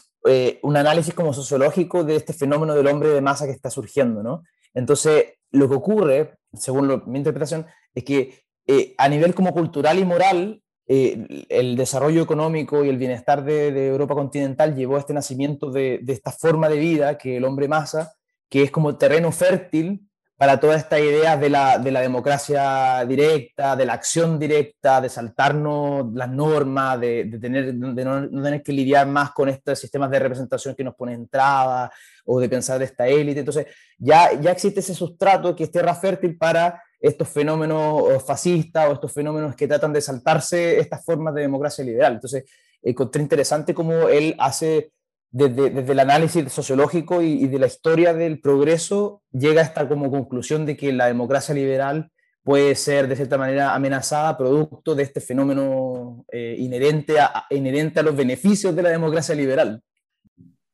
un 0.61 0.77
análisis 0.77 1.13
como 1.13 1.33
sociológico 1.33 2.03
de 2.03 2.15
este 2.15 2.33
fenómeno 2.33 2.73
del 2.73 2.87
hombre 2.87 3.09
de 3.09 3.21
masa 3.21 3.45
que 3.45 3.51
está 3.51 3.69
surgiendo, 3.69 4.23
¿no? 4.23 4.43
Entonces, 4.73 5.25
lo 5.51 5.69
que 5.69 5.75
ocurre, 5.75 6.37
según 6.53 7.03
mi 7.07 7.19
interpretación, 7.19 7.65
es 7.93 8.03
que 8.03 8.45
eh, 8.67 8.95
a 8.97 9.07
nivel 9.07 9.35
como 9.35 9.53
cultural 9.53 9.99
y 9.99 10.05
moral, 10.05 10.61
eh, 10.87 11.45
el 11.49 11.75
desarrollo 11.75 12.21
económico 12.21 12.85
y 12.85 12.89
el 12.89 12.97
bienestar 12.97 13.43
de, 13.43 13.87
Europa 13.87 14.13
continental 14.13 14.75
llevó 14.75 14.97
a 14.97 14.99
este 14.99 15.13
nacimiento 15.13 15.71
de, 15.71 16.03
esta 16.07 16.31
forma 16.31 16.69
de 16.69 16.77
vida 16.77 17.17
que 17.17 17.37
el 17.37 17.45
hombre 17.45 17.67
masa, 17.67 18.13
que 18.49 18.63
es 18.63 18.71
como 18.71 18.95
terreno 18.95 19.31
fértil 19.31 20.07
para 20.37 20.59
toda 20.59 20.75
esta 20.75 20.99
idea 20.99 21.37
de 21.37 21.49
la, 21.49 21.79
democracia 21.79 23.03
directa, 23.05 23.75
de 23.75 23.85
la 23.85 23.93
acción 23.93 24.37
directa, 24.37 25.01
de 25.01 25.09
saltarnos 25.09 26.13
las 26.13 26.29
normas, 26.29 26.99
de, 26.99 27.35
tener, 27.41 27.73
de 27.73 28.05
no, 28.05 28.29
tener 28.43 28.61
que 28.61 28.73
lidiar 28.73 29.07
más 29.07 29.31
con 29.31 29.49
estos 29.49 29.79
sistemas 29.79 30.11
de 30.11 30.19
representación 30.19 30.75
que 30.75 30.83
nos 30.83 30.93
ponen 30.93 31.27
trabas 31.29 31.89
o 32.25 32.39
de 32.39 32.49
pensar 32.49 32.77
de 32.77 32.85
esta 32.85 33.07
élite. 33.07 33.39
Entonces, 33.39 33.67
ya, 33.97 34.33
ya 34.39 34.51
existe 34.51 34.81
ese 34.81 34.93
sustrato 34.93 35.55
que 35.55 35.63
es 35.63 35.71
tierra 35.71 35.95
fértil 35.95 36.37
para 36.37 36.83
estos 36.99 37.29
fenómenos 37.29 38.23
fascistas 38.23 38.89
o 38.89 38.93
estos 38.93 39.11
fenómenos 39.11 39.55
que 39.55 39.67
tratan 39.67 39.93
de 39.93 40.01
saltarse 40.01 40.79
estas 40.79 41.03
formas 41.03 41.33
de 41.33 41.41
democracia 41.41 41.83
liberal. 41.83 42.13
Entonces, 42.13 42.45
encontré 42.81 43.21
interesante 43.21 43.73
cómo 43.73 44.07
él 44.09 44.35
hace 44.39 44.91
desde, 45.35 45.91
el 45.91 45.99
análisis 45.99 46.49
sociológico 46.51 47.21
y, 47.21 47.47
de 47.47 47.59
la 47.59 47.65
historia 47.65 48.13
del 48.13 48.39
progreso, 48.39 49.21
llega 49.33 49.61
a 49.61 49.65
esta 49.65 49.87
como 49.87 50.09
conclusión 50.09 50.65
de 50.65 50.77
que 50.77 50.93
la 50.93 51.07
democracia 51.07 51.53
liberal 51.53 52.09
puede 52.41 52.73
ser 52.75 53.09
de 53.09 53.17
cierta 53.17 53.37
manera 53.37 53.73
amenazada 53.73 54.37
producto 54.37 54.95
de 54.95 55.03
este 55.03 55.19
fenómeno 55.19 56.25
eh, 56.31 56.55
inherente, 56.57 57.19
a, 57.19 57.47
inherente 57.49 57.99
a 57.99 58.03
los 58.03 58.15
beneficios 58.15 58.73
de 58.73 58.83
la 58.83 58.89
democracia 58.89 59.35
liberal. 59.35 59.81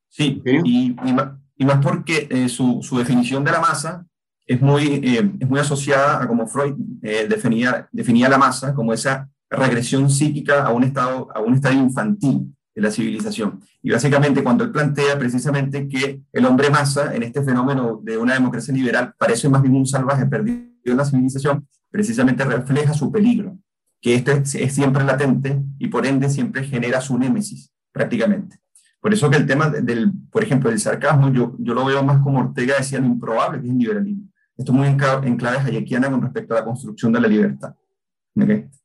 Sí, 0.09 0.43
y, 0.45 0.95
y, 1.05 1.65
más, 1.65 1.79
porque 1.81 2.27
eh, 2.29 2.47
su, 2.47 2.83
su, 2.83 2.99
definición 2.99 3.43
de 3.43 3.51
la 3.51 3.61
masa 3.61 4.05
es 4.53 4.61
muy, 4.61 5.01
eh, 5.03 5.31
es 5.39 5.49
muy 5.49 5.59
asociada 5.59 6.21
a 6.21 6.27
como 6.27 6.47
Freud 6.47 6.73
definía, 7.01 7.87
definía 7.91 8.29
la 8.29 8.37
masa 8.37 8.73
como 8.73 8.93
esa 8.93 9.29
regresión 9.49 10.09
psíquica 10.09 10.63
a 10.63 10.71
un 10.71 10.83
estado, 10.83 11.29
a 11.35 11.39
un 11.39 11.53
estadio 11.53 11.79
infantil 11.79 12.53
de 12.73 12.81
la 12.81 12.91
civilización. 12.91 13.59
Y 13.81 13.91
básicamente 13.91 14.43
cuando 14.43 14.63
él 14.63 14.71
plantea 14.71 15.17
precisamente 15.19 15.87
que 15.87 16.21
el 16.31 16.45
hombre 16.45 16.69
masa 16.69 17.13
en 17.13 17.23
este 17.23 17.43
fenómeno 17.43 17.99
de 18.03 18.17
una 18.17 18.33
democracia 18.33 18.73
liberal 18.73 19.13
parece 19.17 19.49
más 19.49 19.61
bien 19.61 19.75
un 19.75 19.85
salvaje 19.85 20.25
perdido 20.25 20.69
en 20.85 20.97
la 20.97 21.05
civilización, 21.05 21.67
precisamente 21.89 22.45
refleja 22.45 22.93
su 22.93 23.11
peligro, 23.11 23.57
que 24.01 24.15
este 24.15 24.41
es 24.43 24.73
siempre 24.73 25.03
latente 25.03 25.61
y 25.79 25.87
por 25.87 26.05
ende 26.05 26.29
siempre 26.29 26.63
genera 26.63 27.01
su 27.01 27.17
némesis 27.17 27.71
prácticamente. 27.91 28.57
Por 29.01 29.13
eso 29.13 29.29
que 29.29 29.37
el 29.37 29.47
tema 29.47 29.69
del, 29.69 30.11
por 30.31 30.43
ejemplo, 30.43 30.69
del 30.69 30.79
sarcasmo, 30.79 31.33
yo, 31.33 31.55
yo 31.59 31.73
lo 31.73 31.85
veo 31.85 32.03
más 32.03 32.21
como 32.21 32.39
Ortega 32.39 32.75
decía 32.77 32.99
lo 32.99 33.07
improbable 33.07 33.59
que 33.59 33.67
es 33.67 33.71
el 33.71 33.79
liberalismo. 33.79 34.30
Esto 34.57 34.71
es 34.71 34.77
muy 34.77 34.87
en, 34.87 34.97
en 35.23 35.37
clave 35.37 35.57
hayekiana 35.57 36.09
con 36.09 36.21
respecto 36.21 36.53
a 36.53 36.59
la 36.59 36.65
construcción 36.65 37.11
de 37.11 37.21
la 37.21 37.27
libertad. 37.27 37.75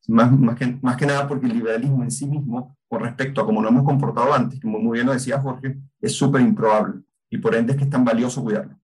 Más, 0.08 0.32
más, 0.32 0.56
que, 0.56 0.78
más 0.82 0.96
que 0.96 1.06
nada 1.06 1.28
porque 1.28 1.46
el 1.46 1.52
liberalismo 1.52 2.02
en 2.02 2.10
sí 2.10 2.26
mismo, 2.26 2.76
con 2.88 3.02
respecto 3.02 3.40
a 3.40 3.46
cómo 3.46 3.62
nos 3.62 3.70
hemos 3.70 3.84
comportado 3.84 4.32
antes, 4.32 4.60
como 4.60 4.78
muy 4.78 4.94
bien 4.94 5.06
lo 5.06 5.12
decía 5.12 5.40
Jorge, 5.40 5.76
es 6.00 6.12
súper 6.12 6.40
improbable 6.42 7.02
y 7.30 7.38
por 7.38 7.54
ende 7.54 7.72
es 7.72 7.78
que 7.78 7.84
es 7.84 7.90
tan 7.90 8.04
valioso 8.04 8.42
cuidarlo. 8.42 8.78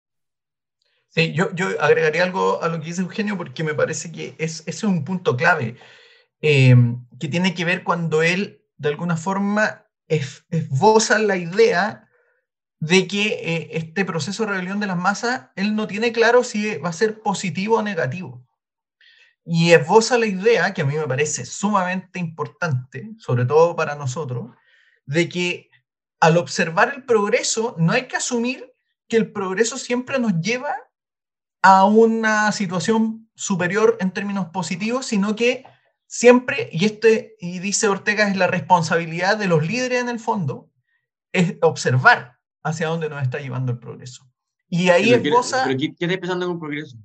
Sí, 1.10 1.34
yo, 1.34 1.54
yo 1.56 1.68
agregaría 1.82 2.24
algo 2.24 2.62
a 2.62 2.68
lo 2.68 2.80
que 2.80 2.88
dice 2.88 3.02
Eugenio 3.02 3.38
porque 3.38 3.64
me 3.64 3.74
parece 3.74 4.12
que 4.12 4.36
es, 4.38 4.64
es 4.68 4.84
un 4.84 5.04
punto 5.04 5.36
clave 5.36 5.76
eh, 6.42 6.76
que 7.20 7.28
tiene 7.28 7.54
que 7.54 7.66
ver 7.66 7.84
cuando 7.84 8.22
él 8.22 8.62
de 8.78 8.90
alguna 8.90 9.18
forma 9.18 9.86
esboza 10.08 11.20
la 11.20 11.38
idea 11.38 12.09
de 12.80 13.08
que 13.08 13.28
eh, 13.28 13.70
este 13.74 14.06
proceso 14.06 14.44
de 14.46 14.52
rebelión 14.52 14.80
de 14.80 14.88
las 14.88 14.98
masas, 14.98 15.50
él 15.56 15.76
no 15.76 15.88
tiene 15.88 16.12
claro 16.12 16.44
si 16.44 16.78
va 16.78 16.90
a 16.90 16.94
ser 16.94 17.22
positivo 17.22 17.78
o 17.78 17.82
negativo. 17.82 18.46
Y 19.44 19.72
esboza 19.72 20.18
la 20.18 20.28
idea, 20.28 20.74
que 20.74 20.82
a 20.82 20.86
mí 20.86 20.96
me 20.96 21.08
parece 21.08 21.46
sumamente 21.46 22.20
importante, 22.20 23.12
sobre 23.18 23.46
todo 23.46 23.76
para 23.76 23.96
nosotros, 23.96 24.52
de 25.06 25.28
que 25.28 25.70
al 26.20 26.38
observar 26.38 26.94
el 26.96 27.04
progreso 27.04 27.76
no 27.78 27.94
hay 27.94 28.08
que 28.08 28.18
asumir 28.18 28.74
que 29.08 29.18
el 29.18 29.32
progreso 29.32 29.78
siempre 29.78 30.20
nos 30.20 30.40
lleva 30.40 30.76
a 31.62 31.86
una 31.86 32.52
situación 32.52 33.30
superior 33.36 33.98
en 34.00 34.12
términos 34.12 34.48
positivos, 34.54 35.08
sino 35.08 35.36
que 35.36 35.66
siempre, 36.06 36.70
y, 36.72 36.86
este, 36.86 37.36
y 37.40 37.60
dice 37.60 37.88
Ortega, 37.88 38.30
es 38.30 38.38
la 38.38 38.48
responsabilidad 38.48 39.38
de 39.38 39.48
los 39.48 39.66
líderes 39.66 40.02
en 40.02 40.10
el 40.10 40.20
fondo, 40.20 40.70
es 41.34 41.56
observar 41.62 42.39
hacia 42.64 42.88
dónde 42.88 43.10
nos 43.10 43.22
está 43.22 43.40
llevando 43.40 43.72
el 43.72 43.80
progreso. 43.80 44.30
Y 44.68 44.90
ahí 44.90 45.14
esboza... 45.14 45.64
¿Pero 45.66 45.78
qué, 45.80 45.96
qué 45.96 46.06
está 46.06 46.20
pensando 46.20 46.46
en 46.46 46.52
un 46.52 46.60
progreso? 46.60 46.98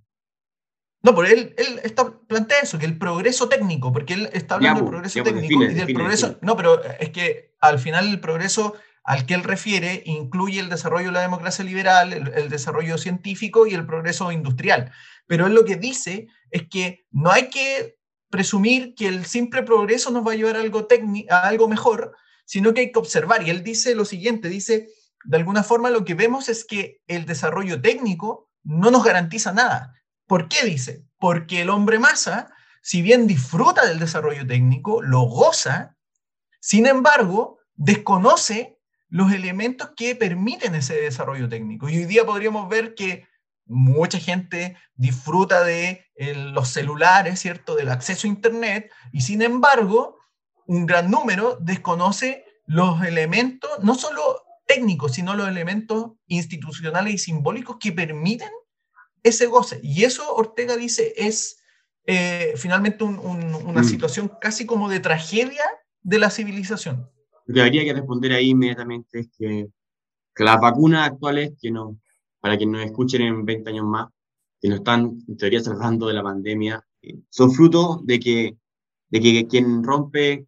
No, 1.05 1.15
por 1.15 1.27
él, 1.27 1.55
él 1.59 1.81
está, 1.83 2.19
plantea 2.27 2.61
eso, 2.63 2.79
que 2.79 2.87
el 2.87 2.97
progreso 2.97 3.47
técnico, 3.47 3.93
porque 3.93 4.15
él 4.15 4.31
está 4.33 4.55
hablando 4.55 4.81
del 4.81 4.91
progreso 4.91 5.23
técnico 5.23 5.63
y 5.63 5.75
del 5.75 5.93
progreso. 5.93 6.39
No, 6.41 6.57
pero 6.57 6.83
es 6.83 7.11
que 7.11 7.55
al 7.61 7.79
final 7.79 8.09
el 8.09 8.21
progreso 8.21 8.75
al 9.05 9.27
que 9.27 9.35
él 9.35 9.45
refiere 9.45 10.03
incluye 10.07 10.61
el 10.61 10.71
desarrollo 10.71 11.09
de 11.09 11.13
la 11.13 11.21
democracia 11.21 11.63
liberal, 11.63 12.15
el, 12.15 12.49
desarrollo 12.49 12.97
científico 12.97 13.67
y 13.67 13.75
el 13.75 13.85
progreso 13.85 14.33
industrial. 14.33 14.93
Pero 15.27 15.47
él 15.47 15.53
lo 15.53 15.67
que 15.67 15.77
dice 15.77 16.29
es 16.51 16.67
que 16.71 17.05
no 17.11 17.31
hay 17.31 17.51
que 17.51 17.99
presumir 18.31 18.95
que 18.95 19.07
el 19.07 19.27
simple 19.27 19.63
progreso 19.63 20.11
nos 20.11 20.27
va 20.27 20.33
a 20.33 20.37
llevar 20.37 20.57
a 20.57 20.61
algo, 20.61 20.89
a 21.29 21.47
algo 21.47 21.69
mejor, 21.69 22.17
sino 22.47 22.73
que 22.73 22.81
hay 22.81 22.93
que 22.93 22.99
observar. 22.99 23.47
Y 23.47 23.51
él 23.51 23.63
dice 23.63 23.95
lo 23.95 24.07
siguiente, 24.07 24.49
dice, 24.49 24.89
de 25.25 25.37
alguna 25.37 25.63
forma 25.63 25.91
lo 25.91 26.05
que 26.05 26.15
vemos 26.15 26.49
es 26.49 26.65
que 26.65 27.03
el 27.07 27.27
desarrollo 27.27 27.81
técnico 27.81 28.51
no 28.63 28.91
nos 28.91 29.05
garantiza 29.05 29.53
nada 29.53 29.95
¿Por 30.27 30.49
qué 30.49 30.65
dice? 30.65 31.05
Porque 31.19 31.63
el 31.63 31.71
hombre 31.71 31.99
masa, 31.99 32.53
si 32.83 33.03
bien 33.03 33.27
disfruta 33.27 33.87
del 33.87 33.99
desarrollo 33.99 34.47
técnico, 34.47 35.03
lo 35.03 35.23
goza, 35.23 35.97
sin 36.61 36.87
embargo, 36.87 37.59
desconoce 37.75 38.79
los 39.09 39.33
elementos 39.33 39.91
que 39.97 40.17
permiten 40.17 40.75
ese 40.75 40.95
desarrollo 40.95 41.49
técnico. 41.49 41.89
Y 41.89 41.99
hoy 41.99 42.05
día 42.07 42.25
podríamos 42.25 42.69
ver 42.69 42.95
que 42.95 43.29
mucha 43.67 44.19
gente 44.19 44.77
disfruta 44.95 45.63
de 45.63 46.07
los 46.17 46.69
celulares, 46.71 47.41
¿cierto? 47.41 47.77
Del 47.77 47.91
acceso 47.91 48.27
a 48.27 48.31
Internet, 48.31 48.91
y 49.13 49.21
sin 49.21 49.43
embargo, 49.43 50.19
un 50.67 50.87
gran 50.87 51.11
número 51.11 51.59
desconoce 51.61 52.45
los 52.67 53.03
elementos, 53.05 53.71
no 53.83 53.95
solo 53.95 54.44
técnicos, 54.67 55.13
sino 55.13 55.35
los 55.35 55.49
elementos 55.49 56.13
institucionales 56.27 57.15
y 57.15 57.19
simbólicos 57.19 57.77
que 57.79 57.93
permiten 57.93 58.51
ese 59.23 59.47
goce. 59.47 59.81
Y 59.83 60.05
eso 60.05 60.35
Ortega 60.35 60.77
dice 60.77 61.15
es 61.17 61.63
eh, 62.07 62.53
finalmente 62.57 63.03
una 63.03 63.81
mm. 63.81 63.85
situación 63.85 64.31
casi 64.41 64.67
como 64.67 64.91
de 64.91 65.01
tragedia 65.01 65.65
de 66.03 66.19
la 66.19 66.31
civilización. 66.31 67.11
Lo 67.47 67.55
que 67.55 67.63
habría 67.63 67.85
que 67.85 67.95
responder 67.95 68.33
ahí 68.33 68.51
inmediatamente 68.51 69.21
es 69.21 69.29
que, 69.37 69.69
las 70.37 70.61
vacunas 70.61 71.09
actuales, 71.09 71.53
que 71.61 71.71
no, 71.71 71.99
para 72.41 72.59
que 72.59 72.67
nos 72.67 72.85
escuchen 72.85 73.23
en 73.23 73.45
20 73.45 73.71
años 73.71 73.87
más, 73.87 74.09
que 74.61 74.69
nos 74.69 74.79
están 74.79 75.19
en 75.29 75.37
teoría 75.37 75.61
salvando 75.61 76.09
de 76.09 76.15
la 76.15 76.23
pandemia, 76.23 76.85
eh, 77.03 77.21
son 77.31 77.53
fruto 77.53 78.01
de 78.05 78.19
que, 78.19 78.57
de 79.09 79.21
que 79.21 79.47
quien 79.47 79.83
rompe 79.85 80.47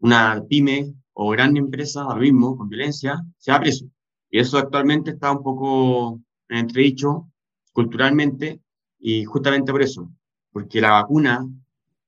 una 0.00 0.42
pyme 0.48 0.92
o 1.20 1.30
gran 1.30 1.56
empresa, 1.56 2.02
ahora 2.02 2.20
mismo, 2.20 2.56
con 2.56 2.68
violencia, 2.68 3.20
se 3.38 3.50
va 3.50 3.58
preso. 3.58 3.86
Y 4.30 4.38
eso 4.38 4.56
actualmente 4.56 5.10
está 5.10 5.32
un 5.32 5.42
poco 5.42 6.20
en 6.48 6.58
entredicho 6.58 7.28
culturalmente 7.72 8.60
y 9.00 9.24
justamente 9.24 9.72
por 9.72 9.82
eso, 9.82 10.08
porque 10.52 10.80
la 10.80 10.92
vacuna 10.92 11.44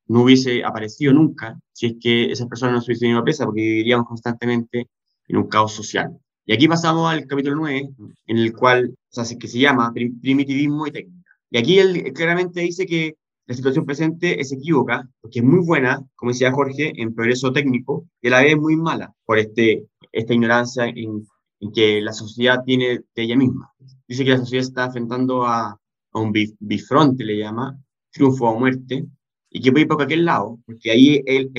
no 0.07 0.23
hubiese 0.23 0.63
aparecido 0.65 1.13
nunca 1.13 1.59
si 1.73 1.87
es 1.87 1.95
que 2.01 2.31
esas 2.31 2.47
personas 2.47 2.75
no 2.75 2.81
se 2.83 2.93
hubiesen 2.93 3.11
ido 3.11 3.25
presa, 3.25 3.47
porque 3.47 3.63
viviríamos 3.63 4.07
constantemente 4.07 4.89
en 5.27 5.37
un 5.37 5.49
caos 5.49 5.73
social. 5.73 6.17
Y 6.47 6.53
aquí 6.53 6.69
pasamos 6.69 7.11
al 7.11 7.27
capítulo 7.27 7.57
9, 7.57 7.91
en 8.27 8.39
el 8.39 8.53
cual, 8.53 8.95
o 8.95 9.25
sea, 9.25 9.25
que 9.37 9.49
se 9.49 9.59
llama 9.59 9.93
Primitivismo 9.93 10.87
y 10.87 10.93
Técnica. 10.93 11.33
Y 11.51 11.59
aquí 11.59 11.79
él 11.81 12.13
claramente 12.13 12.61
dice 12.61 12.87
que 12.87 13.17
la 13.51 13.57
situación 13.57 13.85
presente 13.85 14.41
es 14.41 14.53
equívoca, 14.53 15.11
porque 15.21 15.41
es 15.41 15.45
muy 15.45 15.59
buena, 15.67 16.01
como 16.15 16.31
decía 16.31 16.53
Jorge, 16.53 16.93
en 16.95 17.13
progreso 17.13 17.53
técnico, 17.53 18.07
y 18.23 18.29
a 18.29 18.31
la 18.31 18.43
vez 18.43 18.57
muy 18.57 18.77
mala 18.77 19.13
por 19.25 19.41
este, 19.41 19.89
esta 20.13 20.35
ignorancia 20.35 20.87
en, 20.87 21.27
en 21.59 21.73
que 21.73 22.01
la 22.01 22.13
sociedad 22.13 22.63
tiene 22.65 23.01
de 23.13 23.23
ella 23.23 23.37
misma. 23.37 23.73
Dice 24.07 24.25
que 24.25 24.31
la 24.31 24.39
sociedad 24.39 24.67
está 24.69 24.85
enfrentando 24.85 25.45
a, 25.45 25.71
a 26.13 26.21
un 26.21 26.33
bifronte, 26.61 27.25
le 27.25 27.39
llama, 27.39 27.77
triunfo 28.13 28.49
o 28.49 28.57
muerte, 28.57 29.05
y 29.51 29.61
que 29.61 29.73
puede 29.73 29.83
ir 29.83 29.89
por 29.89 29.97
cualquier 29.97 30.21
lado, 30.21 30.61
porque 30.65 30.93
ahí 30.93 31.21
él 31.27 31.51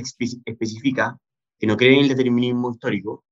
especifica 0.46 1.20
que 1.60 1.68
no 1.68 1.76
cree 1.76 1.96
en 1.96 2.04
el 2.04 2.08
determinismo 2.08 2.72
histórico, 2.72 3.26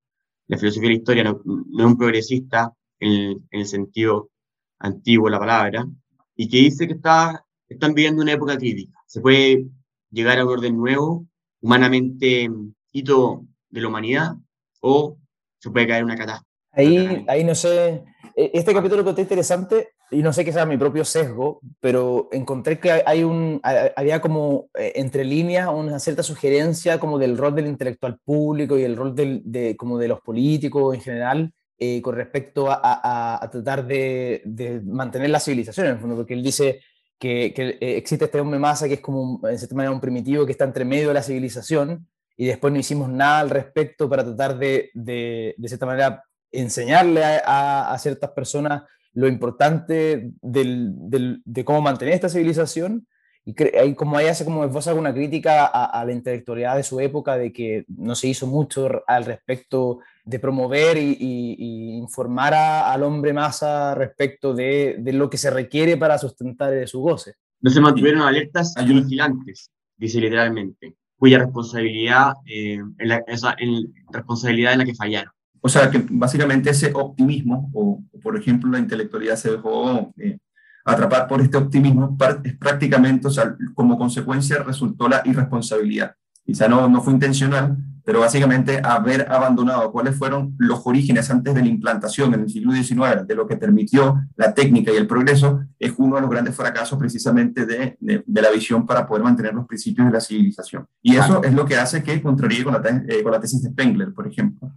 la 0.48 0.58
filosofía 0.58 0.90
de 0.90 0.96
la 0.96 1.00
historia 1.00 1.24
no, 1.24 1.42
es 1.80 1.86
un 1.86 1.98
progresista 1.98 2.74
en 3.00 3.42
el, 3.52 3.66
sentido 3.68 4.32
antiguo 4.80 5.28
de 5.28 5.32
la 5.32 5.40
palabra, 5.40 5.88
y 6.36 6.50
que 6.50 6.58
dice 6.58 6.88
que 6.88 6.96
está, 6.96 7.46
están 7.70 7.94
viviendo 7.94 8.22
una 8.22 8.34
época 8.34 8.58
crítica. 8.58 9.00
Se 9.06 9.22
puede 9.22 9.66
llegar 10.12 10.40
a 10.40 10.46
un 10.46 10.52
orden 10.52 10.78
nuevo, 10.78 11.26
humanamente 11.62 12.50
hito 12.92 13.46
de 13.70 13.82
la 13.82 13.88
humanidad, 13.88 14.36
o 14.82 15.18
se 15.60 15.70
puede 15.70 15.88
caer 15.88 16.04
una 16.04 16.18
catástrofe. 16.18 16.50
Ahí, 16.72 17.26
ahí 17.28 17.44
no 17.44 17.56
sé, 17.56 18.04
e, 18.36 18.52
este 18.54 18.74
capítulo 18.74 19.04
que 19.04 19.10
está 19.10 19.22
interesante 19.22 19.90
y 20.12 20.22
no 20.24 20.34
sé 20.34 20.44
qué 20.44 20.52
sea 20.52 20.66
mi 20.66 20.78
propio 20.78 21.06
sesgo, 21.06 21.60
pero 21.80 22.30
encontré 22.32 22.80
que 22.80 23.04
hay 23.06 23.24
un, 23.24 23.60
había 23.64 24.22
como 24.22 24.70
eh, 24.74 24.94
entre 24.96 25.24
líneas 25.24 25.70
una 25.72 26.00
cierta 26.00 26.24
sugerencia 26.24 27.00
como 27.00 27.20
del 27.20 27.38
rol 27.38 27.54
del 27.54 27.68
intelectual 27.68 28.18
público 28.24 28.78
y 28.78 28.84
el 28.84 28.96
rol 28.96 29.14
del, 29.14 29.42
de, 29.46 29.76
como 29.78 29.98
de 29.98 30.08
los 30.08 30.22
políticos 30.22 30.96
en 30.96 31.02
general 31.02 31.54
eh, 31.82 32.02
con 32.02 32.14
respecto 32.14 32.68
a, 32.70 33.48
tratar 33.50 33.88
de, 33.88 34.82
mantener 34.84 35.30
la 35.30 35.40
civilización, 35.40 35.86
en 35.86 35.94
el 35.94 36.00
fondo, 36.00 36.18
porque 36.18 36.34
él 36.34 36.44
dice 36.44 36.82
que, 37.20 37.54
que 37.54 37.78
eh, 37.82 37.98
existe 37.98 38.26
este 38.26 38.40
hombre 38.40 38.60
masa 38.60 38.88
que 38.88 38.96
es 38.96 39.02
como, 39.02 39.42
en 39.48 39.58
cierta 39.58 39.76
manera, 39.76 39.92
un 39.92 40.02
primitivo 40.02 40.46
que 40.46 40.54
está 40.54 40.64
entre 40.64 40.86
medio 40.86 41.10
de 41.10 41.14
la 41.14 41.24
civilización 41.24 42.08
y 42.38 42.48
después 42.48 42.72
no 42.74 42.80
hicimos 42.80 43.10
nada 43.10 43.42
al 43.42 43.50
respecto 43.50 44.10
para 44.10 44.24
tratar 44.24 44.58
de, 44.58 44.90
de, 44.94 45.54
de 45.58 45.68
cierta 45.68 45.86
manera, 45.86 46.24
enseñarle 46.52 47.24
a, 47.24 47.92
a 47.92 48.00
ciertas 48.00 48.32
personas 48.32 48.84
lo 49.14 49.28
importante 49.28 50.32
de 50.42 51.64
cómo 51.66 51.82
mantener 51.82 52.14
esta 52.14 52.30
civilización. 52.30 53.08
Y 53.46 53.96
como 53.96 54.16
ahí 54.16 54.28
hace 54.28 54.46
como 54.46 54.64
esboza 54.64 54.92
alguna 54.92 55.14
crítica 55.14 55.66
a, 55.66 56.06
la 56.06 56.12
intelectualidad 56.12 56.76
de 56.76 56.84
su 56.84 57.00
época, 57.00 57.36
de 57.36 57.52
que 57.52 57.84
no 57.88 58.14
se 58.14 58.28
hizo 58.28 58.46
mucho 58.46 58.88
al 59.08 59.26
respecto 59.26 60.00
de 60.30 60.40
promover 60.40 60.98
y, 60.98 61.98
informar 61.98 62.54
al 62.54 63.04
hombre 63.04 63.34
masa 63.34 63.96
respecto 63.96 64.54
de, 64.54 65.02
lo 65.14 65.30
que 65.30 65.38
se 65.38 65.50
requiere 65.50 65.98
para 65.98 66.18
sustentar 66.18 66.88
su 66.88 67.02
goce. 67.02 67.34
No 67.62 67.70
se 67.70 67.82
mantuvieron 67.82 68.22
alertas 68.22 68.74
y 68.80 68.94
vigilantes, 68.94 69.72
dice 69.98 70.22
literalmente, 70.22 70.96
cuya 71.18 71.40
responsabilidad, 71.40 72.34
eh, 72.46 72.80
la, 73.00 73.18
esa, 73.28 73.56
en 73.58 73.94
responsabilidad 74.12 74.74
en 74.74 74.80
la 74.80 74.86
que 74.86 74.96
fallaron. 74.96 75.34
O 75.62 75.68
sea, 75.68 75.90
que 75.90 76.06
básicamente 76.10 76.70
ese 76.70 76.92
optimismo, 76.94 77.70
o, 77.74 78.02
por 78.22 78.38
ejemplo 78.38 78.72
la 78.72 78.80
intelectualidad 78.80 79.36
se 79.36 79.52
dejó 79.52 80.14
eh, 80.18 80.38
atrapar 80.86 81.28
por 81.28 81.42
este 81.42 81.58
optimismo, 81.58 82.18
es 82.44 82.56
prácticamente, 82.58 83.28
o 83.28 83.32
sea, 83.32 83.56
como 83.74 83.98
consecuencia 83.98 84.64
resultó 84.64 85.10
la 85.10 85.22
irresponsabilidad. 85.26 86.16
Quizá 86.46 86.68
no, 86.68 86.88
no 86.88 87.02
fue 87.02 87.14
intencional, 87.14 87.78
pero 88.10 88.22
básicamente 88.22 88.82
haber 88.84 89.32
abandonado 89.32 89.92
cuáles 89.92 90.16
fueron 90.16 90.56
los 90.58 90.82
orígenes 90.84 91.30
antes 91.30 91.54
de 91.54 91.62
la 91.62 91.68
implantación 91.68 92.34
en 92.34 92.40
el 92.40 92.50
siglo 92.50 92.74
XIX 92.74 93.28
de 93.28 93.36
lo 93.36 93.46
que 93.46 93.56
permitió 93.56 94.20
la 94.36 94.52
técnica 94.56 94.92
y 94.92 94.96
el 94.96 95.06
progreso, 95.06 95.60
es 95.78 95.94
uno 95.96 96.16
de 96.16 96.22
los 96.22 96.30
grandes 96.32 96.56
fracasos 96.56 96.98
precisamente 96.98 97.68
de, 97.68 97.98
de, 98.00 98.42
la 98.42 98.50
visión 98.50 98.88
para 98.88 99.06
poder 99.06 99.24
mantener 99.24 99.54
los 99.54 99.68
principios 99.68 100.08
de 100.08 100.14
la 100.14 100.22
civilización. 100.22 100.88
Y 101.04 101.18
eso 101.18 101.44
es 101.44 101.54
lo 101.54 101.66
que 101.66 101.76
hace 101.76 102.02
que 102.02 102.20
contraríe 102.20 102.64
con 102.64 102.74
la, 102.74 102.82
eh, 103.08 103.22
con 103.22 103.32
la 103.32 103.40
tesis 103.40 103.62
de 103.62 103.70
Spengler, 103.70 104.12
por 104.12 104.26
ejemplo 104.26 104.74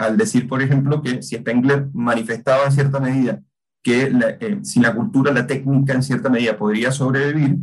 al 0.00 0.16
decir, 0.16 0.48
por 0.48 0.60
ejemplo, 0.60 1.02
que 1.02 1.22
si 1.22 1.36
Spengler 1.36 1.86
manifestaba 1.92 2.64
en 2.64 2.72
cierta 2.72 2.98
medida 2.98 3.40
que 3.80 4.12
eh, 4.40 4.58
sin 4.62 4.82
la 4.82 4.92
cultura, 4.92 5.32
la 5.32 5.46
técnica 5.46 5.92
en 5.92 6.02
cierta 6.02 6.28
medida 6.28 6.58
podría 6.58 6.90
sobrevivir, 6.90 7.58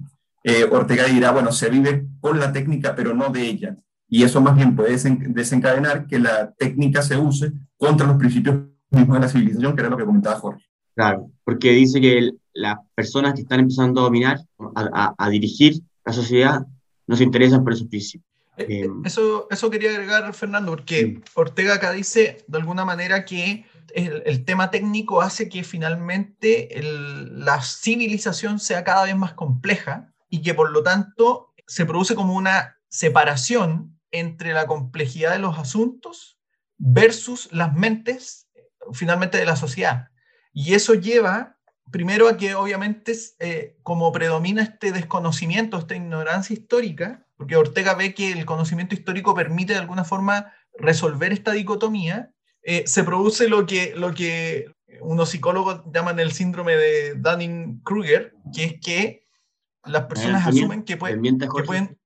eh, 0.45 0.65
Ortega 0.71 1.03
dirá, 1.03 1.31
bueno, 1.31 1.51
se 1.51 1.69
vive 1.69 2.07
con 2.21 2.39
la 2.39 2.53
técnica, 2.53 2.95
pero 2.95 3.13
no 3.13 3.29
de 3.29 3.41
ella. 3.41 3.75
Y 4.09 4.23
eso 4.23 4.41
más 4.41 4.55
bien 4.55 4.75
puede 4.75 4.97
desencadenar 5.29 6.07
que 6.07 6.19
la 6.19 6.51
técnica 6.53 7.01
se 7.01 7.17
use 7.17 7.51
contra 7.77 8.07
los 8.07 8.17
principios 8.17 8.57
mismos 8.89 9.17
de 9.17 9.21
la 9.21 9.29
civilización, 9.29 9.75
que 9.75 9.81
era 9.81 9.89
lo 9.89 9.97
que 9.97 10.05
comentaba 10.05 10.39
Jorge. 10.39 10.65
Claro, 10.95 11.29
porque 11.43 11.71
dice 11.71 12.01
que 12.01 12.31
las 12.53 12.79
personas 12.95 13.33
que 13.35 13.41
están 13.41 13.59
empezando 13.59 14.01
a 14.01 14.05
dominar, 14.05 14.39
a, 14.75 15.13
a 15.17 15.29
dirigir 15.29 15.81
la 16.03 16.11
sociedad, 16.11 16.65
no 17.07 17.15
se 17.15 17.23
interesan 17.23 17.63
por 17.63 17.73
esos 17.73 17.87
principios. 17.87 18.29
Eh, 18.59 18.65
eh, 18.67 18.83
em, 18.83 19.05
eso, 19.05 19.47
eso 19.49 19.69
quería 19.69 19.91
agregar, 19.91 20.31
Fernando, 20.33 20.71
porque 20.71 21.21
Ortega 21.33 21.75
acá 21.75 21.91
dice 21.91 22.43
de 22.47 22.57
alguna 22.57 22.85
manera 22.85 23.25
que 23.25 23.65
el, 23.95 24.45
tema 24.45 24.69
técnico 24.69 25.21
hace 25.21 25.49
que 25.49 25.63
finalmente 25.63 26.69
la 27.31 27.61
civilización 27.61 28.59
sea 28.59 28.83
cada 28.83 29.05
vez 29.05 29.15
más 29.15 29.33
compleja 29.33 30.13
y 30.29 30.41
que 30.43 30.53
por 30.53 30.71
lo 30.71 30.83
tanto 30.83 31.53
se 31.65 31.85
produce 31.85 32.13
como 32.13 32.35
una 32.35 32.77
separación 32.89 33.98
entre 34.11 34.53
la 34.53 34.67
complejidad 34.67 35.33
de 35.33 35.39
los 35.39 35.57
asuntos 35.57 36.39
versus 36.77 37.49
las 37.51 37.73
mentes 37.73 38.49
finalmente 38.93 39.37
de 39.37 39.45
la 39.45 39.55
sociedad. 39.55 40.09
Y 40.53 40.73
eso 40.73 40.93
lleva 40.93 41.57
primero 41.91 42.27
a 42.27 42.37
que 42.37 42.55
obviamente 42.55 43.13
eh, 43.39 43.77
como 43.83 44.11
predomina 44.11 44.61
este 44.61 44.91
desconocimiento, 44.91 45.77
esta 45.77 45.95
ignorancia 45.95 46.53
histórica, 46.53 47.25
porque 47.37 47.55
Ortega 47.55 47.95
ve 47.95 48.13
que 48.13 48.31
el 48.31 48.45
conocimiento 48.45 48.95
histórico 48.95 49.33
permite 49.33 49.73
de 49.73 49.79
alguna 49.79 50.03
forma 50.03 50.53
resolver 50.77 51.31
esta 51.33 51.51
dicotomía, 51.51 52.31
eh, 52.63 52.83
se 52.85 53.03
produce 53.03 53.47
lo 53.47 53.65
que, 53.65 53.93
lo 53.95 54.13
que 54.13 54.71
unos 55.01 55.29
psicólogos 55.29 55.83
llaman 55.93 56.19
el 56.19 56.31
síndrome 56.31 56.75
de 56.75 57.15
Dunning-Kruger, 57.15 58.33
que 58.53 58.63
es 58.65 58.73
que 58.81 59.23
las 59.85 60.03
personas 60.03 60.45
asumen 60.45 60.83
que, 60.83 60.97
pueden, 60.97 61.21
que, 61.39 61.47
pueden, 61.63 61.98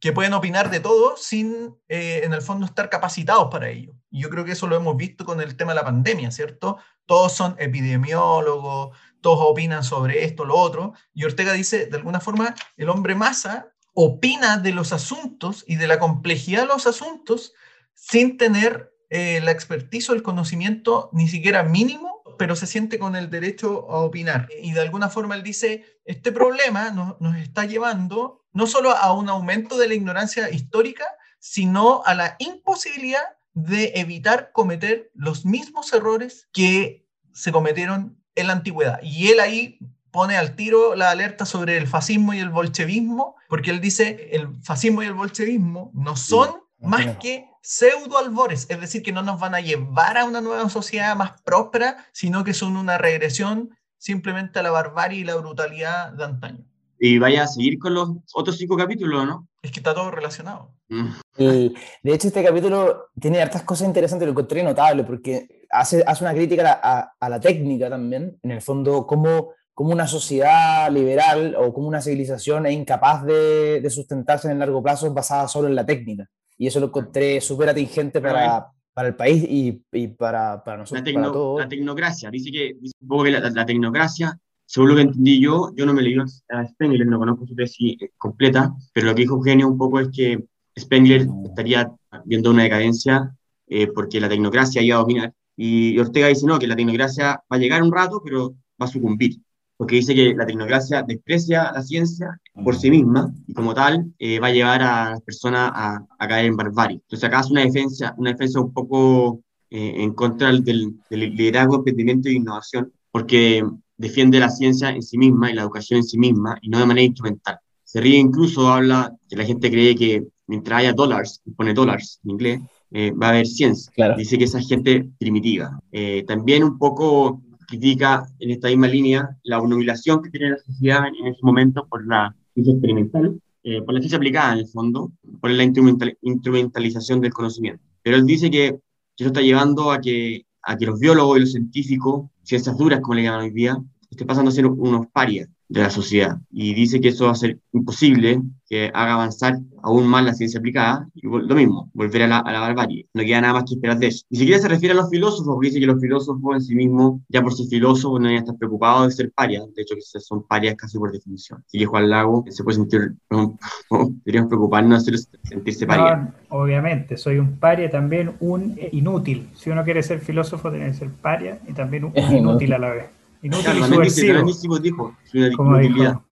que 0.00 0.12
pueden 0.12 0.32
opinar 0.34 0.70
de 0.70 0.80
todo 0.80 1.16
sin, 1.16 1.74
eh, 1.88 2.20
en 2.24 2.32
el 2.32 2.42
fondo, 2.42 2.66
estar 2.66 2.88
capacitados 2.88 3.48
para 3.50 3.68
ello. 3.68 3.94
Y 4.10 4.22
yo 4.22 4.30
creo 4.30 4.44
que 4.44 4.52
eso 4.52 4.66
lo 4.66 4.76
hemos 4.76 4.96
visto 4.96 5.24
con 5.24 5.40
el 5.40 5.56
tema 5.56 5.72
de 5.72 5.76
la 5.76 5.84
pandemia, 5.84 6.30
¿cierto? 6.30 6.78
Todos 7.06 7.32
son 7.32 7.56
epidemiólogos, 7.58 8.96
todos 9.20 9.40
opinan 9.42 9.82
sobre 9.82 10.24
esto, 10.24 10.44
lo 10.44 10.56
otro, 10.56 10.92
y 11.12 11.24
Ortega 11.24 11.52
dice, 11.52 11.86
de 11.86 11.96
alguna 11.96 12.20
forma, 12.20 12.54
el 12.76 12.88
hombre 12.88 13.14
masa 13.14 13.72
opina 13.94 14.58
de 14.58 14.72
los 14.72 14.92
asuntos 14.92 15.64
y 15.66 15.76
de 15.76 15.88
la 15.88 15.98
complejidad 15.98 16.62
de 16.62 16.68
los 16.68 16.86
asuntos 16.86 17.52
sin 17.94 18.36
tener 18.36 18.94
eh, 19.10 19.40
la 19.42 19.50
expertise 19.50 20.10
o 20.10 20.14
el 20.14 20.22
conocimiento 20.22 21.10
ni 21.12 21.26
siquiera 21.26 21.64
mínimo, 21.64 22.22
pero 22.38 22.54
se 22.54 22.66
siente 22.66 22.98
con 22.98 23.16
el 23.16 23.30
derecho 23.30 23.90
a 23.90 23.98
opinar. 23.98 24.48
Y 24.62 24.72
de 24.72 24.80
alguna 24.80 25.08
forma 25.08 25.34
él 25.34 25.42
dice, 25.42 25.84
este 26.04 26.30
problema 26.30 26.90
nos 27.18 27.36
está 27.36 27.64
llevando 27.64 28.37
no 28.52 28.66
solo 28.66 28.90
a 28.90 29.12
un 29.12 29.28
aumento 29.28 29.76
de 29.76 29.88
la 29.88 29.94
ignorancia 29.94 30.50
histórica, 30.50 31.04
sino 31.38 32.02
a 32.04 32.14
la 32.14 32.36
imposibilidad 32.38 33.22
de 33.54 33.92
evitar 33.96 34.52
cometer 34.52 35.10
los 35.14 35.44
mismos 35.44 35.92
errores 35.92 36.48
que 36.52 37.06
se 37.32 37.52
cometieron 37.52 38.22
en 38.34 38.46
la 38.46 38.52
antigüedad. 38.54 39.00
Y 39.02 39.28
él 39.28 39.40
ahí 39.40 39.78
pone 40.10 40.36
al 40.36 40.56
tiro 40.56 40.94
la 40.94 41.10
alerta 41.10 41.44
sobre 41.44 41.76
el 41.76 41.86
fascismo 41.86 42.34
y 42.34 42.38
el 42.38 42.50
bolchevismo, 42.50 43.36
porque 43.48 43.70
él 43.70 43.80
dice 43.80 44.30
el 44.32 44.48
fascismo 44.62 45.02
y 45.02 45.06
el 45.06 45.14
bolchevismo 45.14 45.90
no 45.94 46.16
son 46.16 46.62
más 46.80 47.16
que 47.18 47.48
pseudo 47.60 48.18
albores, 48.18 48.66
es 48.70 48.80
decir, 48.80 49.02
que 49.02 49.12
no 49.12 49.22
nos 49.22 49.40
van 49.40 49.54
a 49.54 49.60
llevar 49.60 50.16
a 50.16 50.24
una 50.24 50.40
nueva 50.40 50.68
sociedad 50.68 51.16
más 51.16 51.40
próspera, 51.42 52.06
sino 52.12 52.44
que 52.44 52.54
son 52.54 52.76
una 52.76 52.98
regresión 52.98 53.76
simplemente 53.98 54.58
a 54.58 54.62
la 54.62 54.70
barbarie 54.70 55.20
y 55.20 55.24
la 55.24 55.34
brutalidad 55.34 56.12
de 56.12 56.24
antaño. 56.24 56.64
Y 56.98 57.18
vaya 57.18 57.44
a 57.44 57.46
seguir 57.46 57.78
con 57.78 57.94
los 57.94 58.10
otros 58.34 58.56
cinco 58.56 58.76
capítulos, 58.76 59.26
¿no? 59.26 59.48
Es 59.62 59.70
que 59.70 59.80
está 59.80 59.94
todo 59.94 60.10
relacionado. 60.10 60.72
Mm. 60.88 61.08
de 61.36 62.14
hecho, 62.14 62.28
este 62.28 62.42
capítulo 62.42 63.08
tiene 63.20 63.42
hartas 63.42 63.62
cosas 63.62 63.86
interesantes, 63.86 64.26
lo 64.26 64.32
encontré 64.32 64.62
notable, 64.62 65.04
porque 65.04 65.66
hace, 65.70 66.02
hace 66.06 66.24
una 66.24 66.34
crítica 66.34 66.80
a, 66.82 67.12
a, 67.18 67.28
la 67.28 67.40
técnica 67.40 67.90
también, 67.90 68.38
en 68.42 68.50
el 68.50 68.62
fondo, 68.62 69.06
cómo, 69.06 69.50
cómo, 69.74 69.90
una 69.90 70.06
sociedad 70.06 70.90
liberal 70.90 71.54
o 71.58 71.72
como 71.72 71.88
una 71.88 72.00
civilización 72.00 72.66
es 72.66 72.72
incapaz 72.72 73.24
de, 73.24 73.80
de, 73.80 73.90
sustentarse 73.90 74.48
en 74.48 74.54
el 74.54 74.58
largo 74.58 74.82
plazo 74.82 75.12
basada 75.12 75.46
solo 75.48 75.68
en 75.68 75.74
la 75.74 75.86
técnica. 75.86 76.26
Y 76.56 76.66
eso 76.66 76.80
lo 76.80 76.86
encontré 76.86 77.40
súper 77.40 77.68
atingente 77.68 78.20
para, 78.20 78.72
para 78.98 79.08
el 79.08 79.14
país 79.14 79.44
y, 79.48 79.80
y 79.92 80.08
para, 80.08 80.64
para, 80.64 80.78
nosotros. 80.78 81.06
La, 81.06 81.20
para 81.20 81.32
todos. 81.32 81.60
la 81.60 81.68
tecnocracia, 81.68 82.30
dice 82.30 82.50
que, 82.50 82.74
dice 82.80 82.94
un 83.00 83.08
poco 83.08 83.24
que 83.24 83.30
la, 83.30 83.40
la, 83.50 83.64
tecnocracia, 83.64 84.36
según 84.68 84.90
lo 84.90 84.96
que 84.96 85.02
entendí 85.02 85.40
yo, 85.40 85.72
yo 85.74 85.86
no 85.86 85.94
me 85.94 86.02
leí 86.02 86.14
a 86.18 86.66
Spengler, 86.66 87.06
no 87.06 87.18
conozco 87.18 87.46
su 87.46 87.54
tesis 87.54 87.96
completa, 88.18 88.74
pero 88.92 89.06
lo 89.06 89.14
que 89.14 89.22
dijo 89.22 89.36
Eugenio 89.36 89.66
un 89.66 89.78
poco 89.78 89.98
es 89.98 90.08
que 90.08 90.44
Spengler 90.78 91.26
estaría 91.46 91.90
viendo 92.26 92.50
una 92.50 92.64
decadencia 92.64 93.34
eh, 93.66 93.86
porque 93.86 94.20
la 94.20 94.28
tecnocracia 94.28 94.82
iba 94.82 94.96
a 94.96 95.00
dominar. 95.00 95.32
Y 95.56 95.98
Ortega 95.98 96.28
dice, 96.28 96.46
no, 96.46 96.58
que 96.58 96.66
la 96.66 96.76
tecnocracia 96.76 97.42
va 97.50 97.56
a 97.56 97.58
llegar 97.58 97.82
un 97.82 97.92
rato, 97.92 98.20
pero 98.22 98.54
va 98.80 98.84
a 98.84 98.88
sucumbir 98.88 99.40
porque 99.78 99.94
dice 99.94 100.12
que 100.12 100.34
la 100.34 100.44
tecnocracia 100.44 101.04
desprecia 101.04 101.70
la 101.72 101.82
ciencia 101.82 102.40
por 102.64 102.74
sí 102.76 102.90
misma 102.90 103.32
y 103.46 103.54
como 103.54 103.72
tal 103.74 104.12
eh, 104.18 104.40
va 104.40 104.48
a 104.48 104.52
llevar 104.52 104.82
a 104.82 105.10
las 105.10 105.22
personas 105.22 105.70
a, 105.72 106.04
a, 106.18 106.28
caer 106.28 106.46
en 106.46 106.56
barbarie. 106.56 106.96
Entonces 106.96 107.24
acá 107.24 107.38
hace 107.38 107.52
una 107.52 107.62
defensa, 107.62 108.12
una 108.18 108.32
defensa 108.32 108.60
un 108.60 108.72
poco 108.72 109.40
eh, 109.70 109.94
en 109.98 110.14
contra 110.14 110.48
del, 110.48 110.64
del, 110.64 110.96
liderazgo, 111.10 111.76
emprendimiento 111.76 112.28
e 112.28 112.32
innovación, 112.32 112.92
porque 113.12 113.64
defiende 113.98 114.40
la 114.40 114.48
ciencia 114.48 114.90
en 114.90 115.02
sí 115.02 115.18
misma 115.18 115.50
y 115.50 115.54
la 115.54 115.62
educación 115.62 115.98
en 115.98 116.04
sí 116.04 116.18
misma 116.18 116.58
y 116.62 116.70
no 116.70 116.78
de 116.78 116.86
manera 116.86 117.04
instrumental. 117.04 117.58
Se 117.84 118.00
ríe 118.00 118.18
incluso, 118.18 118.68
habla 118.68 119.14
que 119.28 119.36
la 119.36 119.44
gente 119.44 119.70
cree 119.70 119.94
que 119.94 120.24
mientras 120.46 120.80
haya 120.80 120.92
dólares, 120.92 121.42
pone 121.56 121.74
dólares 121.74 122.20
en 122.24 122.30
inglés, 122.30 122.60
eh, 122.90 123.10
va 123.12 123.26
a 123.26 123.30
haber 123.30 123.46
ciencia. 123.46 123.92
Claro. 123.94 124.16
Dice 124.16 124.38
que 124.38 124.44
esa 124.44 124.60
gente 124.60 125.10
primitiva. 125.18 125.78
también 126.26 126.64
un 126.64 126.78
poco 126.78 127.42
critica 127.68 128.26
en 128.40 128.50
esta 128.50 128.68
misma 128.68 128.88
línea 128.88 129.36
la 129.44 129.60
humillación 129.60 130.22
que 130.22 130.30
tiene 130.30 130.50
la 130.50 130.58
sociedad 130.58 131.06
en, 131.06 131.26
ese 131.26 131.40
momento 131.42 131.86
por 131.86 132.06
la 132.06 132.34
ciencia 132.54 132.72
experimental, 132.72 133.40
eh, 133.62 133.82
por 133.82 133.94
la 133.94 134.00
ciencia 134.00 134.16
aplicada 134.16 134.54
en 134.54 134.60
el 134.60 134.66
fondo, 134.66 135.12
por 135.40 135.50
la 135.50 135.62
instrumental, 135.62 136.16
instrumentalización 136.22 137.20
del 137.20 137.32
conocimiento. 137.32 137.84
Pero 138.02 138.16
él 138.16 138.24
dice 138.24 138.50
que, 138.50 138.70
que 139.14 139.24
eso 139.24 139.28
está 139.28 139.42
llevando 139.42 139.92
a 139.92 140.00
que, 140.00 140.46
a 140.62 140.76
que 140.76 140.86
los 140.86 140.98
biólogos 140.98 141.36
y 141.36 141.40
los 141.40 141.52
científicos, 141.52 142.30
ciencias 142.42 142.76
duras 142.76 143.00
como 143.00 143.14
le 143.14 143.24
llaman 143.24 143.42
hoy 143.42 143.50
día, 143.50 143.78
estén 144.10 144.26
pasando 144.26 144.50
a 144.50 144.54
ser 144.54 144.66
unos 144.66 145.06
parias 145.08 145.48
de 145.68 145.82
la 145.82 145.90
sociedad. 145.90 146.38
Y 146.50 146.74
dice 146.74 147.00
que 147.00 147.08
eso 147.08 147.26
va 147.26 147.32
a 147.32 147.36
ser 147.36 147.58
imposible 147.72 148.40
que 148.68 148.90
haga 148.92 149.14
avanzar 149.14 149.58
aún 149.82 150.06
más 150.06 150.24
la 150.24 150.34
ciencia 150.34 150.58
aplicada. 150.58 151.08
Y 151.14 151.26
lo 151.26 151.54
mismo, 151.54 151.90
volver 151.94 152.22
a 152.22 152.26
la, 152.26 152.38
a 152.38 152.52
la 152.52 152.60
barbarie. 152.60 153.06
No 153.14 153.22
queda 153.22 153.40
nada 153.40 153.54
más 153.54 153.64
que 153.64 153.74
esperar 153.74 153.98
de 153.98 154.08
eso. 154.08 154.24
Ni 154.30 154.38
siquiera 154.38 154.60
se 154.60 154.68
refiere 154.68 154.92
a 154.92 154.96
los 154.96 155.10
filósofos, 155.10 155.46
porque 155.46 155.68
dice 155.68 155.80
que 155.80 155.86
los 155.86 156.00
filósofos 156.00 156.54
en 156.54 156.62
sí 156.62 156.74
mismos, 156.74 157.20
ya 157.28 157.42
por 157.42 157.54
ser 157.54 157.66
filósofos, 157.66 158.20
no 158.20 158.26
deben 158.26 158.42
estar 158.42 158.56
preocupados 158.56 159.08
de 159.08 159.14
ser 159.14 159.32
parias. 159.32 159.64
De 159.74 159.82
hecho, 159.82 159.94
que 159.94 160.20
son 160.20 160.46
parias 160.46 160.74
casi 160.76 160.98
por 160.98 161.12
definición. 161.12 161.62
Si 161.66 161.78
que 161.78 161.86
Juan 161.86 162.10
Lago 162.10 162.44
se 162.48 162.64
puede 162.64 162.76
sentir, 162.76 163.14
deberíamos 164.24 164.48
preocuparnos 164.48 165.04
de 165.04 165.18
sentirse 165.44 165.86
paria. 165.86 166.16
No, 166.16 166.58
obviamente, 166.58 167.16
soy 167.16 167.38
un 167.38 167.58
paria, 167.58 167.90
también 167.90 168.32
un 168.40 168.78
inútil. 168.92 169.48
Si 169.54 169.70
uno 169.70 169.84
quiere 169.84 170.02
ser 170.02 170.20
filósofo, 170.20 170.70
tiene 170.70 170.86
que 170.86 170.94
ser 170.94 171.10
paria 171.10 171.58
y 171.66 171.72
también 171.72 172.04
un 172.04 172.36
inútil 172.36 172.72
a 172.72 172.78
la 172.78 172.90
vez. 172.90 173.17
Inútil 173.42 173.64
Claro, 173.64 173.78
y 173.78 174.10
subversivo. 174.10 174.78
dijo, 174.78 174.78
dijo. 174.78 175.14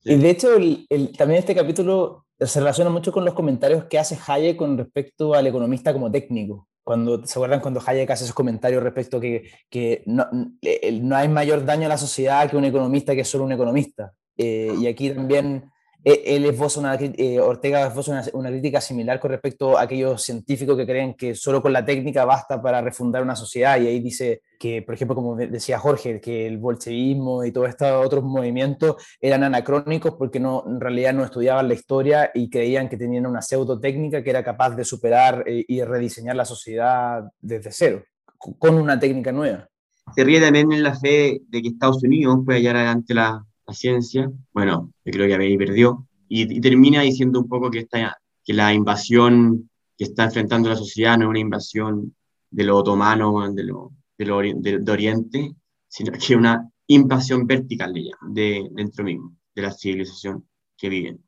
Y 0.04 0.14
de 0.16 0.30
hecho, 0.30 0.56
el- 0.56 0.86
el- 0.88 1.12
también 1.16 1.38
este 1.40 1.54
capítulo 1.54 2.24
se 2.38 2.58
relaciona 2.60 2.90
mucho 2.90 3.12
con 3.12 3.24
los 3.24 3.34
comentarios 3.34 3.84
que 3.84 3.98
hace 3.98 4.18
Hayek 4.26 4.56
con 4.56 4.76
respecto 4.76 5.34
al 5.34 5.46
economista 5.46 5.92
como 5.92 6.10
técnico. 6.10 6.68
Cuando, 6.84 7.24
¿Se 7.26 7.38
acuerdan 7.38 7.60
cuando 7.60 7.80
Hayek 7.84 8.10
hace 8.10 8.24
esos 8.24 8.34
comentarios 8.34 8.82
respecto 8.82 9.18
que, 9.20 9.50
que 9.70 10.02
no, 10.06 10.26
el- 10.62 11.06
no 11.08 11.16
hay 11.16 11.28
mayor 11.28 11.64
daño 11.64 11.86
a 11.86 11.88
la 11.88 11.98
sociedad 11.98 12.48
que 12.50 12.56
un 12.56 12.64
economista 12.64 13.14
que 13.14 13.22
es 13.22 13.28
solo 13.28 13.44
un 13.44 13.52
economista? 13.52 14.12
Eh, 14.36 14.72
y 14.80 14.86
aquí 14.86 15.10
también 15.10 15.70
él 16.06 16.44
esboza 16.44 16.78
una, 16.78 16.94
eh, 16.94 17.40
Ortega 17.40 17.86
esboza 17.88 18.12
una, 18.12 18.24
una 18.34 18.48
crítica 18.50 18.80
similar 18.80 19.18
con 19.18 19.32
respecto 19.32 19.76
a 19.76 19.82
aquellos 19.82 20.22
científicos 20.22 20.76
que 20.76 20.86
creen 20.86 21.14
que 21.14 21.34
solo 21.34 21.60
con 21.60 21.72
la 21.72 21.84
técnica 21.84 22.24
basta 22.24 22.62
para 22.62 22.80
refundar 22.80 23.22
una 23.22 23.34
sociedad. 23.34 23.80
Y 23.80 23.88
ahí 23.88 23.98
dice 24.00 24.42
que, 24.58 24.82
por 24.82 24.94
ejemplo, 24.94 25.16
como 25.16 25.34
de- 25.34 25.48
decía 25.48 25.78
Jorge, 25.80 26.20
que 26.20 26.46
el 26.46 26.58
bolchevismo 26.58 27.44
y 27.44 27.50
todos 27.50 27.68
estos 27.70 27.88
otros 28.06 28.22
movimientos 28.22 28.96
eran 29.20 29.42
anacrónicos 29.42 30.14
porque 30.16 30.38
no, 30.38 30.62
en 30.66 30.80
realidad 30.80 31.12
no 31.12 31.24
estudiaban 31.24 31.66
la 31.66 31.74
historia 31.74 32.30
y 32.32 32.48
creían 32.48 32.88
que 32.88 32.96
tenían 32.96 33.26
una 33.26 33.42
pseudo 33.42 33.80
técnica 33.80 34.22
que 34.22 34.30
era 34.30 34.44
capaz 34.44 34.76
de 34.76 34.84
superar 34.84 35.42
eh, 35.46 35.64
y 35.66 35.82
rediseñar 35.82 36.36
la 36.36 36.44
sociedad 36.44 37.24
desde 37.40 37.72
cero, 37.72 38.04
con 38.38 38.74
una 38.76 38.98
técnica 38.98 39.32
nueva. 39.32 39.68
se 40.14 40.22
ríe 40.22 40.40
también 40.40 40.70
en 40.70 40.82
la 40.84 40.94
fe 40.94 41.40
de 41.48 41.62
que 41.62 41.68
Estados 41.68 42.02
Unidos 42.04 42.38
puede 42.44 42.60
llevar 42.60 42.76
adelante 42.76 43.12
la, 43.12 43.44
la 43.66 43.74
ciencia. 43.74 44.30
Bueno, 44.52 44.92
creo 45.04 45.26
que 45.26 45.34
ahí 45.34 45.56
perdió. 45.56 46.06
Y, 46.28 46.60
termina 46.60 47.02
diciendo 47.02 47.40
un 47.40 47.48
poco 47.48 47.70
que, 47.70 47.80
esta, 47.80 48.16
que 48.44 48.52
la 48.52 48.72
invasión 48.72 49.70
que 49.96 50.04
está 50.04 50.24
enfrentando 50.24 50.68
la 50.68 50.76
sociedad 50.76 51.16
no 51.16 51.24
es 51.24 51.30
una 51.30 51.38
invasión 51.40 52.14
de 52.50 52.64
lo 52.64 52.76
otomano, 52.78 53.52
de 53.52 53.64
lo, 53.64 53.92
de 54.18 54.26
lo 54.26 54.38
de, 54.40 54.92
Oriente, 54.92 55.54
sino 55.88 56.12
que 56.12 56.18
es 56.18 56.30
una 56.30 56.68
invasión 56.88 57.46
vertical 57.46 57.92
de, 57.92 58.10
de 58.28 58.68
dentro 58.72 59.04
mismo, 59.04 59.36
de 59.54 59.62
la 59.62 59.72
civilización 59.72 60.46
que 60.76 60.88
viven. 60.88 61.26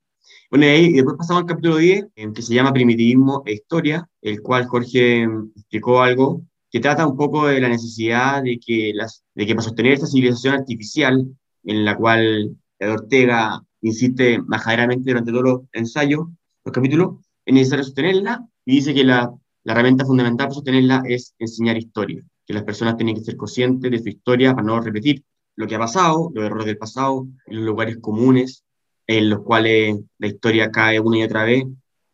Bueno, 0.50 0.66
y, 0.66 0.68
ahí, 0.68 0.92
después 0.92 1.16
pasamos 1.16 1.42
al 1.42 1.48
capítulo 1.48 1.76
10, 1.76 2.06
eh, 2.16 2.32
que 2.34 2.42
se 2.42 2.54
llama 2.54 2.72
Primitivismo 2.72 3.42
e 3.46 3.54
Historia, 3.54 4.08
el 4.20 4.42
cual 4.42 4.66
Jorge 4.66 5.26
mm, 5.26 5.52
explicó 5.56 6.00
algo 6.02 6.42
que 6.70 6.80
trata 6.80 7.06
un 7.06 7.16
poco 7.16 7.46
de 7.46 7.60
la 7.60 7.68
necesidad 7.68 8.42
de 8.42 8.58
que, 8.58 8.92
las, 8.94 9.24
de 9.34 9.46
que 9.46 9.54
para 9.54 9.64
sostener 9.64 9.92
esta 9.94 10.06
civilización 10.06 10.54
artificial, 10.54 11.26
en 11.64 11.84
la 11.84 11.96
cual 11.96 12.56
Ortega 12.80 13.60
insiste 13.80 14.38
majaderamente 14.40 15.10
durante 15.10 15.30
todos 15.30 15.44
los 15.44 15.60
ensayos, 15.72 16.26
los 16.64 16.72
capítulos, 16.72 17.16
es 17.44 17.54
necesario 17.54 17.84
sostenerla 17.84 18.46
y 18.64 18.76
dice 18.76 18.94
que 18.94 19.04
la, 19.04 19.32
la 19.64 19.72
herramienta 19.72 20.04
fundamental 20.04 20.46
para 20.46 20.54
sostenerla 20.54 21.02
es 21.06 21.34
enseñar 21.38 21.76
historia, 21.76 22.22
que 22.46 22.54
las 22.54 22.64
personas 22.64 22.96
tienen 22.96 23.14
que 23.14 23.22
ser 23.22 23.36
conscientes 23.36 23.90
de 23.90 23.98
su 23.98 24.08
historia 24.08 24.54
para 24.54 24.66
no 24.66 24.80
repetir 24.80 25.24
lo 25.56 25.66
que 25.66 25.74
ha 25.74 25.78
pasado, 25.78 26.30
los 26.34 26.44
errores 26.44 26.66
del 26.66 26.78
pasado, 26.78 27.26
en 27.46 27.56
los 27.56 27.64
lugares 27.64 27.98
comunes 28.00 28.64
en 29.08 29.30
los 29.30 29.40
cuales 29.40 29.98
la 30.18 30.26
historia 30.26 30.70
cae 30.70 31.00
una 31.00 31.18
y 31.18 31.22
otra 31.22 31.44
vez, 31.44 31.64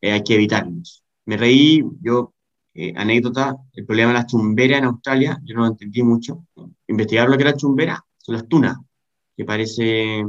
eh, 0.01 0.13
hay 0.13 0.23
que 0.23 0.37
evitarlos. 0.37 1.03
Me 1.27 1.37
reí, 1.37 1.85
yo 2.01 2.33
eh, 2.73 2.95
anécdota, 2.97 3.57
el 3.73 3.85
problema 3.85 4.13
de 4.13 4.19
la 4.19 4.27
chumbera 4.27 4.79
en 4.79 4.85
Australia, 4.85 5.39
yo 5.45 5.57
no 5.57 5.63
lo 5.63 5.67
entendí 5.69 6.03
mucho. 6.03 6.47
Investigar 6.87 7.29
lo 7.29 7.37
que 7.37 7.43
era 7.43 7.57
chumbera 7.57 8.03
son 8.17 8.37
las 8.37 8.49
tunas, 8.49 8.77
que 9.37 9.45
parece 9.45 10.25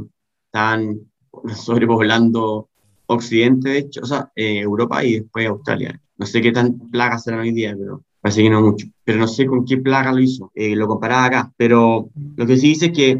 están 0.46 1.00
sobrepoblando 1.54 2.68
Occidente, 3.08 3.70
de 3.70 3.78
hecho, 3.78 4.00
o 4.02 4.06
sea, 4.06 4.32
eh, 4.34 4.58
Europa 4.60 5.04
y 5.04 5.20
después 5.20 5.46
Australia. 5.46 6.00
No 6.16 6.26
sé 6.26 6.40
qué 6.42 6.50
tan 6.50 6.78
plagas 6.90 7.22
serán 7.22 7.40
hoy 7.40 7.52
día, 7.52 7.76
pero 7.78 8.02
parece 8.20 8.42
que 8.42 8.50
no 8.50 8.62
mucho. 8.62 8.86
Pero 9.04 9.18
no 9.18 9.28
sé 9.28 9.46
con 9.46 9.64
qué 9.64 9.76
plaga 9.76 10.12
lo 10.12 10.18
hizo, 10.18 10.50
eh, 10.54 10.74
lo 10.74 10.88
comparaba 10.88 11.26
acá. 11.26 11.52
Pero 11.56 12.10
lo 12.36 12.46
que 12.46 12.56
sí 12.56 12.68
dice 12.68 12.86
es 12.86 12.92
que 12.92 13.16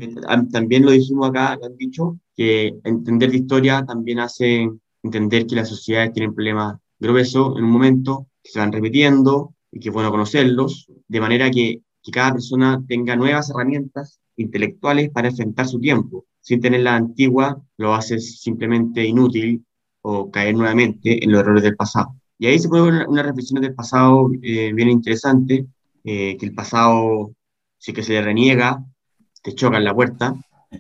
también 0.51 0.85
lo 0.85 0.91
dijimos 0.91 1.29
acá, 1.29 1.57
lo 1.57 1.67
han 1.67 1.77
dicho, 1.77 2.19
que 2.37 2.79
entender 2.85 3.31
de 3.31 3.37
historia 3.39 3.85
también 3.87 4.19
hace 4.19 4.69
entender 5.03 5.47
que 5.47 5.55
las 5.55 5.69
sociedades 5.69 6.13
tienen 6.13 6.35
problemas 6.35 6.79
gruesos 6.99 7.57
en 7.57 7.65
un 7.65 7.71
momento, 7.71 8.27
que 8.43 8.51
se 8.51 8.59
van 8.59 8.73
repitiendo 8.73 9.55
y 9.71 9.79
que 9.79 9.91
es 9.91 9.95
bueno 9.95 10.11
conocerlos, 10.11 10.89
de 11.07 11.21
manera 11.21 11.51
que, 11.51 11.83
que 12.03 12.11
cada 12.11 12.33
persona 12.33 12.83
tenga 12.89 13.15
nuevas 13.15 13.51
herramientas 13.51 14.19
intelectuales 14.37 15.11
para 15.11 15.29
enfrentar 15.29 15.67
su 15.67 15.81
tiempo. 15.81 16.27
Sin 16.41 16.61
tener 16.61 16.81
la 16.81 16.97
antigua, 16.97 17.61
lo 17.77 17.95
hace 17.95 18.21
simplemente 18.21 19.05
inútil 19.05 19.65
o 20.03 20.31
caer 20.31 20.55
nuevamente 20.55 21.23
en 21.25 21.33
los 21.33 21.41
errores 21.41 21.63
del 21.63 21.77
pasado. 21.77 22.15
Y 22.39 22.47
ahí 22.47 22.59
se 22.59 22.69
puede 22.69 22.91
ver 22.91 23.09
una, 23.09 23.23
del 23.23 23.75
pasado 23.75 24.31
eh, 24.43 24.73
bien 24.73 24.89
interesante, 24.91 25.67
eh, 26.05 26.37
que 26.37 26.47
el 26.47 26.55
pasado, 26.55 27.33
si 27.79 27.93
que 27.93 28.03
se 28.03 28.13
le 28.13 28.23
reniega, 28.23 28.85
te 29.43 29.55
choca 29.55 29.79
en 29.79 29.85
la 29.85 29.95
puerta. 29.95 30.35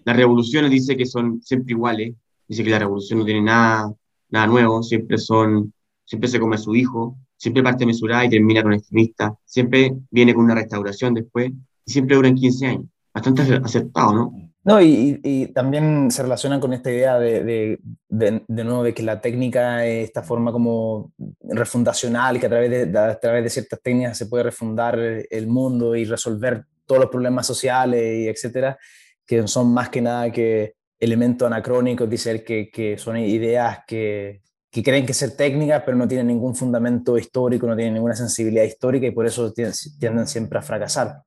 Las 0.04 0.16
revoluciones 0.16 0.70
dice 0.70 0.96
que 0.96 1.06
son 1.06 1.40
siempre 1.42 1.72
iguales, 1.72 2.14
dice 2.46 2.62
que 2.62 2.70
la 2.70 2.78
revolución 2.80 3.20
no 3.20 3.24
tiene 3.24 3.42
nada, 3.42 3.92
nada 4.30 4.46
nuevo, 4.46 4.82
siempre 4.82 5.18
son, 5.18 5.72
siempre 6.04 6.28
se 6.28 6.38
come 6.38 6.56
a 6.56 6.58
su 6.58 6.74
hijo, 6.74 7.16
siempre 7.36 7.62
parte 7.62 7.86
mesurada 7.86 8.24
y 8.24 8.30
termina 8.30 8.62
con 8.62 8.72
extremista, 8.72 9.36
siempre 9.44 9.94
viene 10.10 10.34
con 10.34 10.44
una 10.44 10.54
restauración 10.54 11.14
después, 11.14 11.50
y 11.84 11.90
siempre 11.90 12.16
duran 12.16 12.34
15 12.34 12.66
años. 12.66 12.86
Bastante 13.16 13.42
acertado, 13.64 14.12
¿no? 14.12 14.52
No, 14.62 14.82
y, 14.82 15.50
también 15.54 16.10
se 16.10 16.22
relacionan 16.22 16.60
con 16.60 16.74
esta 16.74 16.90
idea 16.90 17.18
de, 17.18 17.42
de, 17.44 18.42
de, 18.46 18.64
nuevo, 18.64 18.82
de 18.82 18.92
que 18.92 19.02
la 19.02 19.22
técnica 19.22 19.86
es 19.86 20.08
esta 20.08 20.22
forma 20.22 20.52
como 20.52 21.12
refundacional, 21.40 22.38
que 22.38 22.44
a 22.44 22.50
través, 22.50 22.70
de, 22.70 22.98
a 22.98 23.18
través 23.18 23.44
de 23.44 23.48
ciertas 23.48 23.80
técnicas 23.80 24.18
se 24.18 24.26
puede 24.26 24.44
refundar 24.44 24.98
el 24.98 25.46
mundo 25.46 25.96
y 25.96 26.04
resolver 26.04 26.66
todos 26.84 27.00
los 27.00 27.10
problemas 27.10 27.46
sociales 27.46 28.02
y 28.02 28.28
etcétera, 28.28 28.76
que 29.24 29.48
son 29.48 29.72
más 29.72 29.88
que 29.88 30.02
nada 30.02 30.30
que 30.30 30.74
elementos 31.00 31.46
anacrónicos, 31.46 32.10
dice 32.10 32.44
que, 32.44 32.68
que 32.68 32.98
son 32.98 33.16
ideas 33.16 33.78
que, 33.86 34.42
que 34.70 34.82
creen 34.82 35.06
que 35.06 35.14
ser 35.14 35.34
técnicas, 35.34 35.84
pero 35.86 35.96
no 35.96 36.06
tienen 36.06 36.26
ningún 36.26 36.54
fundamento 36.54 37.16
histórico, 37.16 37.66
no 37.66 37.76
tienen 37.76 37.94
ninguna 37.94 38.14
sensibilidad 38.14 38.64
histórica 38.64 39.06
y 39.06 39.10
por 39.10 39.24
eso 39.24 39.50
tienden 39.54 40.26
siempre 40.26 40.58
a 40.58 40.62
fracasar. 40.62 41.22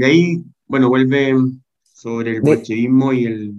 De 0.00 0.06
ahí, 0.06 0.42
bueno, 0.66 0.88
vuelve 0.88 1.34
sobre 1.82 2.36
el 2.36 2.40
bolchevismo 2.40 3.12
y 3.12 3.26
el, 3.26 3.54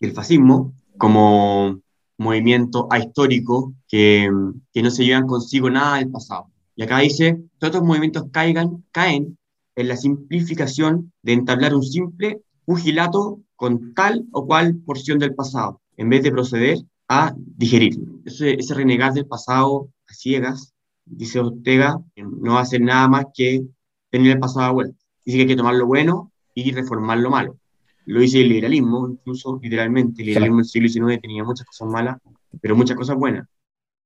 el, 0.00 0.12
fascismo 0.12 0.74
como 0.98 1.80
movimiento 2.18 2.86
ahistórico 2.90 3.72
que, 3.88 4.30
que 4.74 4.82
no 4.82 4.90
se 4.90 5.06
llevan 5.06 5.26
consigo 5.26 5.70
nada 5.70 5.96
del 5.96 6.10
pasado. 6.10 6.50
Y 6.74 6.82
acá 6.82 6.98
dice, 6.98 7.40
todos 7.56 7.72
estos 7.72 7.88
movimientos 7.88 8.24
caigan, 8.30 8.84
caen 8.92 9.38
en 9.74 9.88
la 9.88 9.96
simplificación 9.96 11.14
de 11.22 11.32
entablar 11.32 11.74
un 11.74 11.82
simple 11.82 12.42
pugilato 12.66 13.40
con 13.54 13.94
tal 13.94 14.26
o 14.32 14.46
cual 14.46 14.76
porción 14.84 15.18
del 15.18 15.34
pasado, 15.34 15.80
en 15.96 16.10
vez 16.10 16.22
de 16.22 16.30
proceder 16.30 16.76
a 17.08 17.34
digerir. 17.56 17.98
Ese, 18.26 18.52
ese 18.52 18.74
renegar 18.74 19.14
del 19.14 19.24
pasado 19.24 19.88
a 20.06 20.12
ciegas, 20.12 20.74
dice 21.06 21.40
Ortega, 21.40 21.98
no 22.16 22.52
va 22.52 22.58
a 22.58 22.64
hacer 22.64 22.82
nada 22.82 23.08
más 23.08 23.24
que 23.32 23.62
tener 24.10 24.32
el 24.32 24.40
pasado 24.40 24.66
a 24.66 24.72
vuelta. 24.72 25.05
Dice 25.26 25.38
que 25.38 25.42
hay 25.42 25.48
que 25.48 25.56
tomar 25.56 25.74
lo 25.74 25.86
bueno 25.86 26.32
y 26.54 26.70
reformar 26.72 27.18
lo 27.18 27.30
malo. 27.30 27.58
Lo 28.06 28.20
dice 28.20 28.40
el 28.40 28.48
liberalismo, 28.48 29.08
incluso 29.10 29.58
literalmente. 29.60 30.22
El 30.22 30.28
liberalismo 30.28 30.58
del 30.58 30.66
siglo 30.66 30.88
XIX 30.88 31.20
tenía 31.20 31.42
muchas 31.42 31.66
cosas 31.66 31.88
malas, 31.88 32.18
pero 32.62 32.76
muchas 32.76 32.96
cosas 32.96 33.16
buenas. 33.16 33.48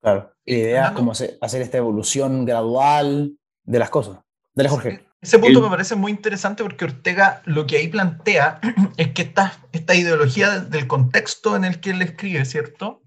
Claro. 0.00 0.32
La 0.46 0.54
idea 0.54 0.86
es 0.86 0.92
como 0.92 1.12
hacer, 1.12 1.38
esta 1.62 1.76
evolución 1.76 2.46
gradual 2.46 3.32
de 3.64 3.78
las 3.78 3.90
cosas. 3.90 4.18
Dale, 4.54 4.70
Jorge. 4.70 5.06
Ese 5.20 5.38
punto 5.38 5.60
me 5.60 5.68
parece 5.68 5.94
muy 5.96 6.10
interesante 6.10 6.62
porque 6.62 6.86
Ortega 6.86 7.42
lo 7.44 7.66
que 7.66 7.76
ahí 7.76 7.88
plantea 7.88 8.58
es 8.96 9.12
que 9.12 9.20
esta, 9.20 9.52
esta 9.72 9.94
ideología 9.94 10.60
del 10.60 10.86
contexto 10.86 11.54
en 11.54 11.66
el 11.66 11.80
que 11.80 11.90
él 11.90 12.00
escribe, 12.00 12.46
¿cierto? 12.46 13.02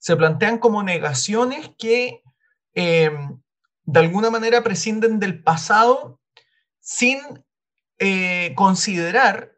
Se 0.00 0.16
plantean 0.16 0.58
como 0.58 0.82
negaciones 0.82 1.70
que 1.78 2.22
eh, 2.74 3.12
de 3.84 4.00
alguna 4.00 4.30
manera 4.30 4.64
prescinden 4.64 5.20
del 5.20 5.40
pasado 5.40 6.19
sin 6.80 7.18
eh, 7.98 8.54
considerar 8.56 9.56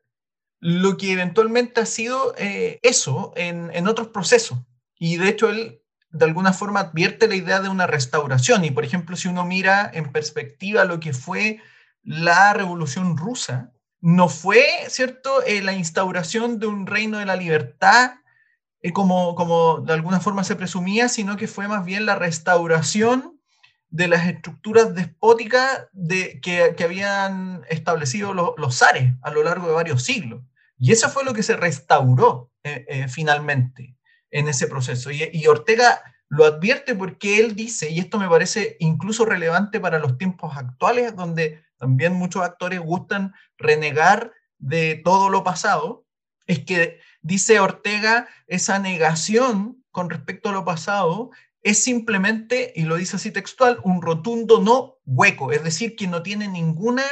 lo 0.59 0.97
que 0.97 1.13
eventualmente 1.13 1.81
ha 1.81 1.87
sido 1.87 2.35
eh, 2.37 2.79
eso 2.83 3.33
en, 3.37 3.87
otros 3.89 4.09
procesos. 4.09 4.59
Y 4.99 5.17
de 5.17 5.29
hecho 5.29 5.49
él 5.49 5.81
de 6.11 6.25
alguna 6.27 6.53
forma 6.53 6.81
advierte 6.81 7.27
la 7.27 7.37
idea 7.37 7.61
de 7.61 7.69
una 7.69 7.87
restauración. 7.87 8.65
Y 8.65 8.71
por 8.71 8.85
ejemplo, 8.85 9.17
si 9.17 9.29
uno 9.29 9.45
mira 9.45 9.91
en 9.93 10.13
perspectiva 10.13 10.85
lo 10.85 11.01
que 11.01 11.13
fue 11.13 11.61
la 12.03 12.53
revolución 12.53 13.17
rusa, 13.17 13.73
no 14.01 14.29
fue, 14.29 14.65
¿cierto?, 14.89 15.43
eh, 15.45 15.63
la 15.63 15.73
instauración 15.73 16.59
de 16.59 16.67
un 16.67 16.87
reino 16.87 17.19
de 17.19 17.27
la 17.27 17.37
libertad, 17.37 18.17
como, 18.93 19.37
como 19.37 19.81
de 19.81 19.93
alguna 19.93 20.21
forma 20.21 20.43
se 20.45 20.57
presumía, 20.57 21.09
sino 21.09 21.37
que 21.37 21.47
fue 21.47 21.69
más 21.69 21.85
bien 21.85 22.05
la 22.05 22.17
restauración 22.17 23.32
de 23.93 24.09
las 24.09 24.27
estructuras 24.27 24.95
despóticas 24.95 25.87
de, 25.93 26.41
que, 26.41 26.75
habían 26.83 27.63
establecido 27.69 28.33
los 28.33 28.79
zares 28.79 29.13
a 29.23 29.31
lo 29.31 29.43
largo 29.45 29.69
de 29.69 29.75
varios 29.75 30.03
siglos. 30.03 30.43
Y 30.79 30.93
eso 30.93 31.11
fue 31.11 31.25
lo 31.25 31.35
que 31.35 31.43
se 31.43 31.57
restauró 31.57 32.51
eh, 32.65 32.87
eh, 32.89 33.09
finalmente 33.09 33.95
en 34.31 34.49
ese 34.49 34.67
proceso. 34.67 35.11
Y, 35.11 35.47
Ortega 35.47 36.03
lo 36.31 36.47
advierte 36.47 36.95
porque 36.95 37.39
él 37.39 37.55
dice, 37.55 37.91
y 37.91 37.99
esto 37.99 38.19
me 38.19 38.31
parece 38.31 38.79
incluso 38.81 39.27
relevante 39.27 39.79
para 39.79 39.99
los 39.99 40.17
tiempos 40.17 40.57
actuales, 40.57 41.15
donde 41.15 41.63
también 41.77 42.15
muchos 42.15 42.43
actores 42.43 42.81
gustan 42.81 43.35
renegar 43.59 44.33
de 44.59 45.03
todo 45.05 45.29
lo 45.29 45.45
pasado, 45.45 46.07
es 46.47 46.61
que 46.61 46.99
dice 47.21 47.61
Ortega, 47.61 48.27
esa 48.47 48.79
negación 48.79 49.85
con 49.91 50.09
respecto 50.09 50.49
a 50.49 50.53
lo 50.53 50.65
pasado 50.65 51.31
es 51.63 51.83
simplemente, 51.83 52.73
y 52.75 52.83
lo 52.83 52.97
dice 52.97 53.17
así 53.17 53.31
textual, 53.31 53.79
un 53.85 54.03
rotundo 54.03 54.61
no 54.61 54.99
hueco, 55.07 55.53
es 55.53 55.63
decir, 55.63 55.97
que 55.97 56.07
no 56.07 56.23
tiene 56.23 56.49
ninguna, 56.49 57.05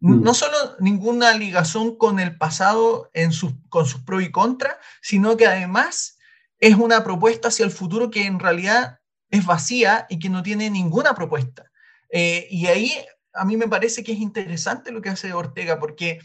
mm. 0.00 0.22
no 0.22 0.34
solo 0.34 0.56
ninguna 0.78 1.34
ligación 1.34 1.96
con 1.96 2.20
el 2.20 2.36
pasado 2.36 3.10
en 3.12 3.32
sus, 3.32 3.54
con 3.68 3.86
sus 3.86 4.02
pros 4.02 4.22
y 4.22 4.30
contras, 4.30 4.76
sino 5.02 5.36
que 5.36 5.46
además 5.46 6.18
es 6.60 6.76
una 6.76 7.02
propuesta 7.04 7.48
hacia 7.48 7.64
el 7.64 7.70
futuro 7.70 8.10
que 8.10 8.26
en 8.26 8.38
realidad 8.38 9.00
es 9.30 9.44
vacía 9.44 10.06
y 10.08 10.18
que 10.18 10.28
no 10.28 10.42
tiene 10.42 10.70
ninguna 10.70 11.14
propuesta. 11.14 11.70
Eh, 12.10 12.46
y 12.50 12.66
ahí 12.66 12.92
a 13.32 13.44
mí 13.44 13.56
me 13.56 13.68
parece 13.68 14.02
que 14.02 14.12
es 14.12 14.18
interesante 14.18 14.90
lo 14.90 15.02
que 15.02 15.10
hace 15.10 15.32
Ortega, 15.32 15.78
porque 15.78 16.20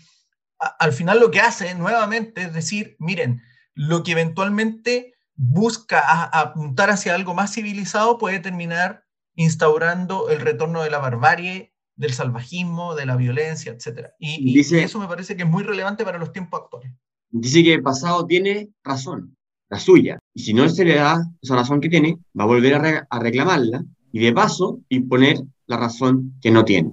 al 0.57 0.93
final 0.93 1.19
lo 1.19 1.31
que 1.31 1.41
hace 1.41 1.75
nuevamente 1.75 2.43
es 2.43 2.53
decir, 2.53 2.95
miren, 2.99 3.41
lo 3.73 4.03
que 4.03 4.13
eventualmente 4.13 5.13
busca 5.35 6.23
apuntar 6.25 6.89
hacia 6.89 7.15
algo 7.15 7.33
más 7.33 7.53
civilizado 7.53 8.17
puede 8.17 8.39
terminar 8.39 9.03
instaurando 9.35 10.29
el 10.29 10.39
retorno 10.39 10.83
de 10.83 10.91
la 10.91 10.99
barbarie, 10.99 11.73
del 11.95 12.13
salvajismo, 12.13 12.95
de 12.95 13.05
la 13.05 13.15
violencia, 13.15 13.71
etc. 13.71 14.09
Y, 14.19 14.59
eso 14.59 14.99
me 14.99 15.07
parece 15.07 15.35
que 15.35 15.43
es 15.43 15.49
muy 15.49 15.63
relevante 15.63 16.03
para 16.03 16.17
los 16.17 16.31
tiempos 16.31 16.61
actuales. 16.61 16.91
Dice 17.29 17.63
que 17.63 17.73
el 17.73 17.83
pasado 17.83 18.25
tiene 18.25 18.69
razón, 18.83 19.35
la 19.69 19.79
suya, 19.79 20.19
y 20.33 20.43
si 20.43 20.53
no 20.53 20.67
se 20.69 20.85
le 20.85 20.95
da 20.95 21.23
esa 21.41 21.55
razón 21.55 21.81
que 21.81 21.89
tiene, 21.89 22.19
va 22.39 22.43
a 22.43 22.47
volver 22.47 23.05
a 23.09 23.19
reclamarla 23.19 23.83
y 24.11 24.19
de 24.19 24.33
paso 24.33 24.81
imponer 24.89 25.37
la 25.65 25.77
razón 25.77 26.35
que 26.41 26.51
no 26.51 26.63
tiene. 26.63 26.91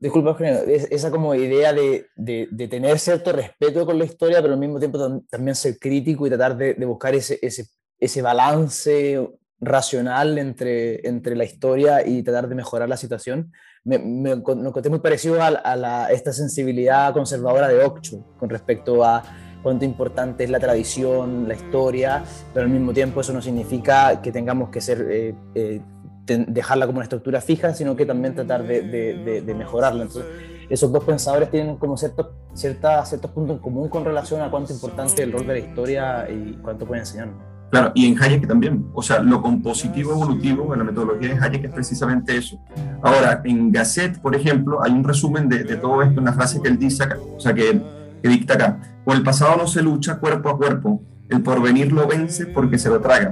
Disculpa, 0.00 0.36
esa 0.40 1.10
como 1.12 1.34
idea 1.34 1.72
de, 1.72 2.06
de, 2.16 2.68
tener 2.68 2.98
cierto 2.98 3.32
respeto 3.32 3.86
con 3.86 3.96
la 3.96 4.04
historia, 4.04 4.42
pero 4.42 4.54
al 4.54 4.60
mismo 4.60 4.80
tiempo 4.80 5.22
también 5.30 5.54
ser 5.54 5.78
crítico 5.78 6.26
y 6.26 6.30
tratar 6.30 6.56
de, 6.56 6.74
buscar 6.84 7.14
ese, 7.14 7.38
ese, 7.40 7.66
ese, 8.00 8.20
balance 8.20 9.28
racional 9.60 10.38
entre, 10.38 11.06
entre 11.06 11.36
la 11.36 11.44
historia 11.44 12.04
y 12.04 12.24
tratar 12.24 12.48
de 12.48 12.56
mejorar 12.56 12.88
la 12.88 12.96
situación, 12.96 13.52
me, 13.84 13.98
me, 13.98 14.32
encontré 14.32 14.90
muy 14.90 14.98
parecido 14.98 15.40
a, 15.40 15.46
a 15.46 15.76
la, 15.76 16.10
esta 16.10 16.32
sensibilidad 16.32 17.12
conservadora 17.12 17.68
de 17.68 17.84
Ocho 17.84 18.26
con 18.38 18.50
respecto 18.50 19.04
a 19.04 19.22
cuánto 19.62 19.84
importante 19.84 20.44
es 20.44 20.50
la 20.50 20.58
tradición, 20.58 21.46
la 21.46 21.54
historia, 21.54 22.24
pero 22.52 22.66
al 22.66 22.72
mismo 22.72 22.92
tiempo 22.92 23.20
eso 23.20 23.32
no 23.32 23.40
significa 23.40 24.20
que 24.20 24.32
tengamos 24.32 24.70
que 24.70 24.80
ser 24.80 25.06
eh, 25.10 25.34
eh, 25.54 25.80
dejarla 26.26 26.86
como 26.86 26.98
una 26.98 27.04
estructura 27.04 27.40
fija, 27.40 27.74
sino 27.74 27.96
que 27.96 28.06
también 28.06 28.34
tratar 28.34 28.66
de, 28.66 29.42
de, 29.44 29.54
mejorarla. 29.54 30.04
Entonces, 30.04 30.30
esos 30.68 30.92
dos 30.92 31.04
pensadores 31.04 31.50
tienen 31.50 31.76
como 31.76 31.96
ciertos, 31.96 32.28
cierta, 32.54 33.04
ciertos 33.04 33.30
puntos 33.32 33.56
en 33.56 33.62
común 33.62 33.88
con 33.88 34.04
relación 34.04 34.40
a 34.40 34.50
cuánto 34.50 34.72
importante 34.72 35.22
el 35.22 35.32
rol 35.32 35.46
de 35.46 35.52
la 35.52 35.58
historia 35.58 36.30
y 36.30 36.58
cuánto 36.62 36.86
puede 36.86 37.00
enseñar. 37.00 37.30
Claro, 37.70 37.90
y 37.94 38.06
en 38.06 38.22
Hayek 38.22 38.46
también. 38.46 38.86
O 38.92 39.02
sea, 39.02 39.20
lo 39.20 39.40
compositivo 39.40 40.12
evolutivo 40.12 40.72
en 40.74 40.80
la 40.80 40.84
metodología 40.84 41.34
de 41.34 41.40
Hayek 41.40 41.64
es 41.64 41.72
precisamente 41.72 42.36
eso. 42.36 42.60
Ahora, 43.02 43.40
en 43.44 43.72
Gasset, 43.72 44.20
por 44.20 44.34
ejemplo, 44.34 44.82
hay 44.84 44.92
un 44.92 45.02
resumen 45.02 45.48
de, 45.48 45.64
de 45.64 45.76
todo 45.76 46.02
esto, 46.02 46.20
una 46.20 46.34
frase 46.34 46.60
que 46.60 46.68
él 46.68 46.78
dice 46.78 47.04
acá, 47.04 47.18
o 47.34 47.40
sea, 47.40 47.54
que, 47.54 47.80
que 48.22 48.28
dicta 48.28 48.54
acá. 48.54 48.78
Con 49.04 49.16
el 49.16 49.22
pasado 49.22 49.56
no 49.56 49.66
se 49.66 49.82
lucha 49.82 50.18
cuerpo 50.18 50.50
a 50.50 50.58
cuerpo, 50.58 51.02
el 51.30 51.42
porvenir 51.42 51.92
lo 51.92 52.06
vence 52.06 52.46
porque 52.46 52.78
se 52.78 52.90
lo 52.90 53.00
traga. 53.00 53.30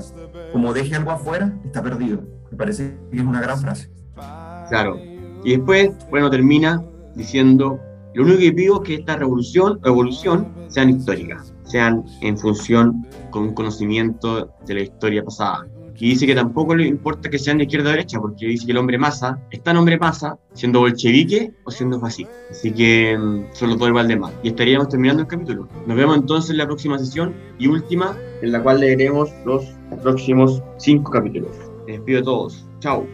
Como 0.53 0.72
deje 0.72 0.97
algo 0.97 1.11
afuera, 1.11 1.53
está 1.64 1.82
perdido. 1.82 2.39
Me 2.51 2.57
parece 2.57 2.97
que 3.11 3.19
es 3.19 3.23
una 3.23 3.41
gran 3.41 3.59
frase. 3.59 3.91
Claro. 4.69 4.99
Y 5.45 5.57
después, 5.57 5.91
bueno, 6.11 6.31
termina 6.31 6.83
diciendo, 7.15 7.81
lo 8.15 8.25
único 8.25 8.39
que 8.39 8.53
pido 8.53 8.83
es 8.83 8.89
que 8.89 8.95
esta 8.95 9.17
revolución 9.17 9.81
o 9.83 9.89
evolución 9.89 10.49
sean 10.69 10.91
históricas, 10.91 11.55
sean 11.65 12.05
en 12.21 12.37
función 12.37 13.07
con 13.31 13.45
un 13.45 13.55
conocimiento 13.55 14.55
de 14.67 14.75
la 14.75 14.81
historia 14.81 15.25
pasada. 15.25 15.67
Y 16.01 16.09
dice 16.09 16.27
que 16.27 16.35
tampoco 16.35 16.75
le 16.75 16.87
importa 16.87 17.29
que 17.29 17.39
sean 17.39 17.59
de 17.59 17.65
izquierda 17.65 17.91
o 17.91 17.93
derecha, 17.93 18.19
porque 18.19 18.47
dice 18.47 18.65
que 18.65 18.73
el 18.73 18.79
hombre 18.79 18.97
masa, 18.97 19.39
está 19.51 19.73
en 19.73 19.77
hombre 19.77 19.99
masa, 19.99 20.39
siendo 20.55 20.81
bolchevique 20.81 21.53
o 21.65 21.71
siendo 21.71 22.01
fascista. 22.01 22.33
Así 22.51 22.73
que 22.73 23.19
mm, 23.19 23.43
dos 23.61 23.89
igual 23.89 24.09
de 24.09 24.17
mal. 24.17 24.33
Y 24.43 24.49
estaríamos 24.49 24.89
terminando 24.89 25.23
el 25.23 25.29
capítulo. 25.29 25.69
Nos 25.87 25.97
vemos 25.97 26.17
entonces 26.17 26.53
en 26.53 26.57
la 26.57 26.67
próxima 26.67 26.99
sesión 26.99 27.35
y 27.59 27.67
última, 27.67 28.17
en 28.41 28.51
la 28.51 28.63
cual 28.63 28.81
leeremos 28.81 29.29
los 29.45 29.67
próximos 30.03 30.63
cinco 30.79 31.11
capítulos. 31.11 31.70
Les 31.91 32.01
pido 32.03 32.20
a 32.20 32.22
todos. 32.22 32.64
Chao. 32.78 33.05